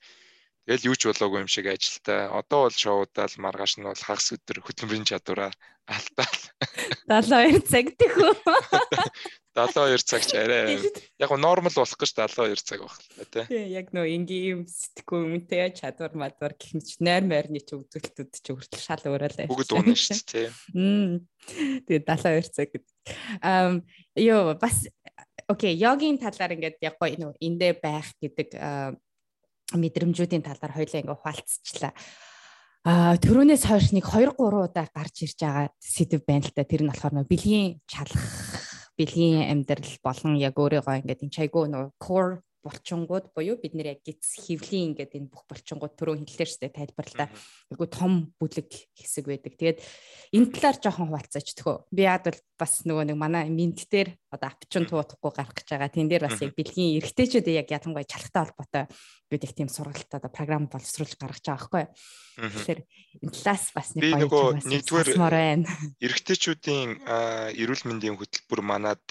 Тэгэл 0.71 0.87
юу 0.93 0.95
ч 0.95 1.11
болоогүй 1.11 1.43
юм 1.43 1.51
шиг 1.51 1.67
ажилтаа. 1.67 2.31
Одоо 2.31 2.71
бол 2.71 2.77
шоудаал 2.79 3.35
маргааш 3.43 3.83
нь 3.83 3.89
бол 3.91 3.99
хагас 4.07 4.31
өдөр 4.39 4.63
хөтөлбөрийн 4.63 5.03
чадвараа 5.03 5.51
алтаал. 5.83 6.43
72 7.11 7.67
цаг 7.67 7.87
тэхүү. 7.99 8.31
72 9.55 10.07
цаг 10.07 10.23
ч 10.23 10.39
арай. 10.39 10.79
Яг 11.19 11.31
нь 11.35 11.43
нормал 11.43 11.75
болох 11.75 11.99
гэж 11.99 12.11
72 12.15 12.63
цаг 12.63 12.87
байх 12.87 12.95
л 12.95 13.27
та 13.27 13.45
тий. 13.51 13.67
Яг 13.75 13.91
нөө 13.91 14.07
энгийн 14.07 14.63
сэтгэхгүй 14.63 15.21
юмтэй 15.27 15.75
чадвар 15.75 16.15
мадвар 16.15 16.55
гэх 16.55 16.79
мэт 16.79 17.03
нойр 17.03 17.25
морны 17.27 17.59
ч 17.59 17.75
өгдөлтүүд 17.75 18.31
ч 18.31 18.47
хүртэл 18.47 18.79
шал 18.79 19.03
өөрөөлөө. 19.03 19.51
Бүгд 19.51 19.75
унаа 19.75 19.99
шүү 19.99 20.23
дээ 20.23 20.55
тий. 20.71 21.19
Тэгээ 21.91 22.03
72 22.07 22.55
цаг 22.55 22.69
гэдэг. 22.71 22.95
Ам 23.43 23.83
ёо 24.15 24.55
бас 24.55 24.87
окей, 25.51 25.75
йогийн 25.75 26.23
талаар 26.23 26.55
ингээд 26.55 26.79
яг 26.87 26.95
гоё 27.03 27.19
нөө 27.19 27.35
эндэ 27.43 27.83
байх 27.83 28.15
гэдэг 28.23 28.55
мэдрэмжүүдийн 29.75 30.47
талаар 30.47 30.79
хоёлаа 30.79 31.03
ингээ 31.03 31.23
хуалцчихлаа. 31.27 31.95
А 32.87 33.19
төрөөнөөс 33.21 33.65
хойш 33.69 33.93
нэг 33.93 34.07
2 34.09 34.31
3 34.41 34.41
удаа 34.41 34.87
гарч 34.89 35.27
ирж 35.29 35.43
байгаа 35.43 35.69
сэдв 35.83 36.25
байна 36.25 36.49
л 36.49 36.55
да. 36.57 36.65
Тэр 36.65 36.87
нь 36.87 36.91
болохоор 36.91 37.13
нөө 37.13 37.29
бэлгийн 37.29 37.77
чалах, 37.85 38.25
бэлгийн 39.01 39.49
амьдрал 39.53 39.93
болон 40.05 40.37
яг 40.37 40.61
өөрийгөө 40.61 41.01
ингээд 41.01 41.25
энэ 41.25 41.35
чайгуу 41.37 41.65
нөө 41.73 41.85
core 42.05 42.45
булчингууд 42.61 43.33
буюу 43.33 43.57
бид 43.57 43.73
нэр 43.73 43.97
яг 43.97 44.01
гиз 44.05 44.37
хөвлийн 44.37 44.93
ингээд 44.93 45.17
энэ 45.17 45.33
бүх 45.33 45.49
булчингууд 45.49 45.97
түрүү 45.97 46.21
хэллээ 46.21 46.49
шүү 46.49 46.61
дээ 46.69 46.77
тайлбарлаа. 46.77 47.29
Айгу 47.73 47.87
том 47.89 48.13
бүлэг 48.37 48.69
хэсэг 48.93 49.25
байдаг. 49.25 49.57
Тэгээд 49.57 49.79
энэ 50.37 50.53
талаар 50.53 50.77
жоохон 50.77 51.09
хуваалцаач 51.09 51.49
төхөө. 51.57 51.89
Би 51.89 52.05
яад 52.05 52.29
бол 52.29 52.41
бас 52.61 52.75
нөгөө 52.85 53.05
нэг 53.09 53.17
манай 53.17 53.49
минт 53.49 53.89
дээр 53.89 54.13
одоо 54.29 54.49
апчин 54.53 54.85
туудахгүй 54.85 55.33
гарах 55.33 55.57
гэж 55.57 55.69
байгаа. 55.73 55.89
Тэн 55.89 56.09
дээр 56.13 56.25
бас 56.29 56.39
яг 56.45 56.53
бэлгийн 56.53 57.01
эргэжтэйчүүд 57.01 57.49
яг 57.49 57.69
ядангуй 57.73 58.05
чалхтай 58.05 58.45
холбоотой 58.45 58.85
бид 59.33 59.43
их 59.49 59.57
тийм 59.57 59.73
сургалт 59.73 60.13
одоо 60.13 60.29
програм 60.29 60.69
боловсруулж 60.69 61.17
гаргаж 61.17 61.41
байгаа 61.41 61.57
байхгүй. 61.57 61.85
Тэгэхээр 62.41 62.81
энэ 63.25 63.35
талаас 63.41 63.65
бас 63.73 63.89
нэг 63.97 64.03
гоё 64.05 64.21
нөгөө 64.21 64.47
нэгдүгээр 64.69 65.09
эргэжтэйчүүдийн 66.05 66.91
эрүүл 67.57 67.85
мэндийн 67.89 68.19
хөтөлбөр 68.21 68.61
манад 68.61 69.03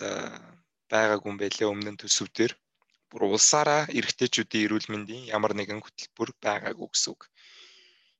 байгаагүй 0.90 1.30
юм 1.30 1.38
байлээ 1.40 1.68
өмнө 1.70 1.92
нь 1.94 2.02
төсөвдөр 2.02 2.52
бүр 3.10 3.22
улсаараа 3.34 3.90
эрэгтэйчүүдийн 3.98 4.66
эрүүл 4.66 4.88
мэндийн 4.94 5.24
ямар 5.36 5.54
нэгэн 5.58 5.82
хөтөлбөр 5.82 6.30
байгаагүй 6.46 6.88
гэсэн 6.90 7.12
үг. 7.14 7.22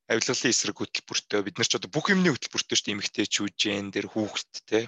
Авилгалын 0.10 0.50
эсрэг 0.50 0.78
хөтөлбөртөө 0.82 1.40
бид 1.46 1.56
нар 1.58 1.70
ч 1.70 1.74
одоо 1.78 1.90
бүх 1.94 2.10
юмны 2.10 2.34
хөтөлбөртөө 2.34 2.76
шүү 2.76 2.86
дээ 2.90 2.96
эмэгтэйчүүд, 2.98 3.54
гендер, 3.62 4.06
хүүхэд 4.10 4.54
те 4.66 4.80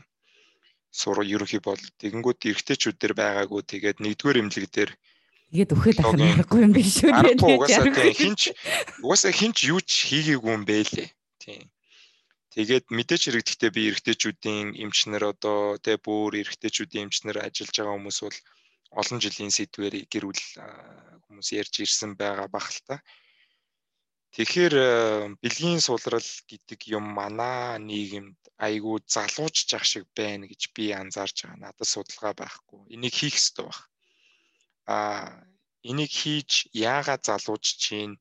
сур 0.92 1.24
ерөнхий 1.24 1.62
бол 1.64 1.80
тэгэнгүүт 2.02 2.50
эрэгтэйчүүд 2.52 2.98
дээр 3.00 3.14
байгаагүй 3.16 3.62
тэгээд 3.64 3.98
нэгдүгээр 4.04 4.40
эмнэлэг 4.44 4.68
дээр 4.76 4.92
тэгээд 4.92 5.72
өхөд 5.72 5.98
ах 6.04 6.14
нарахгүй 6.20 6.60
юм 6.68 6.74
биш 6.76 6.90
шүү 7.00 7.12
дээ. 7.16 7.40
Угаасаа 7.40 7.86
тийм 7.96 8.16
хинч 8.20 8.42
угаасаа 9.00 9.32
хинч 9.32 9.58
юу 9.72 9.80
ч 9.80 9.92
хийгээгүй 10.12 10.52
юм 10.52 10.64
бэлээ. 10.68 11.08
Тийм. 11.40 11.64
Тэгээд 12.52 12.86
мэдээч 12.92 13.22
хэрэгдэхдээ 13.32 13.72
би 13.72 13.82
эрэгтэйчүүдийн 13.88 14.76
эмчнэр 14.84 15.24
одоо 15.32 15.80
тэ 15.80 15.96
бүр 15.96 16.36
эрэгтэйчүүдийн 16.44 17.08
эмчнэр 17.08 17.40
ажиллаж 17.40 17.76
байгаа 17.80 17.96
хүмүүс 17.96 18.20
бол 18.28 18.38
олон 19.00 19.20
жилийн 19.24 19.54
сэдвээр 19.56 19.96
гэрүүл 20.12 20.42
хүмүүс 21.26 21.50
ярьж 21.62 21.74
ирсэн 21.84 22.12
байгаа 22.20 22.48
бах 22.52 22.68
л 22.76 22.80
та. 22.88 22.96
Тэгэхээр 24.36 24.76
бэлгийн 25.44 25.82
сулрал 25.84 26.30
гэдэг 26.48 26.80
юм 26.98 27.06
манаа 27.20 27.76
нийгэмд 27.90 28.40
айгүй 28.68 28.98
залуужж 29.16 29.68
ах 29.76 29.86
шиг 29.92 30.06
байна 30.16 30.48
гэж 30.48 30.62
би 30.76 30.96
анзаарч 30.96 31.38
байгаа. 31.44 31.64
Надад 31.64 31.88
судалгаа 31.88 32.34
байхгүй. 32.40 32.82
Энийг 32.96 33.16
хийх 33.20 33.36
ёстой 33.36 33.66
баг. 33.68 33.80
Аа 34.88 35.44
энийг 35.90 36.12
хийж 36.20 36.52
яагаад 36.72 37.22
залууж 37.28 37.66
чинь 37.84 38.16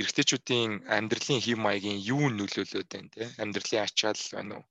эрэгтэйчүүдийн 0.00 0.72
амьдралын 0.96 1.40
хэв 1.44 1.58
маягийн 1.66 2.00
юу 2.14 2.24
нөлөөлөд 2.38 2.88
байна 2.92 3.10
те 3.14 3.24
амьдралын 3.42 3.84
ачаал 3.86 4.22
байна 4.34 4.52
уу 4.58 4.64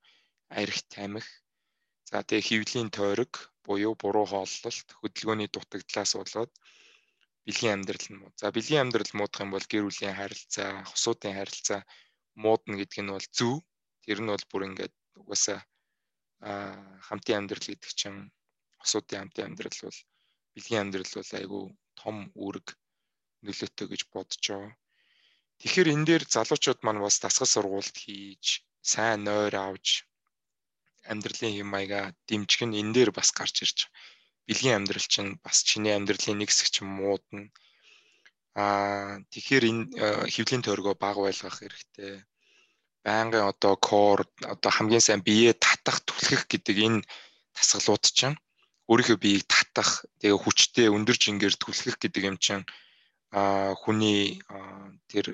арх 0.61 0.79
тамхи 0.93 1.33
за 2.09 2.17
тэгээ 2.27 2.47
хөвлийн 2.47 2.89
тойрог 2.97 3.33
буюу 3.65 3.93
буруу 4.01 4.25
хооллолт 4.29 4.87
хөдөлгөөний 4.99 5.49
дутагдлаас 5.51 6.11
болоод 6.19 6.51
бэлгийн 7.45 7.75
амьдрал 7.75 8.07
нь 8.09 8.19
муу. 8.19 8.31
За 8.41 8.47
бэлгийн 8.55 8.83
амьдрал 8.83 9.11
муудах 9.17 9.43
юм 9.45 9.51
бол 9.53 9.67
гэр 9.71 9.83
бүлийн 9.85 10.17
харилцаа, 10.17 10.69
хосуудын 10.89 11.37
харилцаа 11.37 11.81
муудна 12.43 12.73
гэдэг 12.79 12.99
нь 13.03 13.13
бол 13.15 13.27
зөв. 13.37 13.55
Тэр 14.03 14.19
нь 14.21 14.31
бол 14.33 14.45
бүр 14.49 14.63
ингээд 14.69 14.93
угаасаа 15.21 15.59
хамтын 17.07 17.37
амьдрал 17.39 17.67
гэдэг 17.69 17.91
чинь 17.99 18.19
хосуудын 18.81 19.19
хамтын 19.21 19.45
амьдрал 19.47 19.79
бол 19.85 19.99
бэлгийн 20.53 20.83
амьдрал 20.83 21.13
бол 21.17 21.31
айгүй 21.39 21.63
том 21.99 22.17
үүрэг 22.43 22.67
нөлөөтэй 23.45 23.87
гэж 23.89 24.01
бодож 24.13 24.43
байгаа. 24.49 24.73
Тэгэхээр 25.59 25.93
энэ 25.93 26.05
дээр 26.07 26.23
залуучууд 26.33 26.79
маань 26.83 27.03
бас 27.05 27.15
дасгал 27.23 27.51
сургуульд 27.53 27.95
хийж, 28.03 28.45
сайн 28.91 29.19
нойр 29.27 29.55
авч 29.55 29.87
амьдралын 31.11 31.53
юм 31.61 31.69
маяга 31.73 32.13
дэмжих 32.27 32.61
нь 32.65 32.77
энэ 32.81 32.93
дээр 32.95 33.11
бас 33.17 33.29
гарч 33.37 33.55
ирж 33.63 33.77
байгаа. 33.85 34.13
Бэлгийн 34.47 34.77
амьдрал 34.77 35.07
чинь 35.13 35.31
бас 35.43 35.57
чиний 35.67 35.93
амьдралын 35.95 36.37
нэг 36.37 36.49
хэсэг 36.49 36.69
чинь 36.73 36.89
муудна. 36.97 37.49
Аа 38.53 39.19
тэгэхээр 39.31 39.63
энэ 39.71 39.83
э, 39.97 40.05
хөвлийн 40.33 40.63
тойргоо 40.63 40.95
баг 40.95 41.17
байлгах 41.17 41.57
хэрэгтэй. 41.59 42.21
Байнгын 43.05 43.49
одоо 43.51 43.73
кор 43.87 44.19
одоо 44.53 44.71
хамгийн 44.73 45.03
сайн 45.03 45.21
биеэ 45.25 45.53
татах, 45.65 45.97
түлхэх 46.07 46.45
гэдэг 46.49 46.77
энэ 46.87 47.05
тасгалууд 47.57 48.05
чинь 48.17 48.37
өөрийнхөө 48.89 49.17
биеийг 49.21 49.45
татах, 49.49 50.05
тэгээ 50.21 50.41
хүчтэй 50.41 50.87
өндөр 50.95 51.17
жингээр 51.17 51.55
түлхэх 51.57 51.97
гэдэг 52.01 52.23
юм 52.29 52.37
чинь 52.37 52.65
а 53.33 53.73
хүний 53.81 54.39
тэр 55.09 55.25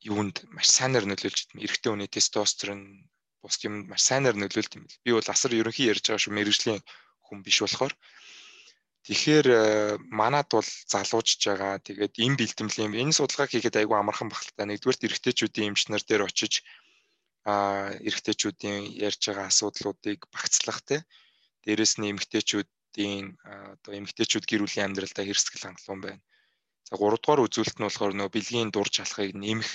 юунд 0.00 0.36
маш 0.54 0.68
сайнаар 0.72 1.04
нөлөөлж 1.06 1.52
байна. 1.52 1.64
Эрэгтэй 1.64 1.90
хүний 1.92 2.08
тестостерон 2.08 2.80
бус 3.42 3.56
юмд 3.66 3.88
маш 3.90 4.02
сайнаар 4.08 4.36
нөлөөлт 4.38 4.76
юм. 4.78 4.84
Би 5.04 5.10
бол 5.16 5.28
асар 5.32 5.52
ерөнхий 5.56 5.90
ярьж 5.92 6.04
байгаа 6.04 6.22
шүү 6.22 6.36
мэрэгжлийн 6.36 6.80
хүн 7.26 7.38
биш 7.44 7.58
болохоор. 7.64 7.94
Тэгэхээр 9.06 9.46
э, 9.48 9.62
манад 10.12 10.48
бол 10.52 10.68
залуужж 10.92 11.40
байгаа. 11.48 11.80
Тэгээд 11.80 12.14
им 12.26 12.36
бэлтэмлийн 12.36 12.92
энэ 13.00 13.16
судалгааг 13.16 13.50
хийхэд 13.50 13.80
айгүй 13.80 13.96
амархан 13.96 14.28
багталтай. 14.28 14.66
Нэгдүгээр 14.68 15.04
эрэгтэйчүүдийн 15.08 15.68
эмчнэр 15.72 16.02
дээр 16.04 16.28
очиж 16.28 16.54
а 17.48 17.88
эрэгтэйчүүдийн 18.06 19.00
ярьж 19.00 19.22
байгаа 19.24 19.48
асуудлуудыг 19.48 20.20
багцлах 20.34 20.80
те. 20.84 20.96
Дээрэс 21.64 21.96
нь 21.96 22.12
эмэгтэйчүүдийн 22.12 23.24
одоо 23.80 23.92
эмэгтэйчүүд 23.98 24.44
гэр 24.44 24.62
бүлийн 24.64 24.92
амьдралдаа 24.92 25.24
хэрсгэл 25.24 25.64
хангалуун 25.64 26.00
байна. 26.04 26.22
За 26.84 26.94
3 27.00 27.16
дугаар 27.16 27.44
үзүүлэлт 27.48 27.78
нь 27.80 27.86
болохоор 27.88 28.12
нөө 28.16 28.28
бэлгийн 28.34 28.68
дур 28.68 28.88
чалхыг 28.92 29.32
нэмэх 29.32 29.70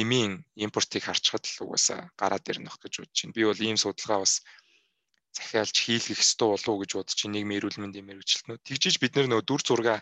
эмийн 0.00 0.32
импортыг 0.56 1.04
харчхад 1.04 1.44
л 1.44 1.58
угаасаа 1.64 2.00
гараад 2.20 2.48
ирнэх 2.48 2.76
гэж 2.80 2.94
бодож 3.00 3.18
байна. 3.20 3.36
Би 3.36 3.42
бол 3.44 3.60
ийм 3.60 3.76
судалгаа 3.76 4.20
бас 4.24 4.34
захиалж 5.36 5.76
хийлгэх 5.84 6.24
ёстой 6.24 6.48
болов 6.52 6.68
уу 6.72 6.80
гэж 6.82 6.90
бодож 6.96 7.18
байна. 7.20 7.34
Нийгмийн 7.36 7.58
эрүүл 7.60 7.80
мэндийн 7.80 8.06
мэрэгчлэнүүд. 8.08 8.64
Тэгжиж 8.66 8.94
бид 9.00 9.12
нэр 9.14 9.28
дүр 9.44 9.62
зургаа 9.64 9.98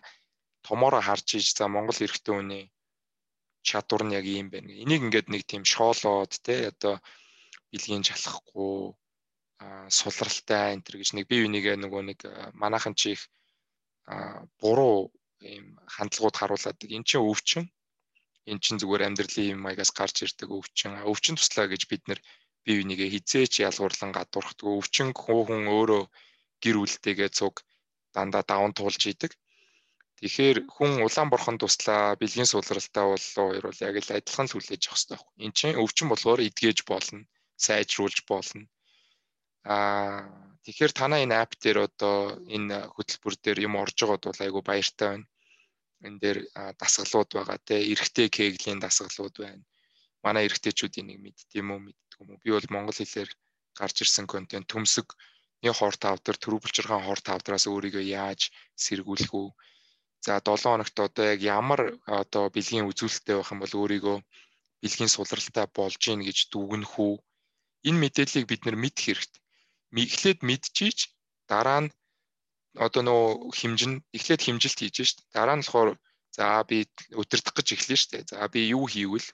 томоороо 0.67 1.03
харж 1.03 1.29
иж 1.39 1.47
за 1.59 1.67
Монгол 1.67 1.99
эрэгтэй 2.05 2.35
хүний 2.35 2.65
чадвар 3.69 4.03
нь 4.05 4.15
яг 4.19 4.27
ийм 4.27 4.47
байна. 4.55 4.71
Энийг 4.83 5.03
ингээд 5.07 5.29
нэг 5.33 5.43
тийм 5.51 5.63
шоолоод 5.67 6.33
те 6.47 6.71
одоо 6.71 6.95
бэлгийн 7.71 8.07
жалахгүй 8.07 8.95
сулралтай 9.99 10.73
энэ 10.75 10.85
төр 10.85 10.97
гэж 11.01 11.11
нэг 11.13 11.25
бие 11.29 11.45
бинийгээ 11.45 11.77
нөгөө 11.83 12.03
нэг 12.11 12.19
манайхан 12.57 12.95
чих 12.97 13.21
буруу 14.61 15.13
ийм 15.45 15.77
хандлагууд 15.95 16.37
харуулдаг. 16.39 16.89
Эн 16.97 17.05
чинь 17.05 17.27
өвчин 17.31 17.65
эн 18.49 18.59
чинь 18.65 18.81
зүгээр 18.81 19.07
амьдралын 19.07 19.53
юм 19.55 19.61
маягаас 19.65 19.91
гарч 19.99 20.17
ирдэг 20.25 20.49
өвчин. 20.59 20.93
Өвчин 21.11 21.37
туслаа 21.37 21.67
гэж 21.69 21.83
бид 21.91 22.03
нэр 22.09 22.21
бие 22.65 22.77
бинийгээ 22.81 23.13
хизээч 23.13 23.55
ялгуурлан 23.69 24.11
гадуурхдаг. 24.17 24.67
Өвчин 24.79 25.09
хүн 25.23 25.69
өөрөө 25.77 26.03
гэр 26.63 26.77
бүлтэйгээ 26.81 27.31
цуг 27.39 27.55
дандаа 28.15 28.43
даван 28.51 28.73
туулж 28.77 29.03
идэг. 29.13 29.33
Тэгэхээр 30.19 30.59
хүн 30.75 30.93
улаан 31.07 31.29
борхон 31.31 31.57
туслаа 31.61 32.17
бэлгийн 32.21 32.49
суулралтай 32.51 33.05
боллоо 33.09 33.47
хоёр 33.49 33.65
бол 33.69 33.85
яг 33.89 33.95
л 34.05 34.15
адилхан 34.17 34.47
л 34.49 34.55
хүлээж 34.55 34.83
авах 34.85 35.01
хэрэгтэй 35.01 35.17
байна. 35.17 35.45
Энд 35.45 35.55
чинь 35.59 35.81
өвчин 35.83 36.09
болохоор 36.09 36.41
эдгэж 36.49 36.79
болно, 36.91 37.25
сайжруулж 37.65 38.19
болно. 38.29 38.65
Аа 39.65 40.29
тэгэхээр 40.65 40.93
танаа 40.99 41.21
энэ 41.25 41.37
апп 41.41 41.53
дээр 41.63 41.79
одоо 41.89 42.17
энэ 42.57 42.77
хөтөлбөр 42.95 43.35
дээр 43.41 43.59
юм 43.67 43.75
орж 43.83 43.97
байгаад 44.01 44.25
бол 44.29 44.45
айгүй 44.45 44.63
баяртай 44.65 45.09
байна 45.13 45.30
энэ 46.07 46.21
дээр 46.23 46.39
дасгалууд 46.81 47.31
байгаа 47.37 47.59
те 47.69 47.77
эрэгтэй 47.93 48.29
кеглийн 48.37 48.81
дасгалууд 48.81 49.35
байна. 49.43 49.65
Манай 50.25 50.45
эрэгтэйчүүдийн 50.49 51.07
нэг 51.09 51.19
мэдт 51.25 51.49
юм 51.61 51.69
уу 51.73 51.81
мэддэг 51.87 52.19
юм 52.21 52.29
уу? 52.31 52.43
Би 52.45 52.51
бол 52.53 52.69
монгол 52.75 52.99
хэлээр 52.99 53.31
гарч 53.79 53.97
ирсэн 54.05 54.27
контент 54.33 54.67
төмсөг 54.73 55.09
нэг 55.63 55.75
хор 55.77 55.95
тавдар 56.05 56.37
төрөв 56.41 56.61
булчирхаан 56.63 57.05
хор 57.05 57.21
тавдраас 57.29 57.65
өөрийгөө 57.73 58.05
яаж 58.25 58.41
сэргүүлэх 58.85 59.33
үү? 59.41 59.49
За 60.25 60.41
7 60.41 60.69
хоногт 60.73 60.97
одоо 61.07 61.25
яг 61.33 61.41
ямар 61.59 61.81
одоо 62.21 62.45
бэлгийн 62.55 62.89
үзүүлэлттэй 62.91 63.37
байх 63.37 63.53
юм 63.53 63.61
бол 63.61 63.75
өөрийгөө 63.81 64.17
бэлгийн 64.83 65.13
сулралтай 65.13 65.67
болж 65.77 65.97
гин 66.05 66.21
гэж 66.29 66.39
дүгнэх 66.53 66.93
үү? 67.07 67.15
Энэ 67.89 68.01
мэдээллийг 68.03 68.47
бид 68.49 68.63
нар 68.65 68.77
мэдэх 68.77 69.05
хэрэгтэй. 69.05 69.43
Эхлээд 70.05 70.41
мэдчихийж 70.49 70.99
дараа 71.51 71.81
нь 71.83 71.93
одоо 72.75 73.03
нөө 73.03 73.25
хэмжин 73.59 73.93
эхлээд 74.17 74.43
хэмжилт 74.47 74.79
хийж 74.79 74.97
шít. 75.03 75.19
Дараа 75.35 75.57
нь 75.59 75.65
болохоор 75.65 75.99
за 76.37 76.63
би 76.69 76.87
өдөртөх 77.21 77.55
гэж 77.57 77.69
эхлэв 77.75 77.99
штэ. 77.99 78.19
За 78.31 78.47
би 78.53 78.61
юу 78.77 78.87
хийвэл 78.87 79.27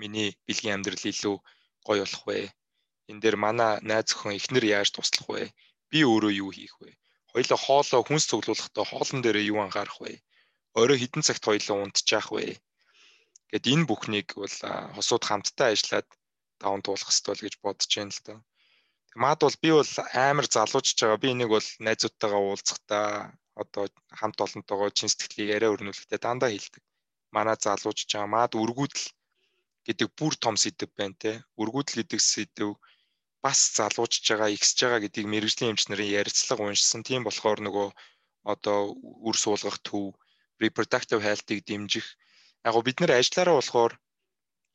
миний 0.00 0.36
бэлгийн 0.46 0.76
амьдрал 0.76 1.04
илүү 1.12 1.36
гоё 1.86 2.04
болох 2.04 2.24
вэ? 2.28 2.38
Энд 3.10 3.20
дээр 3.22 3.36
манай 3.44 3.80
найз 3.88 4.12
охин 4.12 4.36
эхнэр 4.36 4.64
яаж 4.76 4.88
туслах 4.92 5.28
вэ? 5.32 5.42
Би 5.90 5.98
өөрөө 6.04 6.32
юу 6.44 6.50
хийх 6.52 6.74
вэ? 6.80 6.90
Хоёлоо 7.32 7.58
хоолоо 7.64 8.02
хүнс 8.04 8.24
цуглуулахдаа 8.28 8.84
хоолн 8.88 9.20
дээрээ 9.24 9.48
юу 9.52 9.58
анхаарах 9.64 9.98
вэ? 10.04 10.12
Орой 10.80 10.98
хідэн 11.00 11.24
цагт 11.24 11.44
хоёлоо 11.48 11.76
унтчих 11.80 12.28
вэ? 12.32 12.60
Гэт 13.50 13.64
энэ 13.72 13.88
бүхнийг 13.88 14.28
бол 14.36 14.56
хосууд 14.96 15.24
хамтдаа 15.28 15.68
ажиллаад 15.72 16.08
даван 16.60 16.80
туулах 16.84 17.08
хэрэгтэй 17.08 17.34
л 17.36 17.44
гэж 17.44 17.54
бодож 17.64 17.90
байна 17.96 18.12
л 18.16 18.20
доо. 18.26 18.38
Мад 19.14 19.38
бол 19.44 19.56
би 19.62 19.70
бол 19.76 19.92
амар 20.28 20.46
залуужж 20.48 20.96
байгаа. 20.96 21.22
Би 21.22 21.28
энийг 21.32 21.50
бол 21.52 21.68
найзуудтайгаа 21.86 22.42
уулзахдаа 22.48 23.06
одоо 23.62 23.84
хамт 24.18 24.38
олонтойгоо 24.44 24.90
чин 24.96 25.08
сэтгэлийг 25.10 25.50
арай 25.56 25.70
өрнүүлэхдээ 25.74 26.20
дандаа 26.22 26.50
хэлдэг. 26.52 26.82
Манай 27.36 27.56
залуужж 27.60 28.08
байгаа. 28.08 28.34
Мад 28.36 28.52
өргүүдэл 28.62 29.06
гэдэг 29.86 30.08
бүр 30.18 30.32
том 30.44 30.56
сэдв 30.56 30.88
байна 30.96 31.16
те. 31.22 31.32
Өргүүдэл 31.60 31.98
гэдэг 32.00 32.20
сэдв 32.32 32.80
бас 33.44 33.58
залуужж 33.76 34.24
байгаа, 34.24 34.48
ихсэж 34.56 34.78
байгаа 34.80 35.00
гэдгийг 35.02 35.28
мэрэгжлийн 35.28 35.72
эмчнэрийн 35.72 36.16
ярилцлага 36.20 36.62
уншсан. 36.64 37.02
Тийм 37.04 37.22
болохоор 37.24 37.60
нөгөө 37.66 37.88
одоо 38.52 38.78
үр 39.28 39.36
суулгах 39.36 39.78
төв, 39.86 40.16
reproductive 40.62 41.22
health-ыг 41.26 41.60
дэмжих. 41.68 42.06
Яг 42.64 42.74
бид 42.86 42.98
нар 43.00 43.12
ажиллаараа 43.18 43.58
болохоор 43.58 43.92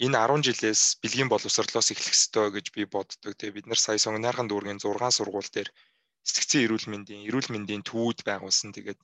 энэ 0.06 0.14
10 0.14 0.46
жилээс 0.46 0.82
бэлгийн 1.02 1.30
боловсролоос 1.30 1.90
эхлэх 1.90 2.14
ёстой 2.14 2.48
гэж 2.54 2.66
би 2.76 2.86
боддог. 2.86 3.34
Тэгээ 3.34 3.56
бид 3.58 3.68
нар 3.68 3.82
сая 3.82 3.98
сонгонойрхон 3.98 4.48
дүүргийн 4.50 4.78
6 4.78 5.18
сургууль 5.18 5.50
дээр 5.56 5.70
сэтгцэн 6.30 6.62
эрүүл 6.66 6.86
мэндийн 6.92 7.26
эрүүл 7.30 7.50
мэндийн 7.54 7.82
төвүүд 7.90 8.20
байгуулсан. 8.30 8.70
Тэгээд 8.78 9.00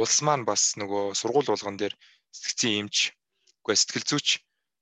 улс 0.00 0.16
маань 0.26 0.48
бас 0.48 0.62
нөгөө 0.80 1.04
сургууль 1.20 1.52
болгон 1.52 1.76
дээр 1.76 1.94
сэтгцэн 2.32 2.72
эмч 2.80 2.96
үгүй 3.60 3.76
сэтгэл 3.76 4.08
зүйч 4.08 4.28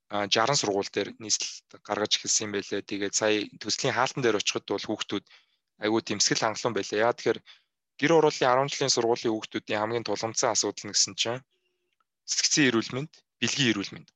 60 0.06 0.54
сургууль 0.62 0.90
дээр 0.94 1.08
нийслэл 1.18 1.82
гаргаж 1.82 2.12
эхэлсэн 2.14 2.50
байлээ. 2.54 2.82
Тэгээд 2.86 3.14
сая 3.18 3.42
төслийн 3.58 3.96
хаалтан 3.98 4.22
дээр 4.22 4.38
очиход 4.38 4.70
бол 4.70 4.86
хүүхдүүд 4.86 5.24
айгүй 5.82 6.02
тэмсгэл 6.06 6.42
хангалуун 6.46 6.76
байлээ. 6.78 7.02
Яа 7.02 7.10
тэгэхээр 7.10 7.40
гэр 7.98 8.12
оруулалтын 8.14 8.70
10 8.70 8.70
жилийн 8.70 8.94
сургуулийн 8.94 9.34
хүүхдүүдийн 9.34 9.80
хамгийн 9.82 10.06
тулгымцсан 10.06 10.54
асуудал 10.54 10.84
нь 10.86 10.94
гэсэн 10.94 11.14
чинь 11.18 11.42
сэтгцэн 12.30 12.70
эрүүл 12.70 12.90
мэнд, 12.94 13.12
бэлгийн 13.42 13.70
эрүүл 13.74 13.92
мэнд 13.94 14.08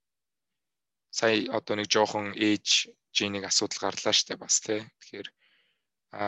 сая 1.11 1.37
одоо 1.59 1.75
нэг 1.77 1.89
жоохон 1.91 2.27
ээж 2.35 2.91
генийг 3.17 3.45
асуудал 3.47 3.91
гарлаа 3.91 4.15
штэ 4.15 4.35
бас 4.39 4.61
тий. 4.65 4.81
Тэгэхээр 5.01 5.29
а 6.15 6.25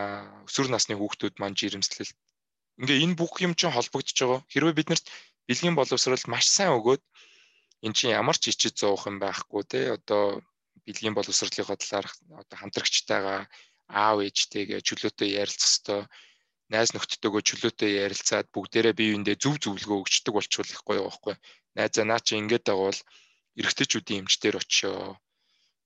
өсвөр 0.47 0.69
насны 0.71 0.95
хүүхдүүд 0.99 1.35
маань 1.39 1.59
жирэмслэлт 1.59 2.17
ингээ 2.81 3.03
энэ 3.05 3.19
бүх 3.19 3.39
юм 3.47 3.55
чинь 3.59 3.75
холбогдож 3.75 4.19
байгаа. 4.19 4.41
Хэрвээ 4.53 4.79
биднэрт 4.79 5.07
бэлгийн 5.47 5.79
боловсрол 5.79 6.25
маш 6.31 6.47
сайн 6.51 6.75
өгөөд 6.79 7.03
эн 7.87 7.93
чинь 7.97 8.15
ямар 8.15 8.37
ч 8.39 8.51
ичид 8.51 8.75
зоох 8.79 9.07
юм 9.11 9.17
байхгүй 9.23 9.63
тий. 9.71 9.87
Одоо 9.97 10.43
бэлгийн 10.87 11.15
боловсролынхоо 11.15 11.79
талаар 11.79 12.07
одоо 12.41 12.57
хамтрагчтайгаа 12.59 13.41
аав 13.91 14.19
ээжтэйгээ 14.27 14.81
чөлөөтэй 14.87 15.31
ярилцах 15.43 15.71
хэвээр 15.87 16.07
найз 16.73 16.91
нөхдөдөө 16.97 17.43
чөлөөтэй 17.49 17.91
ярилцаад 18.07 18.47
бүгдээрээ 18.55 18.95
бие 18.97 19.11
биендээ 19.13 19.37
зөв 19.43 19.55
зөвлөгөө 19.61 19.99
өгчдөг 20.03 20.33
болчихвол 20.35 20.73
их 20.73 20.83
гоё 20.89 21.03
байхгүй. 21.05 21.35
Найзаа 21.77 22.05
наа 22.09 22.21
чи 22.25 22.33
ингээд 22.41 22.65
байгаа 22.65 22.89
бол 22.89 23.01
эрэгтэйчүүдийн 23.59 24.23
эмчтэр 24.23 24.55
очио. 24.63 25.17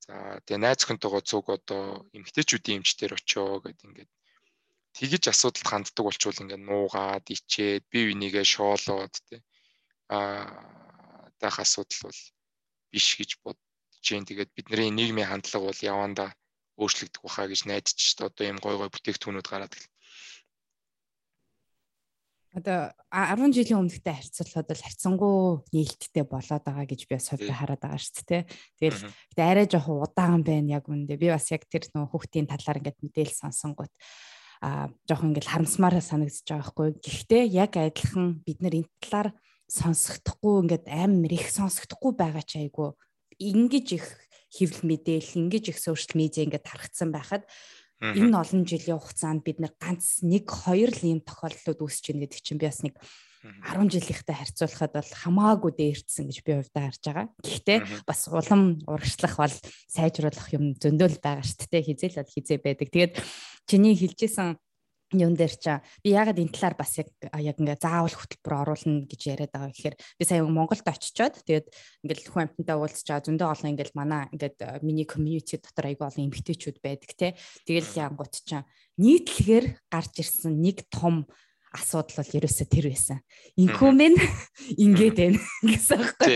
За 0.05 0.39
тэгээ 0.45 0.63
найз 0.63 0.79
охинтойгоо 0.83 1.21
цуг 1.29 1.45
одоо 1.57 1.83
эмэгтэйчүүдийн 2.17 2.79
эмчтэр 2.79 3.11
очио 3.17 3.59
гэд 3.63 3.79
ингээд 3.87 4.11
тэгэж 4.97 5.23
асуудалд 5.29 5.67
ханддаг 5.67 6.03
болчвол 6.05 6.41
ингээд 6.43 6.67
нуугаад 6.69 7.25
ичээд 7.35 7.83
бие 7.91 8.05
бинийгээ 8.09 8.45
шоолоод 8.55 9.13
тий 9.27 9.41
аа 10.09 10.47
даах 11.41 11.57
асуудал 11.59 12.01
бол 12.07 12.21
биш 12.91 13.07
гэж 13.19 13.31
бодож 13.43 13.61
जैन. 14.05 14.23
Тэгээд 14.25 14.55
бидний 14.55 14.89
нийгмийн 14.91 15.29
хандлага 15.29 15.67
бол 15.67 15.85
явандаа 15.93 16.29
өөрчлөгдөх 16.81 17.21
баха 17.25 17.49
гэж 17.51 17.61
найдаж 17.67 17.93
ч 17.99 18.15
одоо 18.27 18.45
ийм 18.47 18.57
гой 18.63 18.75
гой 18.79 18.89
бүтээгдэхүүнүүд 18.93 19.47
гараад 19.51 19.73
гэл. 19.75 19.91
Одоо 22.55 22.91
10 23.11 23.51
жилийн 23.53 23.81
өмнөхтэй 23.83 24.13
харьцуулахад 24.13 24.67
бол 24.71 24.83
харьцангуй 24.85 25.35
нээлттэй 25.73 26.25
болоод 26.27 26.63
байгаа 26.63 26.85
гэж 26.87 27.01
би 27.07 27.13
бас 27.15 27.27
хувьдаа 27.31 27.57
хараад 27.57 27.81
байгаа 27.83 28.01
шүү 28.01 28.25
дээ. 28.27 28.43
Тэгэл 28.79 29.03
гэтээ 29.33 29.47
арай 29.51 29.65
жоохон 29.67 30.03
удаан 30.03 30.41
байна 30.47 30.79
яг 30.79 30.85
үндэ. 30.87 31.19
Би 31.19 31.27
бас 31.31 31.47
яг 31.51 31.67
тэр 31.67 31.85
нөх 31.91 32.11
хүүхдийн 32.11 32.47
талаар 32.47 32.79
ингээд 32.79 33.03
мэдээлэл 33.03 33.41
сонсонгууд 33.43 33.93
а 34.63 34.89
жоохон 35.05 35.35
ингээд 35.35 35.51
харамсмаар 35.51 36.01
санагдаж 36.01 36.45
байгаа 36.47 36.63
байхгүй. 36.65 36.89
Гэхдээ 37.03 37.43
яг 37.51 37.71
адилхан 37.77 38.41
бид 38.41 38.59
нар 38.63 38.75
энэ 38.79 38.91
талаар 39.03 39.29
сонсохдохгүй 39.67 40.55
ингээд 40.63 40.85
амар 40.87 41.31
их 41.35 41.47
сонсохдохгүй 41.51 42.13
байгаа 42.15 42.43
ч 42.47 42.63
айгүй 42.63 42.95
ингэж 43.37 43.87
их 43.99 44.07
хэвлэл 44.49 44.87
мэдээлэл 44.87 45.39
ингэж 45.43 45.75
их 45.75 45.79
сошиал 45.79 46.15
медиа 46.17 46.47
ингээд 46.47 46.65
тархацсан 46.65 47.11
байхад 47.11 47.43
энэ 48.01 48.37
олон 48.37 48.63
жилийн 48.67 49.01
хугацаанд 49.01 49.41
бид 49.41 49.57
нар 49.57 49.73
ганц 49.81 50.21
нэг 50.21 50.45
хоёр 50.45 50.93
л 50.93 51.01
ийм 51.01 51.19
тохиолдлууд 51.25 51.81
үүсэж 51.81 52.03
байна 52.13 52.23
гэдэг 52.29 52.41
чинь 52.41 52.61
би 52.61 52.69
бас 52.69 52.81
нэг 52.85 52.95
10 53.47 53.93
жилийнхтэй 53.93 54.35
харьцуулахад 54.35 54.93
бол 54.97 55.11
хамаагүй 55.13 55.71
дээрдсэн 55.77 56.25
гэж 56.27 56.37
би 56.43 56.51
хувьдаа 56.57 56.83
харж 56.89 57.01
байгаа. 57.05 57.27
Гэхдээ 57.45 57.79
бас 58.03 58.21
улам 58.27 58.81
урагшлах 58.89 59.35
бол 59.37 59.55
сайжруулах 59.87 60.49
юм 60.57 60.73
зөндөөл 60.75 61.21
байгаа 61.21 61.45
шүү 61.45 61.69
дээ. 61.69 61.87
Хизээл 61.87 62.19
бол 62.19 62.33
хизээ 62.33 62.59
байдаг. 62.59 62.87
Тэгээд 62.91 63.13
чиний 63.69 63.95
хэлжсэн 63.95 64.57
юун 65.15 65.39
дээр 65.39 65.55
чаа 65.55 65.79
би 66.03 66.11
ягаад 66.11 66.35
энэ 66.35 66.51
талаар 66.51 66.75
бас 66.75 66.99
яг 66.99 67.07
яг 67.23 67.55
ингээ 67.55 67.79
заавал 67.79 68.11
хөтөлбөр 68.11 68.55
оруулна 68.59 69.07
гэж 69.07 69.21
яриад 69.31 69.55
байгаа 69.55 69.71
гэхээр 69.71 69.95
би 69.95 70.23
сая 70.27 70.43
Монголд 70.43 70.83
очичоод 70.83 71.47
тэгээд 71.47 71.67
ингээл 72.03 72.27
хүн 72.27 72.43
амтантай 72.51 72.75
уулзч 72.75 73.07
байгаа 73.07 73.23
зөндөө 73.23 73.47
олон 73.47 73.71
ингээл 73.71 73.95
манай 73.95 74.27
ингээд 74.35 74.83
миний 74.83 75.07
community 75.07 75.55
дотор 75.63 75.87
айгүй 75.87 76.03
олон 76.11 76.27
эмгтээчүүд 76.27 76.77
байдаг 76.83 77.11
те. 77.15 77.39
Тэгэл 77.63 77.87
янгут 78.03 78.35
чаа 78.43 78.67
нийтлэгээр 78.99 79.65
гарч 79.87 80.13
ирсэн 80.19 80.59
нэг 80.59 80.83
том 80.91 81.23
асуудал 81.71 82.19
бол 82.19 82.35
ерөөсөө 82.43 82.67
тэр 82.67 82.85
байсан. 82.91 83.23
Инхүү 83.55 83.91
мэн 83.95 84.15
ингээд 84.75 85.15
байна 85.15 85.39
гэсэн 85.63 86.03
аахгүй. 86.03 86.35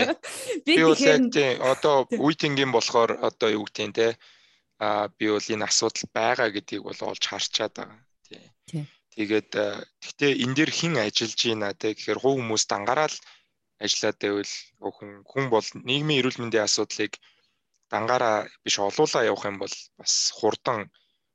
Би 0.64 0.80
тэгэхээр 0.80 1.60
одоо 1.60 2.08
үе 2.08 2.34
тэнгийн 2.40 2.72
болохоор 2.72 3.20
одоо 3.20 3.48
юу 3.52 3.68
гэдэг 3.68 3.92
те? 3.92 4.08
А 4.80 5.12
би 5.12 5.28
бол 5.28 5.44
энэ 5.44 5.68
асуудал 5.68 6.08
байгаа 6.08 6.48
гэдгийг 6.48 6.88
бол 6.88 7.00
олж 7.04 7.22
харчаад 7.28 7.76
байгаа 7.76 8.00
Тэгээд 9.12 9.50
э, 9.60 9.84
гэхдээ 10.00 10.32
энэ 10.40 10.56
дээр 10.56 10.72
хэн 10.72 10.94
ажиллаж 10.96 11.40
байна 11.44 11.76
те 11.76 11.92
гэхээр 11.92 12.18
хувь 12.20 12.40
хүмүүс 12.40 12.64
дангаараа 12.64 13.08
л 13.12 13.18
ажиллаад 13.84 14.18
байвал 14.22 14.54
хүн 14.80 15.10
хүн 15.28 15.44
бол 15.52 15.68
нийгмийн 15.84 16.20
эрүүл 16.24 16.40
мэндийн 16.40 16.64
асуудлыг 16.64 17.12
дангаараа 17.92 18.48
биш 18.64 18.76
олуулаа 18.80 19.28
явах 19.28 19.44
юм 19.44 19.60
бол 19.60 19.76
бас 20.00 20.14
хурдан 20.32 20.88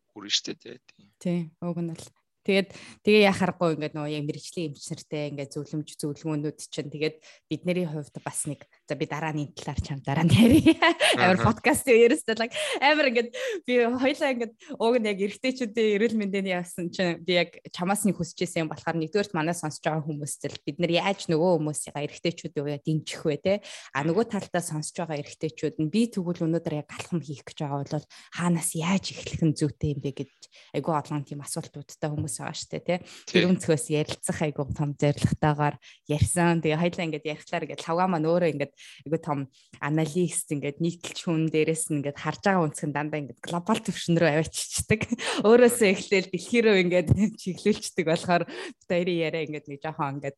хүрнэ 0.09 0.33
штэ 0.33 0.53
тий. 0.57 0.81
Тий. 1.21 1.39
Уг 1.61 1.77
нь 1.77 1.93
бол 1.93 2.05
Тэгээд 2.47 2.69
тэгээ 3.03 3.27
яхахгүй 3.27 3.75
ингээд 3.75 3.95
нөгөө 3.99 4.13
яг 4.15 4.23
мэрэгжлийн 4.23 4.71
эмч 4.71 4.87
нартай 4.87 5.27
ингээд 5.35 5.51
зөвлөмж 5.51 5.89
зөвлөгөөнүүд 5.99 6.57
чинь 6.71 6.87
тэгээд 6.87 7.19
бидний 7.51 7.83
хувьд 7.83 8.15
бас 8.23 8.47
нэг 8.47 8.63
за 8.87 8.95
би 8.95 9.05
дараа 9.05 9.35
нь 9.35 9.43
энэ 9.43 9.55
талаар 9.59 9.79
чам 9.83 9.99
дараа 9.99 10.23
нь 10.23 10.31
ярив. 10.31 10.79
Амар 11.19 11.39
подкаст 11.43 11.85
ерөөсөө 11.91 12.35
л 12.39 12.47
амар 12.79 13.05
ингээд 13.11 13.29
би 13.67 13.73
хоёлаа 13.83 14.31
ингээд 14.31 14.53
уг 14.79 14.95
нь 14.95 15.09
яг 15.11 15.19
эргэжтэйчүүдийн 15.19 15.93
эрүүл 15.99 16.15
мэндийн 16.15 16.47
явсан 16.55 16.87
чинь 16.87 17.19
би 17.19 17.35
яг 17.35 17.59
чамаас 17.75 18.07
нэг 18.07 18.15
хүсэж 18.15 18.47
исэн 18.47 18.65
юм 18.65 18.71
болохоор 18.71 18.95
нэгдүгээрт 18.95 19.35
манай 19.35 19.51
сонсож 19.51 19.83
байгаа 19.83 20.07
хүмүүс 20.07 20.33
зэл 20.39 20.59
бид 20.63 20.79
нар 20.79 20.93
яаж 20.95 21.27
нөгөө 21.27 21.51
хүмүүсийн 21.59 21.99
эргэжтэйчүүдийн 21.99 22.63
уяа 22.63 22.79
дэмжих 22.79 23.21
вэ 23.27 23.37
те 23.43 23.53
а 23.91 24.07
нөгөө 24.07 24.25
талдаа 24.31 24.63
сонсож 24.63 24.95
байгаа 24.95 25.19
эргэжтэйчүүд 25.19 25.75
нь 25.83 25.91
би 25.91 26.07
тэгвэл 26.07 26.47
өнөөдөр 26.47 26.79
яг 26.79 26.87
галхам 26.87 27.19
хийх 27.19 27.43
гэж 27.43 27.57
байгаа 27.67 27.83
бол 27.83 28.07
хаанаас 28.31 28.71
яаж 28.71 29.05
эхлэх 29.11 29.43
нь 29.43 29.57
зүйтэй 29.57 29.97
юм 29.97 29.99
бэ 29.99 30.11
гэж 30.23 30.31
айгүй 30.77 30.93
олон 30.95 31.23
тийм 31.27 31.43
асуултуудтай 31.43 32.09
хүмүүс 32.11 32.39
байгаа 32.39 32.67
дээ 32.71 32.83
тий. 32.87 32.99
Тэр 33.27 33.43
өнцгөөс 33.51 33.85
ярилцах 33.93 34.39
айгуу 34.43 34.67
том 34.73 34.93
зорилготойгоор 34.97 35.75
ярьсан. 36.07 36.61
Тэгээ 36.61 36.81
хоёлаа 36.81 37.05
ингээд 37.07 37.29
ярихлаар 37.29 37.63
ингээд 37.65 37.85
лавга 37.87 38.07
маань 38.07 38.27
өөрөө 38.27 38.49
ингээд 38.53 38.73
айгуу 39.05 39.21
том 39.21 39.39
аналист 39.81 40.51
ингээд 40.53 40.79
нийтлж 40.83 41.17
хүн 41.25 41.47
дээрээс 41.51 41.91
нь 41.91 42.01
ингээд 42.01 42.17
харж 42.17 42.41
байгаа 42.45 42.65
өнцгөн 42.67 42.93
дандаа 42.93 43.19
ингээд 43.21 43.41
глобал 43.43 43.81
түвшин 43.81 44.17
рүү 44.17 44.29
авааччихдаг. 44.31 45.01
Өөрөөсөө 45.47 45.87
эхлээл 45.93 46.31
дэлхий 46.31 46.61
рүү 46.65 46.75
ингээд 46.85 47.09
чиглүүлчихдэг 47.41 48.05
болохоор 48.07 48.43
хоёрын 48.87 49.21
яриа 49.21 49.45
ингээд 49.45 49.67
нэг 49.67 49.79
жоохон 49.81 50.19
ингээд 50.19 50.37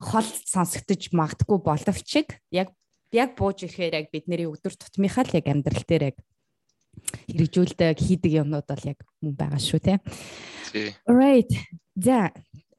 хол 0.00 0.28
сонсогдож 0.46 1.02
магтгүй 1.12 1.58
боловч 1.60 2.10
яг 2.50 2.68
яг 3.12 3.34
бууж 3.34 3.66
ирэхээр 3.66 3.94
яг 3.98 4.06
бидний 4.14 4.46
өдөр 4.46 4.74
тутмынхаа 4.78 5.26
л 5.26 5.36
яг 5.36 5.46
амьдрал 5.50 5.84
дээр 5.86 6.14
яг 6.14 6.16
хэрэгжүүлдэг 7.26 7.98
хийдэг 7.98 8.32
юмнууд 8.42 8.66
бол 8.66 8.84
яг 8.86 8.98
мөн 9.22 9.34
байгаа 9.34 9.58
шүү 9.58 9.80
те. 9.82 9.94
Alright. 11.06 11.50
За 11.98 12.30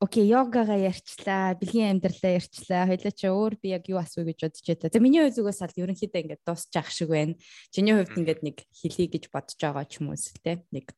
Окей, 0.01 0.25
йогага 0.33 0.73
ярьчлаа, 0.73 1.53
бэлгийн 1.61 2.01
амьдралаа 2.01 2.41
ярьчлаа. 2.41 2.89
Хоёлаа 2.89 3.13
чи 3.13 3.29
өөр 3.29 3.53
би 3.61 3.77
яг 3.77 3.85
юу 3.85 4.01
асуу 4.01 4.25
гэж 4.25 4.49
бодож 4.49 4.65
байлаа. 4.65 4.89
За 4.89 4.97
миний 4.97 5.21
хувьд 5.21 5.37
зүгээс 5.37 5.61
аль 5.61 5.77
ерөнхийдөө 5.77 6.21
ингээд 6.25 6.41
дуусч 6.41 6.73
ах 6.73 6.89
шиг 6.89 7.13
байна. 7.13 7.37
Чиний 7.69 7.93
хувьд 7.93 8.17
ингээд 8.17 8.41
нэг 8.41 8.57
хэлий 8.73 9.07
гэж 9.13 9.29
бодож 9.29 9.61
байгаа 9.61 9.85
ч 9.85 10.01
юм 10.01 10.09
уу 10.09 10.17
те. 10.17 10.65
Нэг 10.73 10.89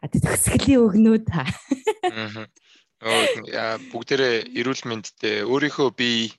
а 0.00 0.08
төгсгөлийн 0.08 0.80
өгнүүд 0.80 1.24
та. 1.28 1.44
Аа. 3.04 3.76
Бүгдээрээ 3.92 4.48
эрүүл 4.64 4.82
мэндтэй 4.88 5.44
өөрийнхөө 5.44 5.88
би 5.92 6.32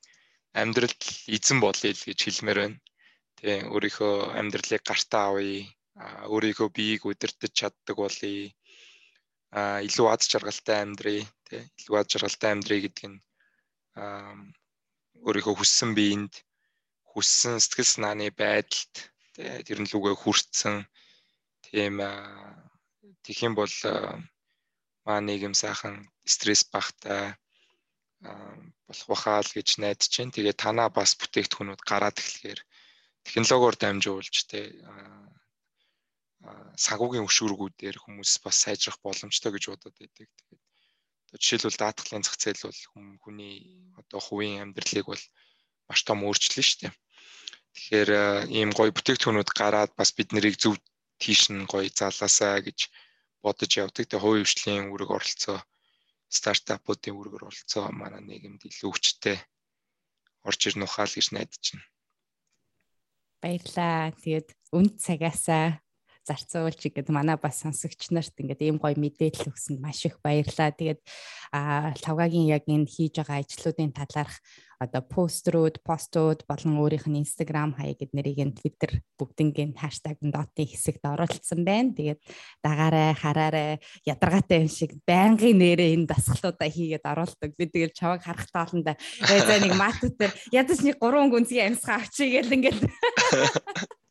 амьдралд 0.57 1.29
эзэн 1.29 1.61
болъё 1.61 1.93
гэж 1.93 2.17
хэлмээр 2.17 2.57
байна. 2.57 2.77
Тэ 3.37 3.69
өөрийнхөө 3.69 4.33
амьдралыг 4.33 4.81
гартаа 4.81 5.29
авъя 5.29 5.69
өөрийнхөө 6.25 6.69
биеийг 6.73 7.05
удирдах 7.05 7.53
чаддаг 7.53 8.01
болъё 8.01 8.49
а 9.51 9.79
илүү 9.87 10.07
аз 10.11 10.27
жаргалтай 10.31 10.77
амьдрий 10.83 11.23
тий 11.47 11.63
илүү 11.79 11.95
аз 11.99 12.07
жаргалтай 12.11 12.51
амьдрий 12.51 12.81
гэдэг 12.83 13.05
нь 13.11 13.19
өөрийнхөө 15.25 15.55
хүссэн 15.57 15.91
биеинд 15.97 16.33
хүссэн 17.11 17.55
сэтгэл 17.63 17.91
санааны 17.93 18.27
байдалд 18.35 18.93
тий 19.35 19.51
тэр 19.67 19.79
нь 19.81 19.91
лүгээ 19.91 20.15
хүртсэн 20.19 20.75
тийм 21.65 21.95
тэгэх 23.23 23.45
юм 23.47 23.53
бол 23.55 23.75
маа 25.05 25.19
нийгэм 25.23 25.55
сайхан 25.55 25.95
стресс 26.33 26.63
багтай 26.73 27.35
болох 28.87 29.07
бахаа 29.11 29.39
л 29.45 29.51
гэж 29.57 29.79
найдаж 29.79 30.11
байна. 30.17 30.35
Тэгээ 30.35 30.55
танаа 30.63 30.89
бас 30.97 31.11
бүтээгдэхүүнүүд 31.19 31.81
гараад 31.89 32.17
эхлэхээр 32.19 32.59
технологиор 33.25 33.75
дамжуулж 33.79 34.35
тий 34.51 34.65
сагуугийн 36.77 37.25
өшүүргүүдээр 37.25 37.97
хүмүүс 37.97 38.31
бас 38.45 38.57
сайжрах 38.63 38.97
боломжтой 39.01 39.51
гэж 39.53 39.63
бодод 39.69 39.95
байдаг. 39.97 40.29
Тэгээд 40.29 40.61
одоо 41.27 41.39
жишээлбэл 41.41 41.81
даатгалын 41.81 42.23
зах 42.25 42.37
зээл 42.37 42.67
бол 42.69 42.81
хүний 43.23 43.55
одоо 43.97 44.19
хувийн 44.23 44.61
амьдралыг 44.63 45.05
бол 45.09 45.23
маш 45.89 45.99
том 46.05 46.23
өөрчлөлөө 46.23 46.65
шүү 46.67 46.79
дээ. 46.81 46.93
Тэгэхээр 47.73 48.11
ийм 48.57 48.69
гоё 48.77 48.91
бүтээгдэхүүнүүд 48.93 49.49
гараад 49.59 49.91
бас 49.99 50.09
бид 50.17 50.29
нарыг 50.31 50.55
зөв 50.61 50.77
тийш 51.21 51.49
нь 51.49 51.65
гоё 51.71 51.89
залаасаа 51.89 52.61
гэж 52.61 52.79
бодож 53.43 53.71
явдаг. 53.81 54.05
Тэгээ 54.05 54.23
хувийн 54.23 54.45
хөгжлийн 54.45 54.89
үүрэг 54.93 55.09
оролцоо 55.17 55.57
стартапуудын 56.37 57.15
үүрэг 57.17 57.33
оролцоо 57.37 57.85
манай 57.91 58.21
нийгэмд 58.23 58.61
илүү 58.69 58.91
хүчтэй 58.93 59.37
орж 60.47 60.61
ирнэ 60.67 60.85
ухаал 60.85 61.13
гэж 61.13 61.27
найдаж 61.33 61.63
байна. 61.73 61.87
Баярлаа. 63.41 64.11
Тэгээд 64.21 64.49
үнд 64.77 64.93
цагаасаа 65.05 65.79
зарцуулж 66.27 66.81
ингээд 66.83 67.09
манай 67.15 67.39
бас 67.39 67.63
сонсогч 67.63 68.11
нарт 68.11 68.35
ингээд 68.35 68.61
ийм 68.67 68.77
гоё 68.83 68.99
мэдээлэл 68.99 69.47
өгсөнд 69.47 69.79
маш 69.79 70.03
их 70.03 70.19
баярлалаа. 70.19 70.75
Тэгээд 70.75 70.99
а 71.55 71.95
лавгагийн 72.03 72.51
яг 72.51 72.67
энэ 72.67 72.91
хийж 72.91 73.23
байгаа 73.23 73.39
ажлуудын 73.39 73.95
талаарх 73.95 74.35
одоо 74.79 75.01
пострууд, 75.01 75.81
постууд 75.81 76.45
болон 76.45 76.77
өөрийнх 76.77 77.09
нь 77.09 77.25
Instagram 77.25 77.73
хаяг 77.73 77.97
гэд 77.97 78.13
нэрийг 78.13 78.39
нь 78.45 78.57
Twitter 78.57 79.01
бүгднгийн 79.17 79.73
хаштаг 79.73 80.21
дотын 80.21 80.69
хэсэгт 80.69 81.01
оруулсан 81.01 81.65
байна. 81.65 81.97
Тэгээд 81.97 82.21
дагаарай, 82.61 83.13
хараарай, 83.17 83.81
ядаргаатай 84.05 84.61
юм 84.61 84.69
шиг 84.69 84.93
байнгын 85.09 85.57
нэрээ 85.57 85.97
энэ 85.97 86.09
дасгалуудаа 86.13 86.69
хийгээд 86.69 87.09
оруулдаг. 87.09 87.49
Би 87.57 87.65
тэгэл 87.65 87.97
чаваг 87.97 88.21
харах 88.21 88.45
тааланда 88.53 88.93
за 89.25 89.55
нэг 89.57 89.73
матут 89.73 90.13
дээр 90.13 90.33
ядаж 90.53 90.79
нэг 90.85 91.01
гурван 91.01 91.33
гүнзгий 91.33 91.65
амьсгаа 91.65 91.97
авчиг 91.97 92.37
гэл 92.37 92.53
ингээд 92.53 92.79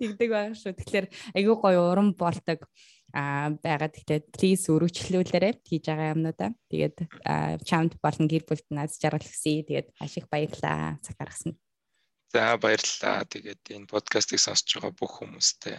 тэгдэг 0.00 0.28
байгаа 0.30 0.54
шүү. 0.56 0.72
Тэгэхээр 0.76 1.06
айгүй 1.36 1.56
гоё 1.56 1.80
уран 1.90 2.12
болдог 2.16 2.64
а 3.12 3.50
байгаа. 3.50 3.90
Тэгэхээр 3.90 4.22
please 4.34 4.70
өргөжлүүлээрэй 4.70 5.54
хийж 5.66 5.84
байгаа 5.88 6.14
юмнуудаа. 6.14 6.50
Тэгээд 6.70 6.96
чамд 7.66 7.98
болон 7.98 8.26
гэр 8.30 8.44
бүлд 8.46 8.66
наз 8.70 8.96
жаргал 9.02 9.26
өгсөе. 9.26 9.66
Тэгээд 9.66 9.88
маш 9.98 10.14
их 10.16 10.26
баярлалаа. 10.30 10.98
Цаг 11.02 11.16
гаргасан. 11.18 11.58
За 12.30 12.54
баярлалаа. 12.56 13.26
Тэгээд 13.26 13.62
энэ 13.74 13.90
подкастыг 13.90 14.38
сонсож 14.38 14.78
байгаа 14.78 14.94
бүх 14.94 15.18
хүмүүстээ 15.18 15.78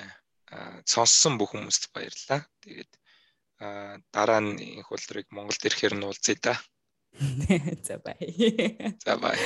сонссон 0.86 1.38
бүх 1.40 1.56
хүмүүст 1.56 1.92
баярлалаа. 1.96 2.44
Тэгээд 2.64 2.92
дараа 4.12 4.42
нь 4.42 4.60
их 4.82 4.92
улдрыг 4.92 5.28
Монголд 5.32 5.64
ирэхээр 5.64 5.96
нь 5.96 6.06
уулзъя 6.06 6.36
да. 6.42 6.56
За 7.88 7.98
бай. 8.04 8.20
За 9.06 9.18
бай. 9.18 9.38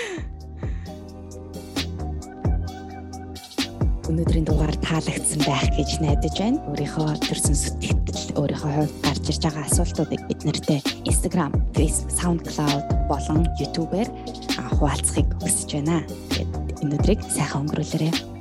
Өнөөдрийн 4.12 4.45
дугаар 4.45 4.76
таалагдсан 4.86 5.41
байх 5.47 5.66
гэж 5.74 5.89
найдаж 6.03 6.36
байна. 6.38 6.62
Өөрийнхөө 6.70 7.10
төрсэн 7.26 7.58
сэтгэл, 7.58 8.38
өөрийнхөө 8.38 8.72
хувьд 8.78 8.95
гарч 9.01 9.24
ирж 9.32 9.41
байгаа 9.41 9.66
асуултуудыг 9.66 10.22
бид 10.30 10.41
нартэй 10.45 10.80
Instagram, 11.10 11.51
Facebook, 11.74 12.14
SoundCloud 12.20 12.86
болон 13.10 13.49
YouTube-ээр 13.58 14.10
хуваалцахыг 14.78 15.30
хүсэж 15.41 15.70
байна. 15.82 16.06
Тэгээд 16.30 16.51
өнөөдрийг 16.86 17.22
сайхан 17.26 17.66
өнгөрүүлээрэй. 17.66 18.35